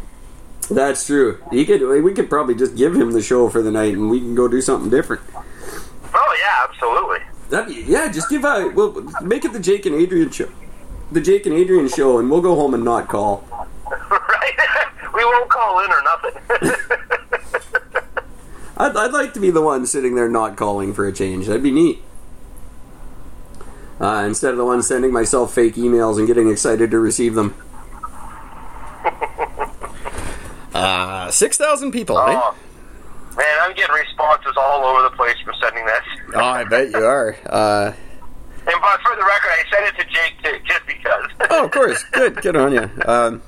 That's 0.67 1.05
true. 1.05 1.41
He 1.51 1.65
could. 1.65 1.81
We 2.03 2.13
could 2.13 2.29
probably 2.29 2.55
just 2.55 2.75
give 2.75 2.95
him 2.95 3.11
the 3.11 3.21
show 3.21 3.49
for 3.49 3.61
the 3.61 3.71
night, 3.71 3.93
and 3.93 4.09
we 4.09 4.19
can 4.19 4.35
go 4.35 4.47
do 4.47 4.61
something 4.61 4.89
different. 4.89 5.21
Oh, 6.13 6.37
yeah, 6.39 6.67
absolutely. 6.69 7.19
That'd 7.49 7.75
be, 7.75 7.91
yeah. 7.91 8.11
Just 8.11 8.29
give 8.29 8.43
a. 8.43 8.71
Well, 8.73 8.91
make 9.21 9.45
it 9.45 9.53
the 9.53 9.59
Jake 9.59 9.85
and 9.85 9.95
Adrian 9.95 10.31
show. 10.31 10.49
The 11.11 11.21
Jake 11.21 11.45
and 11.45 11.55
Adrian 11.55 11.87
show, 11.89 12.17
and 12.17 12.29
we'll 12.29 12.41
go 12.41 12.55
home 12.55 12.73
and 12.73 12.83
not 12.83 13.07
call. 13.07 13.47
right? 14.09 14.53
we 15.13 15.23
won't 15.23 15.49
call 15.49 15.83
in 15.83 15.91
or 15.91 16.01
nothing. 16.03 16.41
I'd, 18.77 18.97
I'd 18.97 19.11
like 19.11 19.33
to 19.33 19.39
be 19.39 19.51
the 19.51 19.61
one 19.61 19.85
sitting 19.85 20.15
there 20.15 20.27
not 20.27 20.57
calling 20.57 20.93
for 20.93 21.07
a 21.07 21.13
change. 21.13 21.45
That'd 21.47 21.63
be 21.63 21.71
neat. 21.71 22.01
Uh, 23.99 24.23
instead 24.25 24.51
of 24.51 24.57
the 24.57 24.65
one 24.65 24.81
sending 24.81 25.13
myself 25.13 25.53
fake 25.53 25.75
emails 25.75 26.17
and 26.17 26.27
getting 26.27 26.49
excited 26.49 26.91
to 26.91 26.99
receive 26.99 27.35
them. 27.35 27.55
Uh, 30.83 31.31
6,000 31.31 31.91
people, 31.91 32.17
eh? 32.19 32.23
oh, 32.35 32.55
man, 33.37 33.45
I'm 33.61 33.73
getting 33.75 33.95
responses 33.95 34.53
all 34.57 34.83
over 34.83 35.03
the 35.03 35.15
place 35.15 35.35
for 35.45 35.53
sending 35.61 35.85
this. 35.85 36.03
Oh, 36.35 36.39
I 36.39 36.63
bet 36.65 36.89
you 36.91 36.97
are. 37.03 37.35
Uh, 37.45 37.93
And 38.65 38.81
but 38.81 39.01
for 39.01 39.15
the 39.15 39.23
record, 39.25 39.51
I 39.51 39.63
sent 39.71 39.85
it 39.87 40.01
to 40.01 40.07
Jake 40.09 40.43
too, 40.43 40.59
just 40.67 40.85
because. 40.85 41.49
oh, 41.51 41.65
of 41.65 41.71
course. 41.71 42.03
Good. 42.11 42.35
Good 42.41 42.55
on 42.55 42.71
you. 42.73 42.89
Um, 43.05 43.41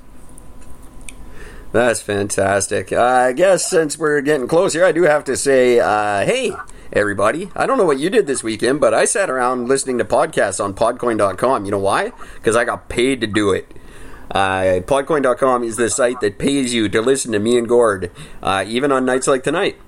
That's 1.71 2.01
fantastic. 2.01 2.91
Uh, 2.93 3.01
I 3.01 3.33
guess 3.33 3.69
since 3.69 3.97
we're 3.97 4.21
getting 4.21 4.47
close 4.47 4.73
here, 4.73 4.86
I 4.86 4.91
do 4.93 5.03
have 5.03 5.23
to 5.25 5.36
say, 5.36 5.79
uh, 5.79 6.25
hey, 6.25 6.53
everybody. 6.93 7.49
I 7.55 7.65
don't 7.65 7.77
know 7.77 7.86
what 7.86 7.99
you 7.99 8.09
did 8.09 8.27
this 8.27 8.43
weekend, 8.43 8.79
but 8.79 8.93
I 8.93 9.03
sat 9.05 9.29
around 9.29 9.67
listening 9.67 9.97
to 9.97 10.05
podcasts 10.05 10.63
on 10.63 10.73
podcoin.com. 10.73 11.65
You 11.65 11.71
know 11.71 11.79
why? 11.79 12.11
Because 12.36 12.55
I 12.55 12.63
got 12.63 12.88
paid 12.88 13.19
to 13.21 13.27
do 13.27 13.51
it. 13.51 13.69
Uh, 14.32 14.82
podcoin.com 14.82 15.63
is 15.63 15.78
the 15.78 15.89
site 15.89 16.19
that 16.21 16.38
pays 16.38 16.73
you 16.73 16.89
to 16.89 17.01
listen 17.01 17.32
to 17.32 17.39
me 17.39 17.57
and 17.57 17.67
Gord, 17.67 18.11
uh, 18.41 18.63
even 18.67 18.91
on 18.91 19.05
nights 19.05 19.28
like 19.28 19.43
tonight. 19.43 19.80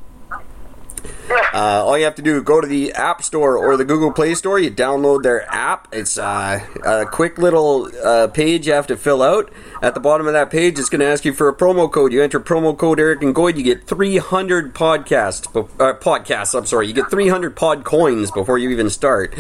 Uh, 1.53 1.84
all 1.84 1.97
you 1.97 2.03
have 2.03 2.16
to 2.16 2.22
do 2.22 2.41
go 2.43 2.62
to 2.62 2.68
the 2.68 2.93
App 2.93 3.24
Store 3.24 3.58
or 3.58 3.78
the 3.78 3.86
Google 3.86 4.12
Play 4.12 4.36
Store. 4.36 4.60
You 4.60 4.70
download 4.70 5.24
their 5.24 5.49
app. 5.51 5.88
It's 5.91 6.18
uh, 6.18 6.60
a 6.86 7.05
quick 7.05 7.38
little 7.38 7.89
uh, 8.03 8.28
page 8.28 8.68
you 8.68 8.74
have 8.74 8.88
to 8.88 8.97
fill 8.97 9.24
out. 9.24 9.51
At 9.82 9.93
the 9.93 9.99
bottom 9.99 10.28
of 10.28 10.34
that 10.34 10.51
page, 10.51 10.78
it's 10.78 10.89
going 10.89 10.99
to 10.99 11.08
ask 11.08 11.26
you 11.26 11.34
for 11.34 11.49
a 11.49 11.55
promo 11.55 11.91
code. 11.91 12.14
You 12.14 12.22
enter 12.22 12.39
promo 12.39 12.78
code 12.78 12.99
Eric 12.99 13.24
and 13.24 13.34
Gord. 13.34 13.58
You 13.58 13.64
get 13.64 13.88
300 13.88 14.74
podcasts. 14.74 15.47
Uh, 15.55 15.93
podcasts. 15.97 16.58
I'm 16.58 16.66
sorry. 16.66 16.88
You 16.88 16.93
get 16.93 17.10
300 17.10 17.55
pod 17.55 17.84
coins 17.84 18.30
before 18.30 18.58
you 18.58 18.70
even 18.70 18.89
start, 18.89 19.34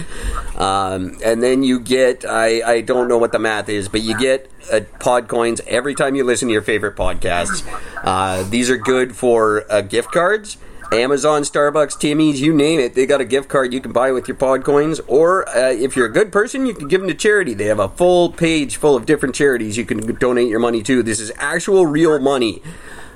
um, 0.55 1.17
and 1.23 1.43
then 1.43 1.63
you 1.63 1.79
get 1.79 2.25
I, 2.25 2.61
I 2.61 2.81
don't 2.81 3.07
know 3.07 3.17
what 3.17 3.31
the 3.31 3.39
math 3.39 3.69
is, 3.69 3.89
but 3.89 4.01
you 4.01 4.17
get 4.17 4.49
uh, 4.71 4.81
pod 4.99 5.27
coins 5.27 5.61
every 5.67 5.93
time 5.93 6.15
you 6.15 6.23
listen 6.23 6.47
to 6.47 6.51
your 6.51 6.61
favorite 6.61 6.95
podcasts. 6.95 7.67
Uh, 8.03 8.43
these 8.49 8.69
are 8.69 8.77
good 8.77 9.15
for 9.15 9.65
gift 9.89 10.11
cards. 10.11 10.57
Amazon, 10.91 11.41
Starbucks, 11.43 11.99
Timmy's, 11.99 12.41
you 12.41 12.53
name 12.53 12.79
it. 12.79 12.93
They 12.93 13.05
got 13.05 13.19
a 13.19 13.25
gift 13.25 13.49
card 13.49 13.73
you 13.73 13.81
can 13.81 13.91
buy 13.91 14.11
with 14.11 14.27
your 14.27 14.37
pod 14.37 14.63
coins. 14.63 14.99
Or 15.01 15.47
uh, 15.49 15.71
if 15.71 15.95
you're 15.95 16.05
a 16.05 16.11
good 16.11 16.31
person, 16.31 16.65
you 16.65 16.73
can 16.73 16.87
give 16.87 17.01
them 17.01 17.09
to 17.09 17.15
charity. 17.15 17.53
They 17.53 17.65
have 17.65 17.79
a 17.79 17.89
full 17.89 18.31
page 18.31 18.77
full 18.77 18.95
of 18.95 19.05
different 19.05 19.35
charities 19.35 19.77
you 19.77 19.85
can 19.85 20.15
donate 20.15 20.47
your 20.47 20.59
money 20.59 20.81
to. 20.83 21.03
This 21.03 21.19
is 21.19 21.31
actual 21.37 21.85
real 21.85 22.19
money. 22.19 22.61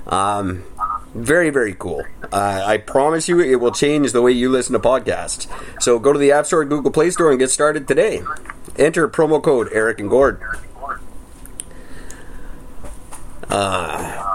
Um, 0.06 0.64
very, 1.14 1.50
very 1.50 1.74
cool. 1.74 2.04
Uh, 2.32 2.64
I 2.66 2.78
promise 2.78 3.28
you 3.28 3.40
it 3.40 3.56
will 3.56 3.72
change 3.72 4.12
the 4.12 4.22
way 4.22 4.32
you 4.32 4.50
listen 4.50 4.74
to 4.74 4.80
podcasts. 4.80 5.48
So 5.82 6.00
go 6.00 6.14
to 6.14 6.20
the 6.20 6.32
App 6.32 6.46
Store, 6.46 6.66
Google 6.66 6.92
Play 6.92 7.12
Store, 7.12 7.30
and 7.30 7.40
get 7.40 7.52
started 7.52 7.88
today. 7.88 8.24
Enter 8.78 9.08
promo 9.08 9.42
code 9.42 9.70
Eric 9.72 10.00
and 10.00 10.10
Gord. 10.10 10.42
Uh, 13.50 14.31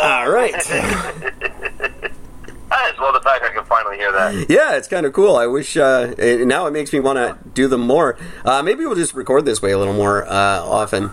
all 0.00 0.30
right. 0.30 0.54
I 2.70 2.88
just 2.88 2.98
love 2.98 3.14
the 3.14 3.20
fact 3.22 3.44
I 3.44 3.50
can 3.52 3.64
finally 3.64 3.96
hear 3.96 4.10
that. 4.12 4.46
Yeah, 4.48 4.76
it's 4.76 4.88
kind 4.88 5.06
of 5.06 5.12
cool. 5.12 5.36
I 5.36 5.46
wish 5.46 5.76
uh, 5.76 6.14
it, 6.18 6.46
now 6.46 6.66
it 6.66 6.72
makes 6.72 6.92
me 6.92 7.00
want 7.00 7.18
to 7.18 7.38
do 7.50 7.68
them 7.68 7.82
more. 7.82 8.18
Uh, 8.44 8.62
maybe 8.62 8.84
we'll 8.84 8.96
just 8.96 9.14
record 9.14 9.44
this 9.44 9.62
way 9.62 9.70
a 9.70 9.78
little 9.78 9.94
more 9.94 10.26
uh, 10.26 10.60
often 10.62 11.10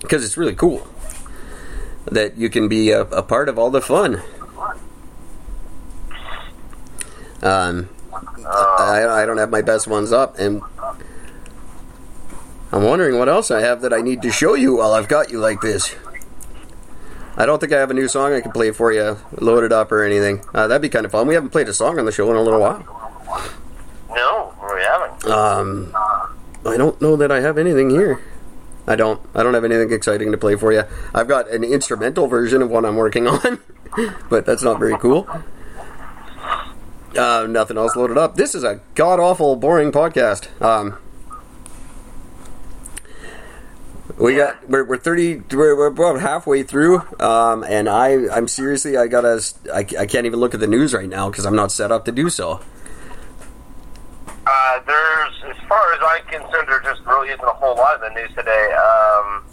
because 0.00 0.24
it's 0.24 0.36
really 0.36 0.54
cool 0.54 0.86
that 2.06 2.36
you 2.36 2.48
can 2.48 2.68
be 2.68 2.90
a, 2.90 3.02
a 3.02 3.22
part 3.22 3.48
of 3.48 3.58
all 3.58 3.70
the 3.70 3.82
fun. 3.82 4.22
Um, 7.42 7.88
I, 8.46 9.04
I 9.22 9.26
don't 9.26 9.38
have 9.38 9.50
my 9.50 9.62
best 9.62 9.86
ones 9.86 10.12
up, 10.12 10.38
and 10.38 10.62
I'm 12.72 12.82
wondering 12.82 13.18
what 13.18 13.28
else 13.28 13.50
I 13.50 13.60
have 13.60 13.82
that 13.82 13.92
I 13.92 14.00
need 14.00 14.22
to 14.22 14.30
show 14.30 14.54
you 14.54 14.76
while 14.76 14.92
I've 14.92 15.08
got 15.08 15.30
you 15.30 15.38
like 15.38 15.60
this. 15.60 15.94
I 17.38 17.46
don't 17.46 17.60
think 17.60 17.72
I 17.72 17.78
have 17.78 17.92
a 17.92 17.94
new 17.94 18.08
song 18.08 18.34
I 18.34 18.40
can 18.40 18.50
play 18.50 18.72
for 18.72 18.92
you, 18.92 19.16
loaded 19.40 19.72
up 19.72 19.92
or 19.92 20.02
anything. 20.02 20.44
Uh, 20.52 20.66
that'd 20.66 20.82
be 20.82 20.88
kind 20.88 21.06
of 21.06 21.12
fun. 21.12 21.28
We 21.28 21.34
haven't 21.34 21.50
played 21.50 21.68
a 21.68 21.72
song 21.72 21.96
on 21.96 22.04
the 22.04 22.10
show 22.10 22.28
in 22.30 22.36
a 22.36 22.42
little 22.42 22.60
while. 22.60 22.80
No, 24.10 24.52
we 24.74 24.82
haven't. 24.82 25.24
Um, 25.26 25.94
I 26.66 26.76
don't 26.76 27.00
know 27.00 27.14
that 27.14 27.30
I 27.30 27.38
have 27.40 27.56
anything 27.56 27.90
here. 27.90 28.20
I 28.88 28.96
don't. 28.96 29.20
I 29.36 29.44
don't 29.44 29.54
have 29.54 29.64
anything 29.64 29.92
exciting 29.92 30.32
to 30.32 30.38
play 30.38 30.56
for 30.56 30.72
you. 30.72 30.82
I've 31.14 31.28
got 31.28 31.48
an 31.48 31.62
instrumental 31.62 32.26
version 32.26 32.60
of 32.60 32.70
one 32.70 32.84
I'm 32.84 32.96
working 32.96 33.28
on, 33.28 33.60
but 34.28 34.44
that's 34.44 34.64
not 34.64 34.80
very 34.80 34.98
cool. 34.98 35.28
Uh, 37.16 37.46
nothing 37.48 37.76
else 37.76 37.94
loaded 37.94 38.18
up. 38.18 38.34
This 38.34 38.56
is 38.56 38.64
a 38.64 38.80
god 38.96 39.20
awful 39.20 39.54
boring 39.54 39.92
podcast. 39.92 40.60
Um, 40.60 40.98
we 44.18 44.34
got 44.34 44.68
we're, 44.68 44.84
we're 44.84 44.96
30 44.96 45.42
we're, 45.52 45.76
we're 45.76 45.86
about 45.86 46.20
halfway 46.20 46.62
through 46.62 47.02
um, 47.20 47.64
and 47.64 47.88
i 47.88 48.28
i'm 48.34 48.48
seriously 48.48 48.96
i 48.96 49.06
gotta 49.06 49.40
i, 49.72 49.78
I 49.98 50.06
can't 50.06 50.26
even 50.26 50.40
look 50.40 50.54
at 50.54 50.60
the 50.60 50.66
news 50.66 50.92
right 50.92 51.08
now 51.08 51.30
because 51.30 51.44
i'm 51.46 51.54
not 51.56 51.70
set 51.72 51.92
up 51.92 52.04
to 52.06 52.12
do 52.12 52.28
so 52.30 52.60
Uh, 54.50 54.80
there's, 54.86 55.56
as 55.56 55.62
far 55.68 55.92
as 55.92 56.00
I'm 56.00 56.24
concerned, 56.24 56.68
there 56.68 56.80
just 56.80 57.04
really 57.04 57.28
isn't 57.28 57.44
a 57.44 57.52
whole 57.60 57.76
lot 57.76 57.96
in 57.96 58.14
the 58.14 58.20
news 58.20 58.30
today. 58.34 58.72
Um, 58.72 59.44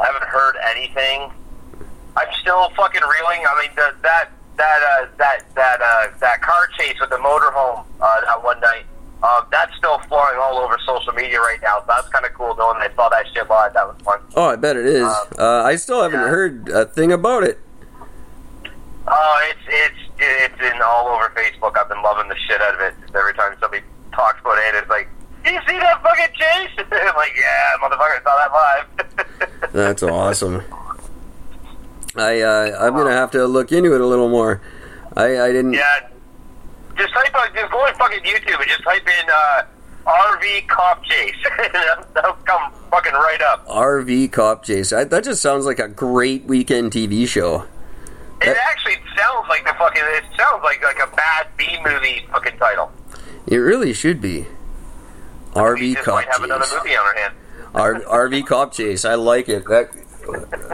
I 0.00 0.06
haven't 0.06 0.24
heard 0.24 0.56
anything. 0.74 1.30
I'm 2.16 2.32
still 2.40 2.70
fucking 2.70 3.02
reeling. 3.02 3.44
I 3.44 3.52
mean, 3.60 3.70
the, 3.76 3.94
that 4.00 4.30
that 4.56 4.80
uh, 4.82 5.06
that 5.18 5.44
that 5.54 5.82
uh, 5.82 6.08
that 6.20 6.40
car 6.40 6.68
chase 6.78 6.96
with 7.00 7.10
the 7.10 7.16
motorhome 7.16 7.84
uh, 8.00 8.20
that 8.22 8.42
one 8.42 8.60
night. 8.60 8.86
Uh, 9.22 9.44
that's 9.52 9.74
still 9.76 9.98
flying 10.08 10.38
all 10.40 10.58
over 10.58 10.76
social 10.84 11.12
media 11.12 11.38
right 11.38 11.60
now. 11.62 11.78
So 11.80 11.84
that's 11.88 12.08
kind 12.08 12.26
of 12.26 12.34
cool 12.34 12.56
knowing 12.56 12.80
they 12.80 12.92
saw 12.96 13.08
that 13.08 13.26
shit 13.32 13.48
live. 13.48 13.72
That 13.74 13.86
was 13.86 13.96
fun. 14.02 14.20
oh 14.34 14.46
i 14.46 14.56
bet 14.56 14.76
it 14.76 14.86
is 14.86 15.06
uh, 15.38 15.62
i 15.64 15.76
still 15.76 16.02
haven't 16.02 16.20
yeah. 16.20 16.28
heard 16.28 16.68
a 16.68 16.84
thing 16.86 17.12
about 17.12 17.44
it 17.44 17.58
Oh, 19.04 19.50
it's 19.50 19.60
it's 19.66 20.12
it's 20.18 20.74
in 20.74 20.80
all 20.80 21.08
over 21.08 21.28
Facebook. 21.34 21.76
I've 21.76 21.88
been 21.88 22.00
loving 22.02 22.28
the 22.28 22.36
shit 22.36 22.62
out 22.62 22.74
of 22.74 22.80
it. 22.80 22.94
Every 23.12 23.34
time 23.34 23.52
somebody 23.58 23.82
talks 24.12 24.40
about 24.40 24.56
it, 24.58 24.76
it's 24.76 24.88
like, 24.88 25.08
"Do 25.42 25.50
you 25.50 25.58
see 25.66 25.76
that 25.76 26.00
fucking 26.04 26.34
chase?" 26.34 26.70
I'm 26.78 27.16
like, 27.16 27.32
"Yeah, 27.36 27.76
motherfucker, 27.82 28.22
saw 28.22 28.36
that 28.38 28.52
live." 28.52 29.72
that's 29.72 30.02
awesome 30.02 30.62
i 32.16 32.40
uh, 32.40 32.76
i'm 32.78 32.94
gonna 32.94 33.10
have 33.10 33.30
to 33.30 33.46
look 33.46 33.72
into 33.72 33.94
it 33.94 34.00
a 34.00 34.06
little 34.06 34.28
more 34.28 34.60
i 35.16 35.40
i 35.40 35.52
didn't 35.52 35.72
yeah, 35.72 36.08
just 36.96 37.12
type 37.14 37.34
out, 37.34 37.54
just 37.54 37.70
go 37.72 37.78
on 37.78 37.94
fucking 37.94 38.20
YouTube 38.20 38.58
and 38.60 38.68
just 38.68 38.82
type 38.84 39.06
in 39.06 39.30
uh, 39.30 39.62
RV 40.06 40.68
cop 40.68 41.02
chase. 41.04 41.34
that'll, 42.14 42.34
come 42.44 42.72
fucking 42.90 43.12
right 43.12 43.40
up. 43.40 43.66
rv 43.68 44.30
cop 44.32 44.64
chase 44.64 44.92
I, 44.92 45.04
that 45.04 45.24
just 45.24 45.40
sounds 45.40 45.64
like 45.64 45.78
a 45.78 45.88
great 45.88 46.44
weekend 46.44 46.92
tv 46.92 47.26
show 47.26 47.64
It 48.42 48.56
actually 48.70 48.96
sounds 49.16 49.48
like 49.48 49.64
the 49.64 49.72
fucking. 49.78 50.02
It 50.04 50.24
sounds 50.36 50.62
like 50.62 50.82
like 50.82 50.98
a 51.02 51.14
bad 51.16 51.46
B 51.56 51.64
movie 51.84 52.26
fucking 52.30 52.58
title. 52.58 52.90
it 53.46 53.56
really 53.56 53.92
should 53.94 54.20
be 54.20 54.46
rv 55.54 55.94
cop 55.96 56.14
might 56.14 56.28
have 56.32 56.42
another 56.42 56.64
chase 56.64 56.74
movie 56.78 56.96
on 56.96 57.06
our 57.06 57.14
hand. 57.14 57.34
R- 57.74 58.28
RV 58.28 58.46
Cop 58.46 58.72
Chase. 58.74 59.06
I 59.06 59.14
like 59.14 59.48
it. 59.48 59.64
That 59.66 59.88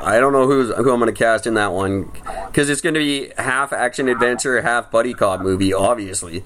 I 0.02 0.20
don't 0.20 0.32
know 0.32 0.46
who's 0.46 0.68
who 0.74 0.90
I'm 0.92 1.00
going 1.00 1.06
to 1.06 1.12
cast 1.12 1.46
in 1.46 1.54
that 1.54 1.72
one 1.72 2.10
because 2.46 2.68
it's 2.68 2.80
going 2.80 2.94
to 2.94 3.00
be 3.00 3.30
half 3.38 3.72
action 3.72 4.08
adventure, 4.08 4.60
half 4.62 4.90
buddy 4.90 5.14
cop 5.14 5.40
movie. 5.40 5.72
Obviously, 5.72 6.44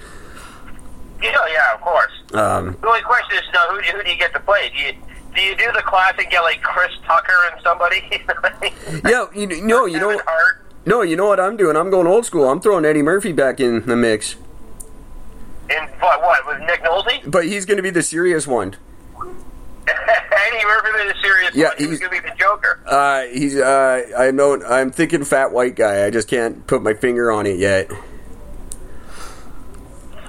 Yeah, 1.22 1.34
yeah, 1.52 1.74
of 1.74 1.80
course. 1.80 2.12
um, 2.34 2.76
The 2.80 2.86
only 2.88 3.02
question 3.02 3.36
is, 3.36 3.42
now, 3.52 3.68
who 3.70 3.80
do 3.80 3.86
you, 3.86 3.92
who 3.94 4.02
do 4.04 4.10
you 4.10 4.18
get 4.18 4.32
to 4.34 4.40
play? 4.40 4.70
Do 4.76 4.82
you 4.82 4.92
do 5.34 5.40
you 5.40 5.56
do 5.56 5.64
the 5.72 5.82
classic, 5.82 6.30
get 6.30 6.40
like 6.42 6.60
Chris 6.62 6.92
Tucker 7.06 7.32
and 7.52 7.62
somebody? 7.62 8.02
yeah. 9.08 9.26
You 9.34 9.62
no, 9.62 9.86
you 9.86 9.98
know, 9.98 10.18
Hart. 10.26 10.64
no, 10.86 11.02
you 11.02 11.16
know 11.16 11.26
what 11.26 11.40
I'm 11.40 11.56
doing. 11.56 11.76
I'm 11.76 11.90
going 11.90 12.06
old 12.06 12.26
school. 12.26 12.48
I'm 12.50 12.60
throwing 12.60 12.84
Eddie 12.84 13.02
Murphy 13.02 13.32
back 13.32 13.58
in 13.60 13.86
the 13.86 13.96
mix, 13.96 14.36
And 15.70 15.88
what? 16.00 16.20
What 16.20 16.46
with 16.46 16.60
Nick 16.66 16.82
Nolte? 16.82 17.30
but 17.30 17.46
he's 17.46 17.64
going 17.66 17.78
to 17.78 17.82
be 17.82 17.90
the 17.90 18.02
serious 18.02 18.46
one. 18.46 18.76
Eddie 19.88 20.64
Murphy 20.64 21.08
is 21.08 21.14
serious. 21.22 21.54
Yeah, 21.54 21.68
one. 21.68 21.76
He 21.78 21.86
was 21.86 21.98
he's- 21.98 22.10
gonna 22.10 22.22
be 22.22 22.28
the 22.28 22.34
Joker. 22.36 22.80
Uh, 22.86 23.22
he's. 23.32 23.56
Uh, 23.56 24.02
I 24.16 24.30
know. 24.30 24.62
I'm 24.62 24.90
thinking 24.90 25.24
fat 25.24 25.52
white 25.52 25.74
guy. 25.76 26.04
I 26.06 26.10
just 26.10 26.28
can't 26.28 26.66
put 26.66 26.82
my 26.82 26.94
finger 26.94 27.30
on 27.32 27.46
it 27.46 27.58
yet. 27.58 27.90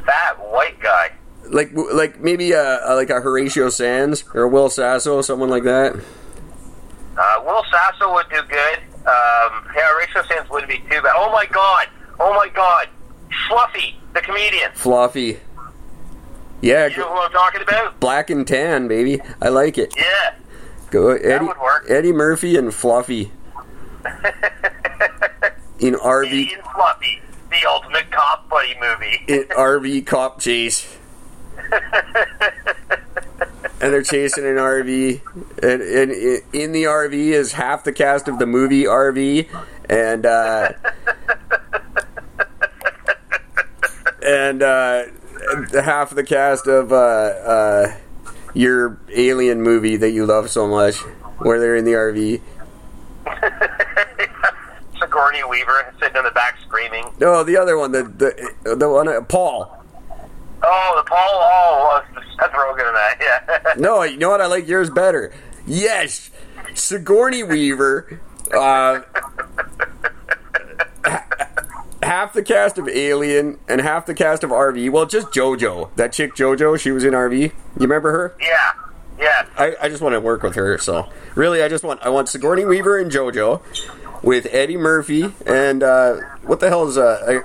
Fat 0.06 0.38
white 0.51 0.80
guy. 0.80 1.12
Like, 1.49 1.72
like 1.74 2.20
maybe 2.20 2.51
a, 2.54 2.80
a 2.84 2.95
like 2.95 3.10
a 3.10 3.22
Horatio 3.22 3.70
Sanz 3.70 4.24
or 4.34 4.43
a 4.43 4.47
Will 4.47 4.70
Sasso, 4.70 5.22
someone 5.22 5.49
like 5.49 5.64
that. 5.64 5.95
Uh, 5.95 7.43
Will 7.45 7.64
Sasso 7.72 8.14
would 8.14 8.28
do 8.30 8.41
good. 8.49 8.80
Um, 9.06 9.68
yeah, 9.76 9.91
Rachel 9.99 10.24
Sands 10.30 10.49
wouldn't 10.49 10.70
be 10.72 10.78
too 10.80 11.01
bad. 11.01 11.14
Oh 11.16 11.32
my 11.32 11.45
god! 11.45 11.89
Oh 12.20 12.34
my 12.34 12.47
god! 12.49 12.88
Fluffy, 13.47 13.99
the 14.14 14.22
comedian. 14.22 14.72
Fluffy. 14.74 15.39
Yeah, 16.64 16.86
You 16.88 16.97
know 16.97 17.09
who 17.14 17.20
I'm 17.20 17.32
talking 17.32 17.61
about? 17.61 17.99
black 17.99 18.30
and 18.30 18.47
tan, 18.47 18.88
baby. 18.88 19.20
I 19.41 19.49
like 19.49 19.78
it. 19.78 19.93
Yeah. 19.97 20.36
Go 20.91 21.09
Eddie. 21.09 21.49
Eddie 21.89 22.14
Murphy 22.14 22.55
and 22.55 22.74
Fluffy 22.74 23.32
in 25.80 25.95
RV 25.95 26.26
Eddie 26.28 26.53
and 26.53 26.64
Fluffy, 26.64 27.22
the 27.51 27.68
ultimate 27.70 28.09
cop 28.11 28.47
buddy 28.49 28.76
movie. 28.80 29.24
in 29.28 29.43
RV 29.49 30.05
cop 30.05 30.39
chase. 30.39 30.95
and 33.82 33.91
they're 33.91 34.01
chasing 34.03 34.45
an 34.45 34.55
RV, 34.55 35.22
and, 35.61 35.82
and 35.82 36.11
i- 36.11 36.41
in 36.57 36.72
the 36.72 36.84
RV 36.86 37.14
is 37.14 37.51
half 37.53 37.84
the 37.84 37.91
cast 37.91 38.28
of 38.30 38.39
the 38.39 38.45
movie 38.45 38.84
RV, 38.86 39.49
and 39.89 40.26
uh, 40.26 40.70
and 44.26 44.64
uh, 44.64 45.03
half 45.74 46.12
the 46.12 46.24
cast 46.24 46.68
of 46.68 46.91
uh, 46.91 46.96
uh, 46.96 47.98
your 48.54 49.00
alien 49.14 49.62
movie 49.62 49.98
that 49.98 50.12
you 50.12 50.26
love 50.26 50.50
so 50.50 50.68
much, 50.68 50.98
where 51.39 51.60
they're 51.60 51.76
in 51.76 51.86
the 51.86 51.94
RV. 51.94 52.41
Sigourney 55.00 55.44
Weaver 55.44 55.94
sitting 56.00 56.18
in 56.18 56.24
the 56.24 56.32
back 56.32 56.58
screaming. 56.66 57.06
No, 57.20 57.44
the 57.44 57.58
other 57.58 57.78
one, 57.78 57.91
the 57.91 58.04
the 58.04 58.76
the 58.76 58.89
one, 58.89 59.08
uh, 59.08 59.22
Paul. 59.22 59.84
Oh, 60.66 60.94
the 60.96 61.10
Paul. 61.10 61.20
Oh, 61.20 62.04
Seth 62.39 62.52
Rogen 62.52 62.88
in 62.88 62.94
that. 62.94 63.18
Yeah. 63.20 63.74
No, 63.78 64.04
you 64.04 64.18
know 64.18 64.30
what? 64.30 64.39
I 64.41 64.46
like 64.46 64.68
yours 64.68 64.89
better. 64.89 65.34
Yes, 65.66 66.30
Sigourney 66.76 67.44
Weaver. 67.44 68.20
Uh, 68.54 69.02
half 72.14 72.34
the 72.34 72.43
cast 72.43 72.78
of 72.78 72.88
Alien 72.88 73.57
and 73.68 73.82
half 73.82 74.05
the 74.05 74.14
cast 74.14 74.43
of 74.43 74.51
RV. 74.51 74.91
Well, 74.91 75.07
just 75.07 75.30
JoJo. 75.30 75.95
That 75.95 76.14
chick 76.14 76.36
JoJo, 76.36 76.80
she 76.80 76.91
was 76.91 77.03
in 77.03 77.14
RV. 77.14 77.41
You 77.41 77.51
remember 77.76 78.11
her? 78.11 78.36
yeah. 78.39 78.74
Yeah. 79.20 79.45
I, 79.57 79.76
I 79.82 79.89
just 79.89 80.01
want 80.01 80.14
to 80.14 80.20
work 80.20 80.43
with 80.43 80.55
her. 80.55 80.78
So 80.80 81.07
really, 81.36 81.61
I 81.64 81.70
just 81.70 81.84
want 81.84 82.01
I 82.01 82.09
want 82.09 82.30
Sigourney 82.30 82.66
Weaver 82.66 82.99
and 82.99 83.11
JoJo 83.11 83.61
with 84.24 84.47
Eddie 84.51 84.76
Murphy 84.76 85.34
and 85.45 85.82
uh, 85.84 86.16
what 86.41 86.59
the 86.59 86.68
hell 86.68 86.88
is 86.88 86.97
uh, 86.97 87.41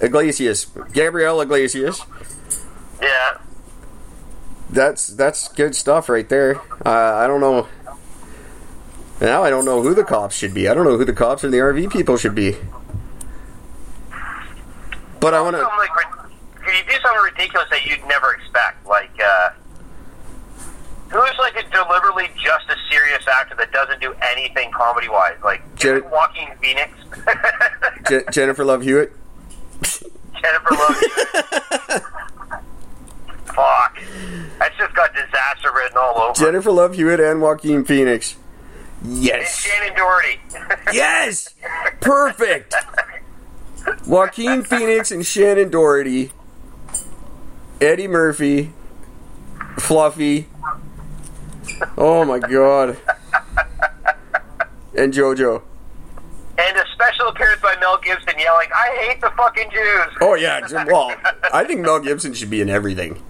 Iglesias? 0.00 0.66
Gabriel 0.92 1.40
Iglesias. 1.40 2.02
Yeah. 3.00 3.38
That's 4.70 5.06
that's 5.08 5.48
good 5.48 5.76
stuff 5.76 6.08
right 6.08 6.28
there. 6.28 6.60
Uh, 6.84 7.14
I 7.14 7.26
don't 7.26 7.40
know. 7.40 7.68
Now 9.20 9.44
I 9.44 9.50
don't 9.50 9.64
know 9.66 9.82
who 9.82 9.94
the 9.94 10.04
cops 10.04 10.34
should 10.34 10.54
be. 10.54 10.68
I 10.68 10.74
don't 10.74 10.84
know 10.84 10.96
who 10.96 11.04
the 11.04 11.12
cops 11.12 11.44
and 11.44 11.52
the 11.52 11.58
RV 11.58 11.92
people 11.92 12.16
should 12.16 12.34
be. 12.34 12.56
But 15.26 15.34
I 15.34 15.40
want 15.40 15.56
to. 15.56 15.62
Like 15.62 15.90
you 16.66 16.84
do 16.86 17.00
something 17.02 17.22
ridiculous 17.22 17.68
that 17.70 17.84
you'd 17.84 18.04
never 18.06 18.32
expect, 18.34 18.86
like 18.86 19.10
uh, 19.20 19.50
who's 21.08 21.36
like 21.38 21.56
a 21.56 21.68
deliberately 21.70 22.28
just 22.36 22.68
a 22.68 22.76
serious 22.88 23.26
actor 23.26 23.56
that 23.56 23.72
doesn't 23.72 24.00
do 24.00 24.14
anything 24.22 24.70
comedy 24.70 25.08
wise, 25.08 25.36
like 25.42 25.62
Jen- 25.74 26.08
Joaquin 26.10 26.48
Phoenix, 26.60 26.90
Je- 28.08 28.22
Jennifer 28.30 28.64
Love 28.64 28.82
Hewitt. 28.82 29.12
Jennifer 29.82 30.74
Love. 30.74 30.96
Hewitt. 31.00 32.02
Fuck, 33.54 33.98
that's 34.60 34.76
just 34.76 34.94
got 34.94 35.12
disaster 35.12 35.70
written 35.74 35.96
all 35.98 36.18
over. 36.20 36.34
Jennifer 36.38 36.70
Love 36.70 36.94
Hewitt 36.94 37.18
and 37.20 37.40
Joaquin 37.42 37.84
Phoenix. 37.84 38.36
and 39.02 39.18
Yes. 39.18 39.66
Shannen 39.66 39.96
Doherty. 39.96 40.38
Yes! 40.92 41.54
Perfect! 42.00 42.74
Joaquin 44.06 44.64
Phoenix 44.64 45.10
and 45.10 45.22
Shannen 45.22 45.70
Doherty. 45.70 46.30
Eddie 47.80 48.08
Murphy. 48.08 48.72
Fluffy. 49.78 50.46
Oh 51.98 52.24
my 52.24 52.38
god. 52.38 52.96
And 54.96 55.12
JoJo. 55.12 55.62
and 56.58 56.76
a 56.78 56.84
special 56.94 57.28
appearance 57.28 57.60
by 57.60 57.76
Mel 57.80 57.98
Gibson 58.02 58.32
yelling, 58.38 58.68
"I 58.74 58.96
hate 59.06 59.20
the 59.20 59.30
fucking 59.36 59.70
Jews." 59.70 60.16
Oh 60.22 60.34
yeah, 60.34 60.66
well, 60.86 61.14
I 61.52 61.64
think 61.64 61.80
Mel 61.82 62.00
Gibson 62.00 62.32
should 62.32 62.48
be 62.48 62.62
in 62.62 62.70
everything. 62.70 63.22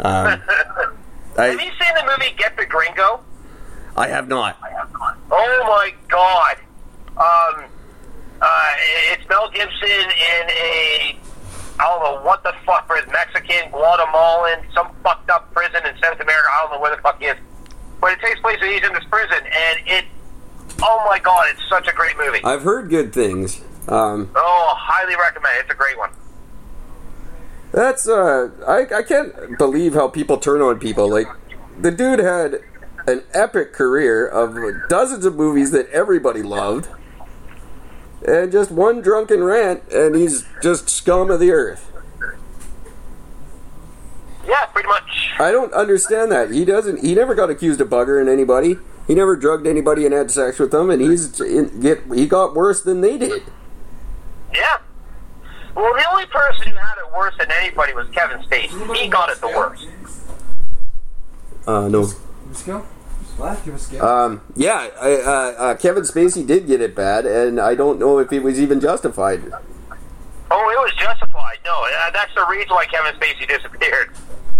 Um, 0.00 0.42
Have 1.38 1.52
you 1.54 1.58
seen 1.58 1.94
the 1.94 2.04
movie 2.18 2.34
Get 2.36 2.54
the 2.58 2.66
Gringo? 2.66 3.20
I 3.96 4.08
have 4.08 4.28
not. 4.28 4.58
Oh 5.30 5.64
my 5.66 5.94
god. 6.08 6.56
Um, 7.16 7.64
uh, 8.46 9.12
it's 9.12 9.28
Mel 9.28 9.50
Gibson 9.50 9.88
in 9.90 10.44
a, 10.50 11.18
I 11.80 11.84
don't 11.84 12.02
know 12.04 12.22
what 12.24 12.42
the 12.42 12.54
fuck, 12.64 12.86
for 12.86 12.96
his 12.96 13.06
Mexican, 13.10 13.70
Guatemalan, 13.70 14.64
some 14.74 14.88
fucked 15.02 15.30
up 15.30 15.52
prison 15.52 15.84
in 15.86 15.94
South 16.00 16.20
America. 16.20 16.48
I 16.50 16.58
don't 16.62 16.72
know 16.72 16.80
where 16.80 16.94
the 16.94 17.02
fuck 17.02 17.18
he 17.18 17.26
is. 17.26 17.36
But 18.00 18.12
it 18.12 18.20
takes 18.20 18.38
place 18.40 18.58
and 18.60 18.70
he's 18.70 18.84
in 18.84 18.92
this 18.92 19.04
prison, 19.10 19.38
and 19.38 19.78
it, 19.86 20.04
oh 20.82 21.04
my 21.08 21.18
god, 21.18 21.46
it's 21.50 21.68
such 21.68 21.88
a 21.88 21.92
great 21.92 22.16
movie. 22.18 22.40
I've 22.44 22.62
heard 22.62 22.88
good 22.90 23.12
things. 23.12 23.62
Um, 23.88 24.30
Oh, 24.36 24.74
highly 24.76 25.16
recommend 25.16 25.56
it. 25.58 25.60
It's 25.62 25.70
a 25.70 25.74
great 25.74 25.96
one. 25.98 26.10
That's 27.72 28.08
uh, 28.08 28.50
I 28.66 28.86
I 28.94 29.02
can't 29.02 29.58
believe 29.58 29.94
how 29.94 30.08
people 30.08 30.38
turn 30.38 30.60
on 30.60 30.78
people. 30.78 31.08
Like 31.10 31.26
the 31.78 31.90
dude 31.90 32.18
had 32.20 32.60
an 33.06 33.22
epic 33.34 33.72
career 33.72 34.26
of 34.26 34.56
dozens 34.88 35.24
of 35.24 35.36
movies 35.36 35.70
that 35.72 35.88
everybody 35.90 36.42
loved, 36.42 36.88
and 38.26 38.50
just 38.50 38.70
one 38.70 39.00
drunken 39.00 39.42
rant, 39.42 39.82
and 39.90 40.16
he's 40.16 40.44
just 40.62 40.88
scum 40.88 41.30
of 41.30 41.40
the 41.40 41.52
earth. 41.52 41.92
Yeah, 44.46 44.66
pretty 44.66 44.88
much. 44.88 45.32
I 45.38 45.50
don't 45.50 45.72
understand 45.72 46.30
that. 46.32 46.50
He 46.50 46.64
doesn't. 46.64 47.04
He 47.04 47.14
never 47.14 47.34
got 47.34 47.50
accused 47.50 47.80
of 47.80 47.88
buggering 47.88 48.28
anybody. 48.28 48.78
He 49.06 49.14
never 49.14 49.36
drugged 49.36 49.66
anybody 49.66 50.04
and 50.04 50.12
had 50.12 50.30
sex 50.30 50.58
with 50.58 50.72
them, 50.72 50.90
and 50.90 51.00
he's 51.00 51.40
in, 51.40 51.80
get 51.80 52.02
he 52.12 52.26
got 52.26 52.54
worse 52.54 52.82
than 52.82 53.00
they 53.00 53.16
did. 53.16 53.42
Yeah. 54.52 54.78
Well, 55.74 55.94
the 55.94 56.10
only 56.10 56.26
person 56.26 56.68
who 56.68 56.76
had 56.76 56.98
it 57.04 57.16
worse 57.16 57.34
than 57.38 57.50
anybody 57.52 57.92
was 57.92 58.08
Kevin 58.10 58.38
Spacey. 58.40 58.96
He 58.96 59.08
got 59.08 59.30
it 59.30 59.40
the 59.40 59.48
worst. 59.48 59.86
Uh, 61.66 61.88
no. 61.88 62.08
Let's 62.46 62.66
a 62.66 62.82
skill. 63.36 63.54
Splash, 63.54 63.64
give 63.64 63.74
a 63.74 63.78
skill. 63.78 64.04
Um, 64.04 64.40
yeah, 64.56 64.88
I, 65.00 65.12
uh, 65.14 65.30
uh, 65.30 65.76
Kevin 65.76 66.02
Spacey 66.02 66.46
did 66.46 66.66
get 66.66 66.80
it 66.80 66.94
bad, 66.94 67.26
and 67.26 67.60
I 67.60 67.74
don't 67.74 67.98
know 67.98 68.18
if 68.18 68.32
it 68.32 68.42
was 68.42 68.60
even 68.60 68.80
justified. 68.80 69.42
Oh, 70.50 70.70
it 70.70 70.78
was 70.78 70.92
justified. 70.98 71.58
No, 71.64 71.84
uh, 71.84 72.10
that's 72.10 72.34
the 72.34 72.46
reason 72.46 72.70
why 72.70 72.86
Kevin 72.86 73.14
Spacey 73.20 73.46
disappeared. 73.48 74.10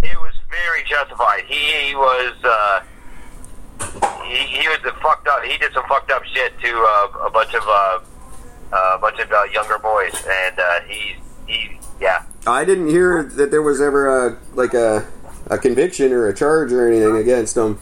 It 0.03 0.19
was 0.19 0.35
very 0.51 0.83
justified. 0.85 1.45
He 1.47 1.95
was, 1.95 2.35
uh, 2.45 2.83
he, 4.25 4.37
he 4.37 4.69
was 4.69 4.79
the 4.83 4.93
fucked 5.03 5.29
up. 5.29 5.43
He 5.45 5.57
did 5.59 5.73
some 5.73 5.85
fucked 5.89 6.11
up 6.11 6.25
shit 6.25 6.59
to 6.61 6.69
uh, 6.69 7.27
a 7.27 7.31
bunch 7.31 7.55
of, 7.55 7.63
uh, 7.63 8.01
uh, 8.73 8.93
a 8.97 8.99
bunch 8.99 9.19
of 9.21 9.31
uh, 9.31 9.45
younger 9.45 9.79
boys, 9.79 10.15
and 10.29 10.59
uh, 10.59 10.81
he, 10.89 11.17
he, 11.47 11.79
yeah. 12.01 12.25
I 12.47 12.65
didn't 12.65 12.89
hear 12.89 13.23
that 13.23 13.51
there 13.51 13.63
was 13.63 13.81
ever 13.81 14.29
a 14.29 14.39
like 14.55 14.75
a 14.75 15.07
a 15.49 15.59
conviction 15.59 16.13
or 16.13 16.29
a 16.29 16.35
charge 16.35 16.73
or 16.73 16.89
anything 16.89 17.17
against 17.17 17.57
him. 17.57 17.79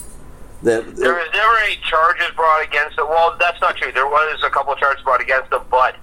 That 0.64 0.96
There 0.96 1.12
was 1.12 1.28
never 1.34 1.56
any 1.58 1.76
charges 1.88 2.26
brought 2.34 2.64
against 2.64 2.98
him. 2.98 3.06
Well, 3.08 3.36
that's 3.38 3.60
not 3.60 3.76
true. 3.76 3.92
There 3.92 4.06
was 4.06 4.42
a 4.42 4.48
couple 4.48 4.72
of 4.72 4.78
charges 4.78 5.04
brought 5.04 5.20
against 5.20 5.52
him, 5.52 5.60
but 5.70 5.94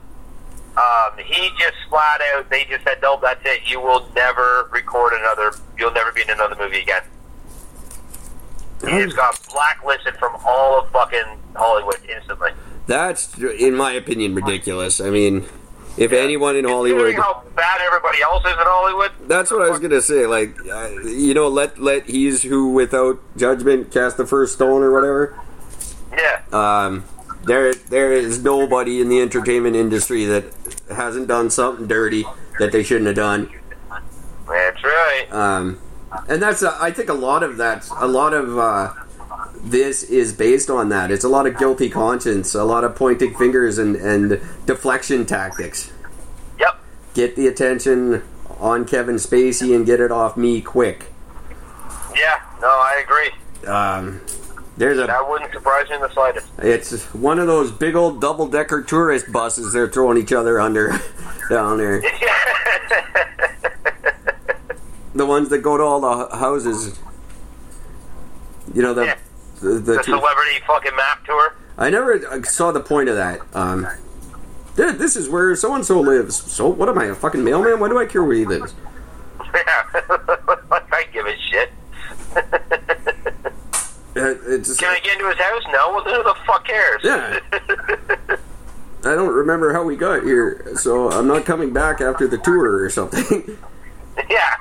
um, 0.77 1.17
he 1.17 1.49
just 1.59 1.75
flat 1.89 2.21
out, 2.33 2.47
they 2.51 2.65
just 2.65 2.83
said, 2.83 2.99
no, 3.01 3.19
that's 3.19 3.41
it. 3.43 3.61
You 3.65 3.81
will 3.81 4.07
never 4.15 4.69
record 4.71 5.13
another, 5.13 5.51
you'll 5.79 5.91
never 5.91 6.11
be 6.11 6.21
in 6.21 6.29
another 6.29 6.55
movie 6.55 6.79
again. 6.79 7.01
He 8.81 8.87
just 9.03 9.15
got 9.15 9.39
blacklisted 9.51 10.15
from 10.17 10.37
all 10.45 10.79
of 10.79 10.91
fucking 10.91 11.39
Hollywood 11.55 11.97
instantly. 12.07 12.51
that's 12.87 13.37
in 13.37 13.75
my 13.75 13.91
opinion 13.93 14.33
ridiculous. 14.33 15.01
I 15.01 15.09
mean, 15.09 15.45
if 15.97 16.11
anyone 16.11 16.55
in 16.55 16.65
Hollywood, 16.65 17.15
how 17.15 17.43
bad 17.55 17.81
everybody 17.81 18.21
else 18.21 18.43
is 18.45 18.51
in 18.51 18.57
Hollywood, 18.59 19.11
that's 19.27 19.51
what 19.51 19.61
I 19.61 19.69
was 19.69 19.79
gonna 19.79 20.01
say. 20.01 20.25
Like, 20.25 20.55
uh, 20.67 20.89
you 21.03 21.33
know, 21.33 21.47
let 21.47 21.79
let 21.79 22.05
he's 22.05 22.43
who 22.43 22.71
without 22.71 23.19
judgment 23.37 23.91
cast 23.91 24.17
the 24.17 24.25
first 24.25 24.53
stone 24.53 24.81
or 24.83 24.91
whatever. 24.91 25.39
yeah. 26.13 26.41
Um, 26.51 27.03
there 27.43 27.73
there 27.73 28.13
is 28.13 28.43
nobody 28.43 29.01
in 29.01 29.09
the 29.09 29.19
entertainment 29.19 29.75
industry 29.75 30.25
that 30.25 30.45
hasn't 30.89 31.27
done 31.27 31.49
something 31.49 31.87
dirty 31.87 32.25
that 32.59 32.71
they 32.71 32.83
shouldn't 32.83 33.07
have 33.07 33.15
done. 33.15 33.49
That's 34.47 34.83
right. 34.83 35.27
um, 35.31 35.79
and 36.27 36.41
that's 36.41 36.61
uh, 36.61 36.77
I 36.79 36.91
think 36.91 37.09
a 37.09 37.13
lot 37.13 37.43
of 37.43 37.57
that 37.57 37.89
a 37.97 38.07
lot 38.07 38.33
of 38.33 38.57
uh, 38.57 38.93
this 39.63 40.03
is 40.03 40.33
based 40.33 40.69
on 40.69 40.89
that. 40.89 41.11
It's 41.11 41.23
a 41.23 41.29
lot 41.29 41.45
of 41.47 41.57
guilty 41.57 41.89
conscience, 41.89 42.53
a 42.55 42.63
lot 42.63 42.83
of 42.83 42.95
pointing 42.95 43.33
fingers 43.35 43.77
and 43.77 43.95
and 43.95 44.41
deflection 44.65 45.25
tactics. 45.25 45.91
Yep. 46.59 46.79
Get 47.13 47.35
the 47.35 47.47
attention 47.47 48.23
on 48.59 48.85
Kevin 48.85 49.15
Spacey 49.15 49.75
and 49.75 49.85
get 49.85 49.99
it 49.99 50.11
off 50.11 50.37
me 50.37 50.61
quick. 50.61 51.05
Yeah. 52.15 52.41
No, 52.61 52.67
I 52.67 53.03
agree. 53.03 53.67
Um, 53.69 54.21
there's 54.77 54.97
a 54.99 55.05
That 55.07 55.27
wouldn't 55.29 55.51
surprise 55.51 55.89
me 55.89 55.95
in 55.95 56.01
the 56.01 56.09
slightest. 56.09 56.47
it's 56.59 57.03
one 57.13 57.39
of 57.39 57.47
those 57.47 57.71
big 57.71 57.95
old 57.95 58.19
double 58.21 58.47
decker 58.47 58.81
tourist 58.83 59.31
buses 59.31 59.73
they're 59.73 59.87
throwing 59.89 60.17
each 60.17 60.31
other 60.33 60.59
under 60.59 60.99
down 61.49 61.77
there. 61.77 62.01
The 65.13 65.25
ones 65.25 65.49
that 65.49 65.57
go 65.59 65.75
to 65.75 65.83
all 65.83 65.99
the 65.99 66.35
houses. 66.37 66.97
You 68.73 68.81
know 68.81 68.93
the 68.93 69.05
Yeah. 69.05 69.17
The, 69.61 69.69
the 69.69 69.79
the 69.79 69.97
two- 69.97 70.03
celebrity 70.17 70.59
fucking 70.67 70.95
map 70.95 71.25
tour. 71.25 71.55
I 71.77 71.89
never 71.89 72.13
uh, 72.27 72.43
saw 72.43 72.71
the 72.71 72.79
point 72.81 73.09
of 73.09 73.15
that. 73.15 73.39
Um, 73.53 73.87
dude, 74.75 74.99
this 74.99 75.15
is 75.15 75.29
where 75.29 75.55
so 75.55 75.73
and 75.75 75.85
so 75.85 75.99
lives. 76.01 76.35
So 76.51 76.67
what 76.67 76.89
am 76.89 76.97
I, 76.97 77.05
a 77.05 77.15
fucking 77.15 77.43
mailman? 77.43 77.79
Why 77.79 77.89
do 77.89 77.97
I 77.99 78.05
care 78.05 78.23
where 78.23 78.35
he 78.35 78.45
lives? 78.45 78.73
Yeah. 79.53 79.61
I 80.91 81.05
give 81.11 81.25
a 81.25 81.37
shit. 81.37 81.71
Uh, 84.13 84.33
just, 84.57 84.77
Can 84.77 84.89
I 84.93 84.99
get 84.99 85.13
into 85.13 85.29
his 85.29 85.37
house? 85.37 85.63
No. 85.71 85.93
Well, 85.93 86.03
who 86.03 86.21
the 86.23 86.35
fuck 86.45 86.65
cares? 86.67 87.01
Yeah. 87.01 87.39
I 89.09 89.15
don't 89.15 89.33
remember 89.33 89.71
how 89.71 89.83
we 89.83 89.95
got 89.95 90.23
here, 90.23 90.73
so 90.75 91.09
I'm 91.09 91.27
not 91.27 91.45
coming 91.45 91.71
back 91.71 92.01
after 92.01 92.27
the 92.27 92.37
tour 92.37 92.83
or 92.83 92.89
something. 92.89 93.57
yeah. 94.29 94.55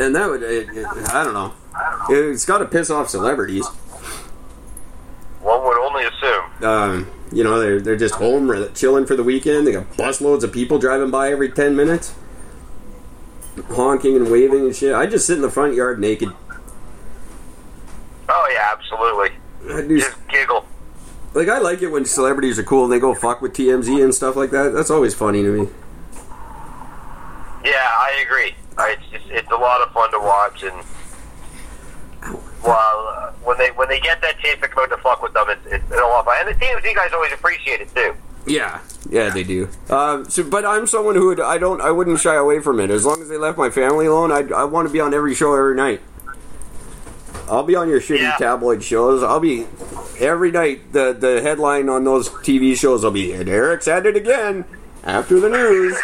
and 0.00 0.12
that 0.12 0.28
would 0.28 0.42
it, 0.42 0.68
it, 0.70 0.86
I 1.14 1.22
don't 1.22 1.34
know. 1.34 1.52
It's 2.10 2.44
got 2.44 2.58
to 2.58 2.64
piss 2.64 2.90
off 2.90 3.08
celebrities. 3.08 3.66
One 5.40 5.62
would 5.64 5.78
only 5.78 6.04
assume. 6.04 6.64
Um, 6.64 7.10
you 7.32 7.44
know, 7.44 7.58
they're 7.60 7.80
they're 7.80 7.96
just 7.96 8.14
home 8.16 8.50
or 8.50 8.68
chilling 8.70 9.06
for 9.06 9.14
the 9.16 9.22
weekend. 9.24 9.66
They 9.66 9.72
got 9.72 9.90
busloads 9.92 10.42
of 10.42 10.52
people 10.52 10.78
driving 10.78 11.10
by 11.10 11.30
every 11.30 11.50
ten 11.50 11.76
minutes, 11.76 12.14
honking 13.70 14.16
and 14.16 14.30
waving 14.30 14.60
and 14.66 14.74
shit. 14.76 14.94
I 14.94 15.06
just 15.06 15.26
sit 15.26 15.36
in 15.36 15.42
the 15.42 15.50
front 15.50 15.74
yard 15.74 15.98
naked. 16.00 16.30
Oh 18.28 18.48
yeah, 18.52 18.70
absolutely. 18.72 19.30
I 19.74 19.86
do, 19.86 19.98
Just 19.98 20.16
giggle. 20.28 20.66
like 21.34 21.48
I 21.48 21.58
like 21.58 21.82
it 21.82 21.88
when 21.88 22.04
celebrities 22.04 22.58
are 22.58 22.62
cool 22.64 22.84
and 22.84 22.92
they 22.92 22.98
go 22.98 23.14
fuck 23.14 23.40
with 23.42 23.52
TMZ 23.54 24.02
and 24.02 24.14
stuff 24.14 24.36
like 24.36 24.50
that. 24.50 24.70
That's 24.72 24.90
always 24.90 25.14
funny 25.14 25.42
to 25.42 25.48
me. 25.50 25.68
Yeah, 27.64 27.72
I 27.74 28.24
agree. 28.26 28.54
I, 28.76 28.90
it's 28.92 29.06
just, 29.10 29.26
it's 29.30 29.50
a 29.50 29.56
lot 29.56 29.80
of 29.82 29.92
fun 29.92 30.10
to 30.12 30.18
watch, 30.18 30.62
and 30.62 30.84
well, 32.64 33.14
uh, 33.16 33.30
when 33.44 33.56
they 33.58 33.70
when 33.72 33.88
they 33.88 34.00
get 34.00 34.20
that 34.22 34.38
chance 34.40 34.60
to 34.60 34.68
come 34.68 34.84
out 34.84 34.90
to 34.90 34.96
fuck 35.02 35.22
with 35.22 35.32
them, 35.34 35.46
it's, 35.50 35.66
it's, 35.66 35.84
it's 35.90 36.00
a 36.00 36.04
lot 36.04 36.20
of 36.20 36.24
fun. 36.26 36.36
And 36.40 36.48
the 36.48 36.64
TMZ 36.64 36.94
guys 36.94 37.12
always 37.12 37.32
appreciate 37.32 37.80
it 37.80 37.94
too. 37.94 38.14
Yeah, 38.46 38.80
yeah, 39.10 39.28
they 39.30 39.42
do. 39.44 39.68
Uh, 39.90 40.24
so, 40.24 40.42
but 40.42 40.64
I'm 40.64 40.86
someone 40.86 41.14
who 41.16 41.26
would, 41.26 41.40
I 41.40 41.58
don't, 41.58 41.82
I 41.82 41.90
wouldn't 41.90 42.18
shy 42.20 42.34
away 42.34 42.60
from 42.60 42.80
it 42.80 42.88
as 42.90 43.04
long 43.04 43.20
as 43.20 43.28
they 43.28 43.36
left 43.36 43.58
my 43.58 43.68
family 43.68 44.06
alone. 44.06 44.32
I, 44.32 44.38
I 44.54 44.64
want 44.64 44.88
to 44.88 44.92
be 44.92 45.00
on 45.00 45.12
every 45.12 45.34
show 45.34 45.54
every 45.54 45.74
night. 45.76 46.00
I'll 47.46 47.62
be 47.62 47.76
on 47.76 47.88
your 47.88 48.00
shitty 48.00 48.20
Yeah. 48.20 48.36
tabloid 48.38 48.82
shows. 48.82 49.22
I'll 49.22 49.40
be 49.40 49.66
every 50.18 50.50
night. 50.50 50.92
The 50.92 51.12
the 51.12 51.40
headline 51.42 51.88
on 51.88 52.04
those 52.04 52.28
TV 52.28 52.76
shows 52.76 53.04
will 53.04 53.10
be 53.10 53.32
and 53.32 53.48
Eric's 53.48 53.88
at 53.88 54.04
it 54.06 54.16
again 54.16 54.64
after 55.04 55.40
the 55.40 55.48
news. 55.48 55.96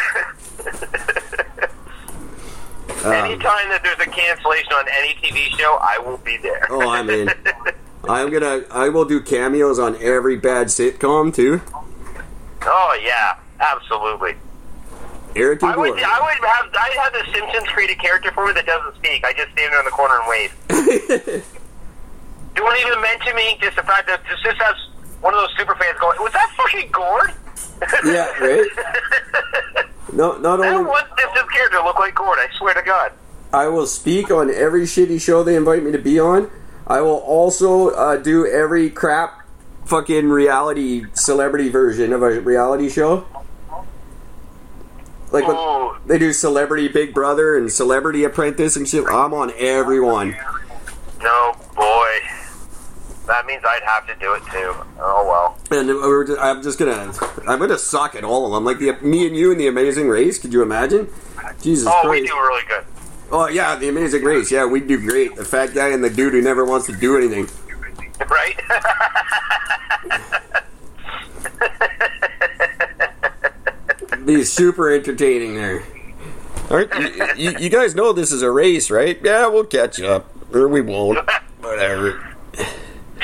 Um, 3.05 3.13
Anytime 3.13 3.69
that 3.69 3.81
there's 3.83 3.99
a 3.99 4.09
cancellation 4.09 4.73
on 4.73 4.85
any 4.97 5.13
TV 5.15 5.55
show, 5.57 5.77
I 5.79 5.99
will 5.99 6.17
be 6.17 6.37
there. 6.37 6.65
oh, 6.71 6.89
I'm 6.89 7.09
in. 7.09 7.29
I'm 8.09 8.31
gonna. 8.31 8.63
I 8.71 8.89
will 8.89 9.05
do 9.05 9.19
cameos 9.21 9.79
on 9.79 9.95
every 10.01 10.35
bad 10.37 10.67
sitcom 10.67 11.33
too. 11.33 11.61
oh 12.63 12.99
yeah, 13.03 13.37
absolutely. 13.59 14.35
Eric 15.35 15.63
I 15.63 15.75
would. 15.75 15.91
I 15.91 16.19
would 16.21 16.47
have, 16.47 16.73
I 16.73 16.97
have 17.03 17.13
the 17.13 17.25
Simpsons 17.33 17.67
create 17.69 17.89
a 17.91 17.95
character 17.95 18.31
for 18.31 18.45
me 18.47 18.53
that 18.53 18.65
doesn't 18.65 18.95
speak. 18.95 19.23
I 19.25 19.33
just 19.33 19.51
stand 19.51 19.73
there 19.73 19.79
in 19.79 19.85
the 19.85 19.91
corner 19.91 20.15
and 20.19 20.29
wave. 20.29 20.55
Don't 22.55 22.79
even 22.79 23.01
mention 23.01 23.35
me. 23.35 23.57
Just 23.61 23.75
the 23.75 23.83
fact 23.83 24.07
that 24.07 24.21
just, 24.29 24.43
just 24.43 24.61
has 24.61 24.75
one 25.21 25.33
of 25.33 25.39
those 25.41 25.49
super 25.57 25.75
fans 25.75 25.99
going, 25.99 26.17
"Was 26.21 26.31
that 26.33 26.49
fucking 26.55 26.89
Gord?" 26.91 27.33
Yeah, 28.05 28.31
right? 28.39 29.85
No, 30.13 30.37
not 30.37 30.61
I 30.61 30.67
only. 30.67 30.69
don't 30.69 30.85
want 30.87 31.07
Simpsons 31.17 31.49
character 31.51 31.79
look 31.83 31.97
like 31.99 32.15
Gord. 32.15 32.37
I 32.39 32.47
swear 32.57 32.73
to 32.73 32.81
God. 32.81 33.11
I 33.51 33.67
will 33.67 33.87
speak 33.87 34.31
on 34.31 34.53
every 34.53 34.83
shitty 34.83 35.19
show 35.21 35.43
they 35.43 35.55
invite 35.55 35.83
me 35.83 35.91
to 35.91 35.97
be 35.97 36.19
on. 36.19 36.49
I 36.87 37.01
will 37.01 37.17
also 37.17 37.89
uh, 37.89 38.17
do 38.17 38.45
every 38.45 38.89
crap 38.89 39.41
fucking 39.85 40.29
reality 40.29 41.05
celebrity 41.13 41.69
version 41.69 42.13
of 42.13 42.21
a 42.21 42.39
reality 42.41 42.89
show. 42.89 43.25
Like 45.31 45.47
when 45.47 45.57
they 46.05 46.17
do 46.19 46.31
Celebrity 46.31 46.87
Big 46.87 47.13
Brother 47.13 47.57
and 47.57 47.71
Celebrity 47.71 48.23
Apprentice 48.23 48.75
and 48.75 48.87
shit. 48.87 49.05
I'm 49.07 49.33
on 49.33 49.51
everyone. 49.57 50.37
No 51.21 51.55
boy. 51.75 52.19
That 53.27 53.45
means 53.47 53.63
I'd 53.65 53.83
have 53.83 54.05
to 54.07 54.15
do 54.15 54.33
it 54.33 54.43
too. 54.51 54.73
Oh 54.99 55.25
well. 55.25 55.57
And 55.71 55.87
we're 55.89 56.25
just, 56.27 56.39
I'm 56.39 56.61
just 56.61 56.77
gonna, 56.77 57.11
I'm 57.47 57.59
gonna 57.59 57.77
suck 57.77 58.15
at 58.15 58.23
all 58.23 58.45
of 58.45 58.51
them. 58.51 58.63
Like 58.65 58.79
the 58.79 58.93
me 59.05 59.25
and 59.27 59.35
you 59.35 59.51
in 59.51 59.57
the 59.57 59.67
Amazing 59.67 60.09
Race. 60.09 60.37
Could 60.37 60.53
you 60.53 60.61
imagine? 60.61 61.09
Jesus 61.61 61.87
Oh, 61.89 62.09
we 62.09 62.19
Christ! 62.19 62.33
do 62.33 62.39
really 62.39 62.63
good. 62.67 62.85
Oh 63.31 63.47
yeah, 63.47 63.75
the 63.75 63.89
Amazing 63.89 64.23
Race. 64.23 64.51
Yeah, 64.51 64.65
we 64.65 64.79
do 64.79 64.99
great. 64.99 65.35
The 65.35 65.45
fat 65.45 65.73
guy 65.73 65.89
and 65.89 66.03
the 66.03 66.09
dude 66.09 66.33
who 66.33 66.41
never 66.41 66.65
wants 66.65 66.85
to 66.87 66.93
do 66.93 67.17
anything. 67.17 67.47
Right? 68.29 68.55
be 74.25 74.43
super 74.43 74.91
entertaining 74.91 75.55
there. 75.55 75.83
Aren't 76.69 76.93
you, 76.95 77.27
you, 77.35 77.57
you 77.59 77.69
guys 77.69 77.93
know 77.93 78.11
this 78.13 78.31
is 78.31 78.41
a 78.41 78.49
race, 78.49 78.89
right? 78.89 79.19
Yeah, 79.23 79.47
we'll 79.47 79.65
catch 79.65 80.01
up, 80.01 80.31
or 80.55 80.67
we 80.67 80.81
won't. 80.81 81.19
Whatever. 81.59 82.35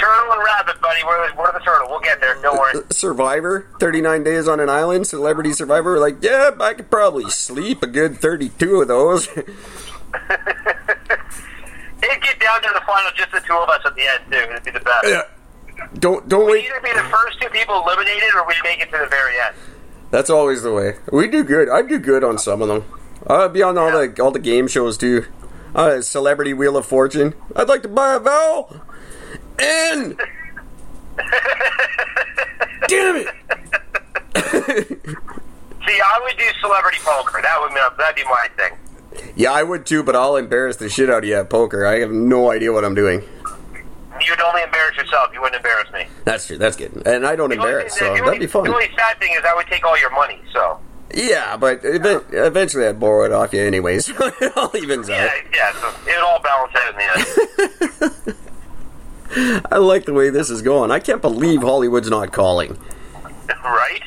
Turtle 0.01 0.31
and 0.33 0.41
rabbit, 0.43 0.81
buddy. 0.81 1.01
We're, 1.05 1.33
we're 1.35 1.51
the 1.53 1.59
turtle. 1.59 1.87
We'll 1.89 1.99
get 2.01 2.19
there. 2.19 2.35
Don't 2.41 2.57
worry. 2.57 2.81
Survivor, 2.91 3.67
39 3.79 4.23
days 4.23 4.47
on 4.47 4.59
an 4.59 4.69
island, 4.69 5.07
Celebrity 5.07 5.53
Survivor. 5.53 5.99
Like, 5.99 6.17
yeah, 6.21 6.51
I 6.59 6.73
could 6.73 6.89
probably 6.89 7.29
sleep 7.29 7.83
a 7.83 7.87
good 7.87 8.17
32 8.17 8.81
of 8.81 8.87
those. 8.87 9.27
It'd 12.03 12.21
get 12.23 12.39
down 12.39 12.61
to 12.63 12.69
the 12.73 12.81
final, 12.85 13.11
just 13.15 13.31
the 13.31 13.39
two 13.41 13.53
of 13.55 13.69
us 13.69 13.81
at 13.85 13.95
the 13.95 14.01
end, 14.01 14.23
too. 14.31 14.37
It'd 14.51 14.63
be 14.63 14.71
the 14.71 14.79
best. 14.79 15.05
yeah. 15.07 15.21
Don't 15.95 16.27
don't 16.29 16.45
We'd 16.45 16.51
wait. 16.51 16.65
either 16.65 16.81
be 16.81 16.93
the 16.93 17.07
first 17.09 17.41
two 17.41 17.49
people 17.49 17.75
eliminated 17.83 18.29
or 18.35 18.45
we'd 18.47 18.55
make 18.63 18.79
it 18.81 18.91
to 18.91 18.97
the 18.99 19.07
very 19.07 19.33
end. 19.39 19.55
That's 20.11 20.29
always 20.29 20.61
the 20.63 20.71
way. 20.71 20.95
We 21.11 21.27
do 21.27 21.43
good. 21.43 21.69
I 21.69 21.81
do 21.81 21.97
good 21.97 22.23
on 22.23 22.37
some 22.37 22.61
of 22.61 22.67
them. 22.67 22.83
I'll 23.27 23.49
be 23.49 23.63
on 23.63 23.77
all 23.79 23.91
the 23.91 24.21
all 24.21 24.29
the 24.31 24.39
game 24.39 24.67
shows 24.67 24.95
too. 24.97 25.25
Uh, 25.73 26.01
Celebrity 26.01 26.53
Wheel 26.53 26.77
of 26.77 26.85
Fortune. 26.85 27.33
I'd 27.55 27.67
like 27.67 27.81
to 27.83 27.87
buy 27.87 28.13
a 28.15 28.19
vowel. 28.19 28.81
Damn 32.87 33.15
it. 33.17 33.27
See, 35.87 35.99
I 35.99 36.19
would 36.23 36.37
do 36.37 36.43
celebrity 36.61 36.97
poker. 37.03 37.41
That 37.41 37.57
would 37.61 37.69
be, 37.69 37.79
that'd 37.97 38.15
be 38.15 38.23
my 38.25 38.47
thing. 38.57 38.73
Yeah, 39.35 39.51
I 39.51 39.63
would 39.63 39.85
too, 39.85 40.03
but 40.03 40.15
I'll 40.15 40.35
embarrass 40.35 40.77
the 40.77 40.89
shit 40.89 41.09
out 41.09 41.19
of 41.23 41.29
you 41.29 41.35
at 41.35 41.49
poker. 41.49 41.85
I 41.85 41.99
have 41.99 42.11
no 42.11 42.51
idea 42.51 42.71
what 42.71 42.85
I'm 42.85 42.95
doing. 42.95 43.21
You'd 44.25 44.41
only 44.41 44.61
embarrass 44.61 44.95
yourself. 44.97 45.29
You 45.33 45.41
wouldn't 45.41 45.57
embarrass 45.57 45.91
me. 45.91 46.05
That's 46.25 46.45
true. 46.47 46.57
That's 46.57 46.75
good. 46.75 46.91
And 47.05 47.25
I 47.25 47.35
don't 47.35 47.49
The 47.49 47.55
embarrass, 47.55 47.97
so 47.97 48.05
that'd 48.05 48.21
only- 48.23 48.39
be 48.39 48.47
fun. 48.47 48.63
The 48.65 48.73
only 48.73 48.89
sad 48.95 49.17
thing 49.19 49.31
is 49.33 49.39
I 49.47 49.55
would 49.55 49.67
take 49.67 49.83
all 49.85 49.97
your 49.99 50.11
money. 50.11 50.39
So 50.53 50.79
Yeah, 51.13 51.57
but 51.57 51.83
ev- 51.83 52.25
eventually 52.31 52.85
I'd 52.87 52.99
borrow 52.99 53.25
it 53.25 53.31
off 53.31 53.51
you 53.53 53.61
anyways. 53.63 54.09
It 54.41 54.55
all 54.57 54.71
evens 54.75 55.09
yeah, 55.09 55.25
out. 55.25 55.31
yeah. 55.53 55.71
So 55.73 55.91
it 56.07 56.17
all 56.21 56.39
balances 56.41 56.77
out 56.81 56.91
in 56.91 56.97
the 56.97 58.27
end, 58.29 58.35
I 59.35 59.77
like 59.77 60.05
the 60.05 60.13
way 60.13 60.29
this 60.29 60.49
is 60.49 60.61
going. 60.61 60.91
I 60.91 60.99
can't 60.99 61.21
believe 61.21 61.61
Hollywood's 61.61 62.09
not 62.09 62.31
calling. 62.33 62.77
right? 63.63 64.01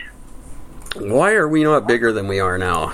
Why 0.96 1.32
are 1.32 1.48
we 1.48 1.64
not 1.64 1.86
bigger 1.86 2.12
than 2.12 2.28
we 2.28 2.40
are 2.40 2.58
now? 2.58 2.92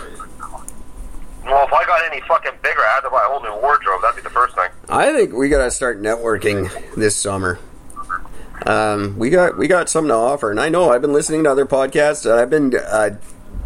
Well, 1.44 1.66
if 1.66 1.72
I 1.72 1.84
got 1.84 2.04
any 2.10 2.20
fucking 2.22 2.52
bigger, 2.62 2.80
I 2.80 2.94
had 2.94 3.00
to 3.00 3.10
buy 3.10 3.24
a 3.24 3.28
whole 3.28 3.42
new 3.42 3.60
wardrobe. 3.60 4.02
That'd 4.02 4.16
be 4.16 4.22
the 4.22 4.30
first 4.30 4.54
thing. 4.54 4.68
I 4.88 5.12
think 5.12 5.32
we 5.32 5.48
gotta 5.48 5.70
start 5.70 6.00
networking 6.00 6.70
this 6.94 7.16
summer. 7.16 7.58
Um, 8.66 9.18
we 9.18 9.30
got 9.30 9.56
we 9.56 9.66
got 9.66 9.88
something 9.88 10.10
to 10.10 10.14
offer, 10.14 10.50
and 10.50 10.60
I 10.60 10.68
know 10.68 10.90
I've 10.90 11.00
been 11.00 11.12
listening 11.12 11.44
to 11.44 11.50
other 11.50 11.66
podcasts, 11.66 12.24
and 12.30 12.38
I've 12.38 12.50
been 12.50 12.74
uh, 12.76 13.16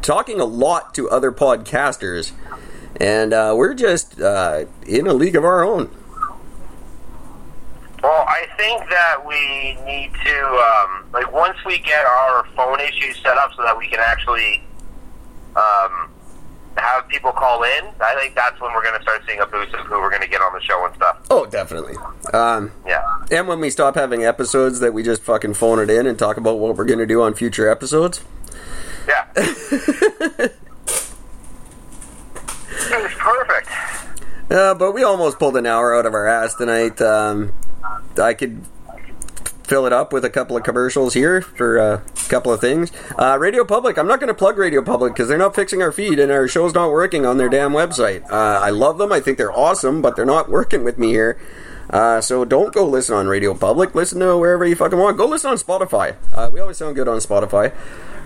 talking 0.02 0.40
a 0.40 0.44
lot 0.44 0.94
to 0.94 1.10
other 1.10 1.32
podcasters, 1.32 2.32
and 3.00 3.32
uh, 3.34 3.54
we're 3.56 3.74
just 3.74 4.20
uh, 4.20 4.64
in 4.86 5.06
a 5.06 5.12
league 5.12 5.36
of 5.36 5.44
our 5.44 5.64
own. 5.64 5.90
Well, 8.04 8.26
I 8.28 8.46
think 8.58 8.82
that 8.90 9.24
we 9.26 9.78
need 9.86 10.12
to, 10.26 10.46
um, 10.46 11.06
like, 11.14 11.32
once 11.32 11.56
we 11.64 11.78
get 11.78 12.04
our 12.04 12.44
phone 12.54 12.78
issues 12.78 13.16
set 13.22 13.38
up 13.38 13.52
so 13.56 13.62
that 13.62 13.78
we 13.78 13.88
can 13.88 13.98
actually 13.98 14.62
um, 15.56 16.10
have 16.76 17.08
people 17.08 17.32
call 17.32 17.62
in, 17.62 17.84
I 18.02 18.14
think 18.20 18.34
that's 18.34 18.60
when 18.60 18.74
we're 18.74 18.82
going 18.82 18.96
to 18.98 19.02
start 19.02 19.22
seeing 19.26 19.40
a 19.40 19.46
boost 19.46 19.72
of 19.72 19.86
who 19.86 19.94
we're 20.02 20.10
going 20.10 20.20
to 20.20 20.28
get 20.28 20.42
on 20.42 20.52
the 20.52 20.60
show 20.60 20.84
and 20.84 20.94
stuff. 20.96 21.16
Oh, 21.30 21.46
definitely. 21.46 21.94
Um, 22.34 22.72
Yeah. 22.86 23.02
and 23.30 23.48
when 23.48 23.58
we 23.60 23.70
stop 23.70 23.94
having 23.94 24.22
episodes 24.22 24.80
that 24.80 24.92
we 24.92 25.02
just 25.02 25.22
fucking 25.22 25.54
phone 25.54 25.78
it 25.78 25.88
in 25.88 26.06
and 26.06 26.18
talk 26.18 26.36
about 26.36 26.58
what 26.58 26.76
we're 26.76 26.84
gonna 26.84 27.06
do 27.06 27.22
on 27.22 27.32
future 27.32 27.70
episodes. 27.70 28.20
Yeah. 29.08 29.24
it 29.36 30.52
was 32.90 33.12
perfect. 33.16 33.70
Uh, 34.50 34.74
but 34.74 34.92
we 34.92 35.02
almost 35.02 35.38
pulled 35.38 35.56
an 35.56 35.64
hour 35.64 35.94
out 35.96 36.04
of 36.04 36.12
our 36.12 36.26
ass 36.26 36.54
tonight. 36.54 37.00
Um, 37.00 37.52
I 38.18 38.34
could 38.34 38.64
fill 39.64 39.86
it 39.86 39.92
up 39.92 40.12
with 40.12 40.24
a 40.24 40.30
couple 40.30 40.56
of 40.56 40.62
commercials 40.62 41.14
here 41.14 41.40
for 41.40 41.78
uh, 41.78 42.00
a 42.14 42.28
couple 42.28 42.52
of 42.52 42.60
things. 42.60 42.92
Uh, 43.18 43.38
Radio 43.38 43.64
Public, 43.64 43.96
I'm 43.96 44.06
not 44.06 44.20
going 44.20 44.28
to 44.28 44.34
plug 44.34 44.58
Radio 44.58 44.82
Public 44.82 45.14
because 45.14 45.28
they're 45.28 45.38
not 45.38 45.54
fixing 45.54 45.82
our 45.82 45.92
feed 45.92 46.18
and 46.18 46.30
our 46.30 46.46
show's 46.46 46.74
not 46.74 46.90
working 46.90 47.24
on 47.24 47.38
their 47.38 47.48
damn 47.48 47.72
website. 47.72 48.22
Uh, 48.30 48.60
I 48.60 48.70
love 48.70 48.98
them. 48.98 49.10
I 49.12 49.20
think 49.20 49.38
they're 49.38 49.56
awesome, 49.56 50.02
but 50.02 50.16
they're 50.16 50.26
not 50.26 50.50
working 50.50 50.84
with 50.84 50.98
me 50.98 51.08
here. 51.08 51.40
Uh, 51.90 52.20
so 52.20 52.44
don't 52.44 52.72
go 52.74 52.86
listen 52.86 53.14
on 53.14 53.26
Radio 53.26 53.54
Public. 53.54 53.94
Listen 53.94 54.20
to 54.20 54.36
wherever 54.36 54.64
you 54.66 54.74
fucking 54.74 54.98
want. 54.98 55.16
Go 55.16 55.26
listen 55.26 55.50
on 55.50 55.56
Spotify. 55.56 56.16
Uh, 56.32 56.50
we 56.52 56.60
always 56.60 56.76
sound 56.76 56.94
good 56.94 57.08
on 57.08 57.18
Spotify. 57.18 57.74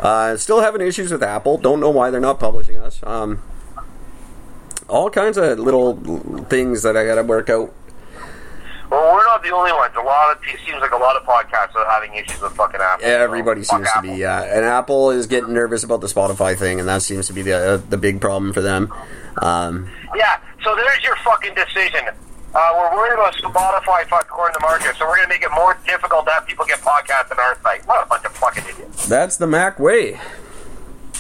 Uh, 0.00 0.36
still 0.36 0.60
having 0.60 0.80
issues 0.80 1.10
with 1.10 1.22
Apple. 1.22 1.58
Don't 1.58 1.80
know 1.80 1.90
why 1.90 2.10
they're 2.10 2.20
not 2.20 2.38
publishing 2.38 2.78
us. 2.78 3.00
Um, 3.02 3.42
all 4.88 5.10
kinds 5.10 5.36
of 5.36 5.58
little 5.58 5.96
things 6.44 6.82
that 6.82 6.96
I 6.96 7.04
got 7.04 7.16
to 7.16 7.22
work 7.22 7.50
out. 7.50 7.74
Well, 8.90 9.12
we're 9.14 9.24
not 9.24 9.42
the 9.42 9.50
only 9.50 9.72
ones. 9.72 9.92
A 9.98 10.00
lot 10.02 10.34
of 10.36 10.42
it 10.42 10.58
seems 10.66 10.80
like 10.80 10.92
a 10.92 10.96
lot 10.96 11.14
of 11.16 11.22
podcasts 11.24 11.74
are 11.76 11.86
having 11.90 12.14
issues 12.14 12.40
with 12.40 12.52
fucking 12.52 12.80
Apple. 12.80 13.04
Everybody 13.06 13.62
So, 13.62 13.76
seems 13.76 13.88
to 13.92 13.98
Apple. 13.98 14.10
be, 14.14 14.16
yeah. 14.18 14.42
And 14.42 14.64
Apple 14.64 15.10
is 15.10 15.26
getting 15.26 15.52
nervous 15.52 15.84
about 15.84 16.00
the 16.00 16.06
Spotify 16.06 16.56
thing, 16.56 16.80
and 16.80 16.88
that 16.88 17.02
seems 17.02 17.26
to 17.26 17.32
be 17.34 17.42
the 17.42 17.52
uh, 17.54 17.76
the 17.88 17.98
big 17.98 18.20
problem 18.20 18.52
for 18.54 18.62
them. 18.62 18.92
Um, 19.42 19.90
Yeah, 20.16 20.40
so 20.64 20.74
there's 20.74 21.04
your 21.04 21.16
fucking 21.16 21.54
decision. 21.54 22.00
Uh, 22.54 22.72
we're 22.78 22.96
worried 22.96 23.12
about 23.12 23.34
Spotify 23.34 24.08
fucking 24.08 24.28
cornering 24.30 24.54
the 24.54 24.60
market, 24.62 24.96
so 24.96 25.06
we're 25.06 25.16
going 25.16 25.28
to 25.28 25.34
make 25.34 25.42
it 25.42 25.50
more 25.54 25.76
difficult 25.86 26.24
to 26.24 26.32
have 26.32 26.46
people 26.46 26.64
get 26.64 26.78
podcasts 26.80 27.30
on 27.30 27.38
our 27.38 27.58
site. 27.62 27.86
What 27.86 28.02
a 28.02 28.08
bunch 28.08 28.24
of 28.24 28.32
fucking 28.32 28.64
idiots. 28.64 29.06
that's 29.06 29.36
the 29.36 29.46
Mac 29.46 29.78
way. 29.78 30.18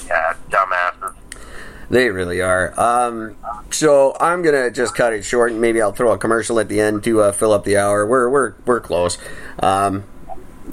Yeah, 0.06 0.32
dumbasses. 0.48 1.12
They 1.90 2.10
really 2.10 2.42
are. 2.42 2.78
Um, 2.78 3.36
so 3.70 4.14
I'm 4.20 4.42
gonna 4.42 4.70
just 4.70 4.94
cut 4.94 5.12
it 5.12 5.24
short, 5.24 5.52
and 5.52 5.60
maybe 5.60 5.80
I'll 5.80 5.92
throw 5.92 6.12
a 6.12 6.18
commercial 6.18 6.60
at 6.60 6.68
the 6.68 6.80
end 6.80 7.04
to 7.04 7.22
uh, 7.22 7.32
fill 7.32 7.52
up 7.52 7.64
the 7.64 7.78
hour. 7.78 8.06
We're 8.06 8.28
we're 8.28 8.54
we're 8.66 8.80
close. 8.80 9.16
Um, 9.60 10.04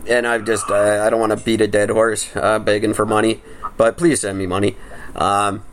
and 0.08 0.28
I've 0.28 0.46
just 0.46 0.70
uh, 0.70 1.04
I 1.06 1.10
don't 1.10 1.20
want 1.20 1.38
to 1.38 1.44
beat 1.44 1.62
a 1.62 1.68
dead 1.68 1.90
horse 1.90 2.30
uh, 2.36 2.60
begging 2.60 2.94
for 2.94 3.06
money, 3.06 3.42
but 3.78 3.98
please 3.98 4.22
send 4.22 4.38
me 4.38 4.46
money. 4.46 4.76
Um, 5.16 5.64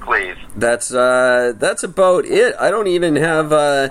Please. 0.00 0.36
that's 0.54 0.92
uh, 0.92 1.54
that's 1.56 1.82
about 1.82 2.26
it. 2.26 2.54
I 2.60 2.70
don't 2.70 2.88
even 2.88 3.16
have 3.16 3.52
uh, 3.52 3.88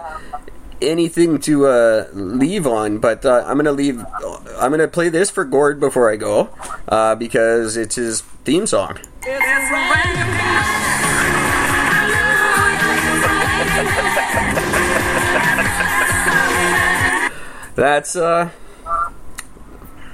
anything 0.82 1.39
to 1.39 1.66
uh, 1.66 2.07
leave 2.14 2.68
on, 2.68 2.99
but 2.99 3.26
uh, 3.26 3.43
I'm 3.47 3.57
gonna 3.57 3.72
leave. 3.72 4.05
I'm 4.59 4.72
gonna 4.72 4.88
play 4.88 5.09
this 5.09 5.32
for 5.32 5.43
Gord 5.43 5.80
before 5.80 6.11
I 6.11 6.18
go 6.18 6.49
uh, 6.88 7.16
because 7.16 7.78
it's 7.78 7.95
his 7.95 8.22
theme 8.22 8.68
song. 8.68 8.99
That's 17.76 18.18
uh, 18.18 18.50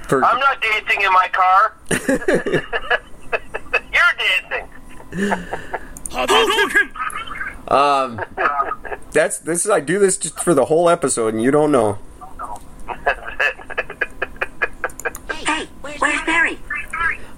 for 0.06 0.24
I'm 0.24 0.38
not 0.38 0.62
dancing 0.62 1.02
in 1.02 1.12
my 1.12 1.28
car. 1.32 1.74
You're 3.92 4.14
dancing. 4.16 4.68
um, 7.66 8.24
that's 9.10 9.38
this. 9.40 9.64
Is, 9.64 9.70
I 9.72 9.80
do 9.80 9.98
this 9.98 10.18
just 10.18 10.38
for 10.38 10.54
the 10.54 10.66
whole 10.66 10.88
episode, 10.88 11.34
and 11.34 11.42
you 11.42 11.50
don't 11.50 11.72
know. 11.72 11.98
Hey, 15.44 15.66
where's 15.98 16.22
Barry? 16.22 16.59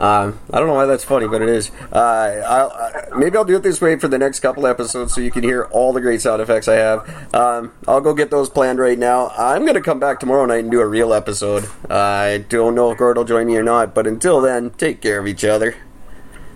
Um, 0.02 0.40
I 0.52 0.58
don't 0.58 0.66
know 0.66 0.74
why 0.74 0.86
that's 0.86 1.04
funny, 1.04 1.28
but 1.28 1.42
it 1.42 1.48
is. 1.48 1.70
Uh, 1.92 2.42
I'll, 2.44 2.72
uh, 2.72 3.16
maybe 3.16 3.36
I'll 3.36 3.44
do 3.44 3.54
it 3.54 3.62
this 3.62 3.80
way 3.80 3.96
for 3.96 4.08
the 4.08 4.18
next 4.18 4.40
couple 4.40 4.66
episodes, 4.66 5.14
so 5.14 5.20
you 5.20 5.30
can 5.30 5.44
hear 5.44 5.62
all 5.70 5.92
the 5.92 6.00
great 6.00 6.20
sound 6.20 6.42
effects 6.42 6.66
I 6.66 6.74
have. 6.74 7.32
Um, 7.32 7.72
I'll 7.86 8.00
go 8.00 8.12
get 8.12 8.28
those 8.32 8.50
planned 8.50 8.80
right 8.80 8.98
now. 8.98 9.28
I'm 9.38 9.64
gonna 9.64 9.80
come 9.80 10.00
back 10.00 10.18
tomorrow 10.18 10.44
night 10.44 10.64
and 10.64 10.72
do 10.72 10.80
a 10.80 10.86
real 10.88 11.14
episode. 11.14 11.68
I 11.88 12.44
don't 12.48 12.74
know 12.74 12.90
if 12.90 12.98
Gord 12.98 13.16
will 13.16 13.24
join 13.24 13.46
me 13.46 13.56
or 13.56 13.62
not, 13.62 13.94
but 13.94 14.08
until 14.08 14.40
then, 14.40 14.70
take 14.70 15.00
care 15.00 15.20
of 15.20 15.28
each 15.28 15.44
other. 15.44 15.76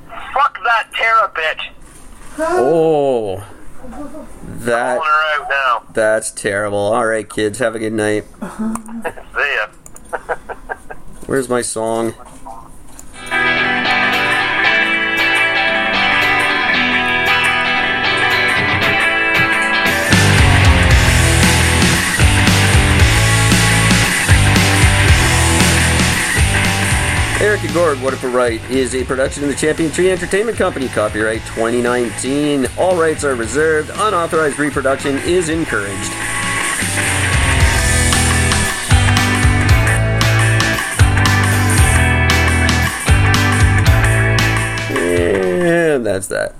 Fuck 0.09 0.59
that 0.64 0.88
Tara 0.92 1.30
bitch. 1.32 1.70
Oh, 2.38 3.44
that 4.44 4.99
Pulling 4.99 5.09
her 5.09 5.42
out 5.42 5.49
now. 5.49 5.82
that's 5.92 6.32
terrible. 6.32 6.78
All 6.78 7.07
right, 7.07 7.28
kids, 7.30 7.61
have 7.61 7.76
a 7.76 7.78
good 7.78 7.92
night. 7.92 8.24
See 9.36 9.57
ya. 9.57 9.68
Where's 11.26 11.49
my 11.49 11.62
song? 11.62 12.12
Eric 27.57 27.72
Gord, 27.72 28.03
What 28.03 28.12
If 28.12 28.22
We're 28.22 28.30
Right, 28.30 28.61
is 28.70 28.94
a 28.94 29.05
production 29.05 29.42
of 29.42 29.49
the 29.49 29.55
Champion 29.55 29.90
Tree 29.90 30.11
Entertainment 30.11 30.59
Company, 30.59 30.88
copyright 30.88 31.40
2019. 31.47 32.66
All 32.78 32.97
rights 32.97 33.24
are 33.24 33.34
reserved, 33.34 33.88
unauthorized 33.90 34.59
reproduction 34.59 35.18
is 35.18 35.49
encouraged. 35.49 36.12
That. 46.29 46.55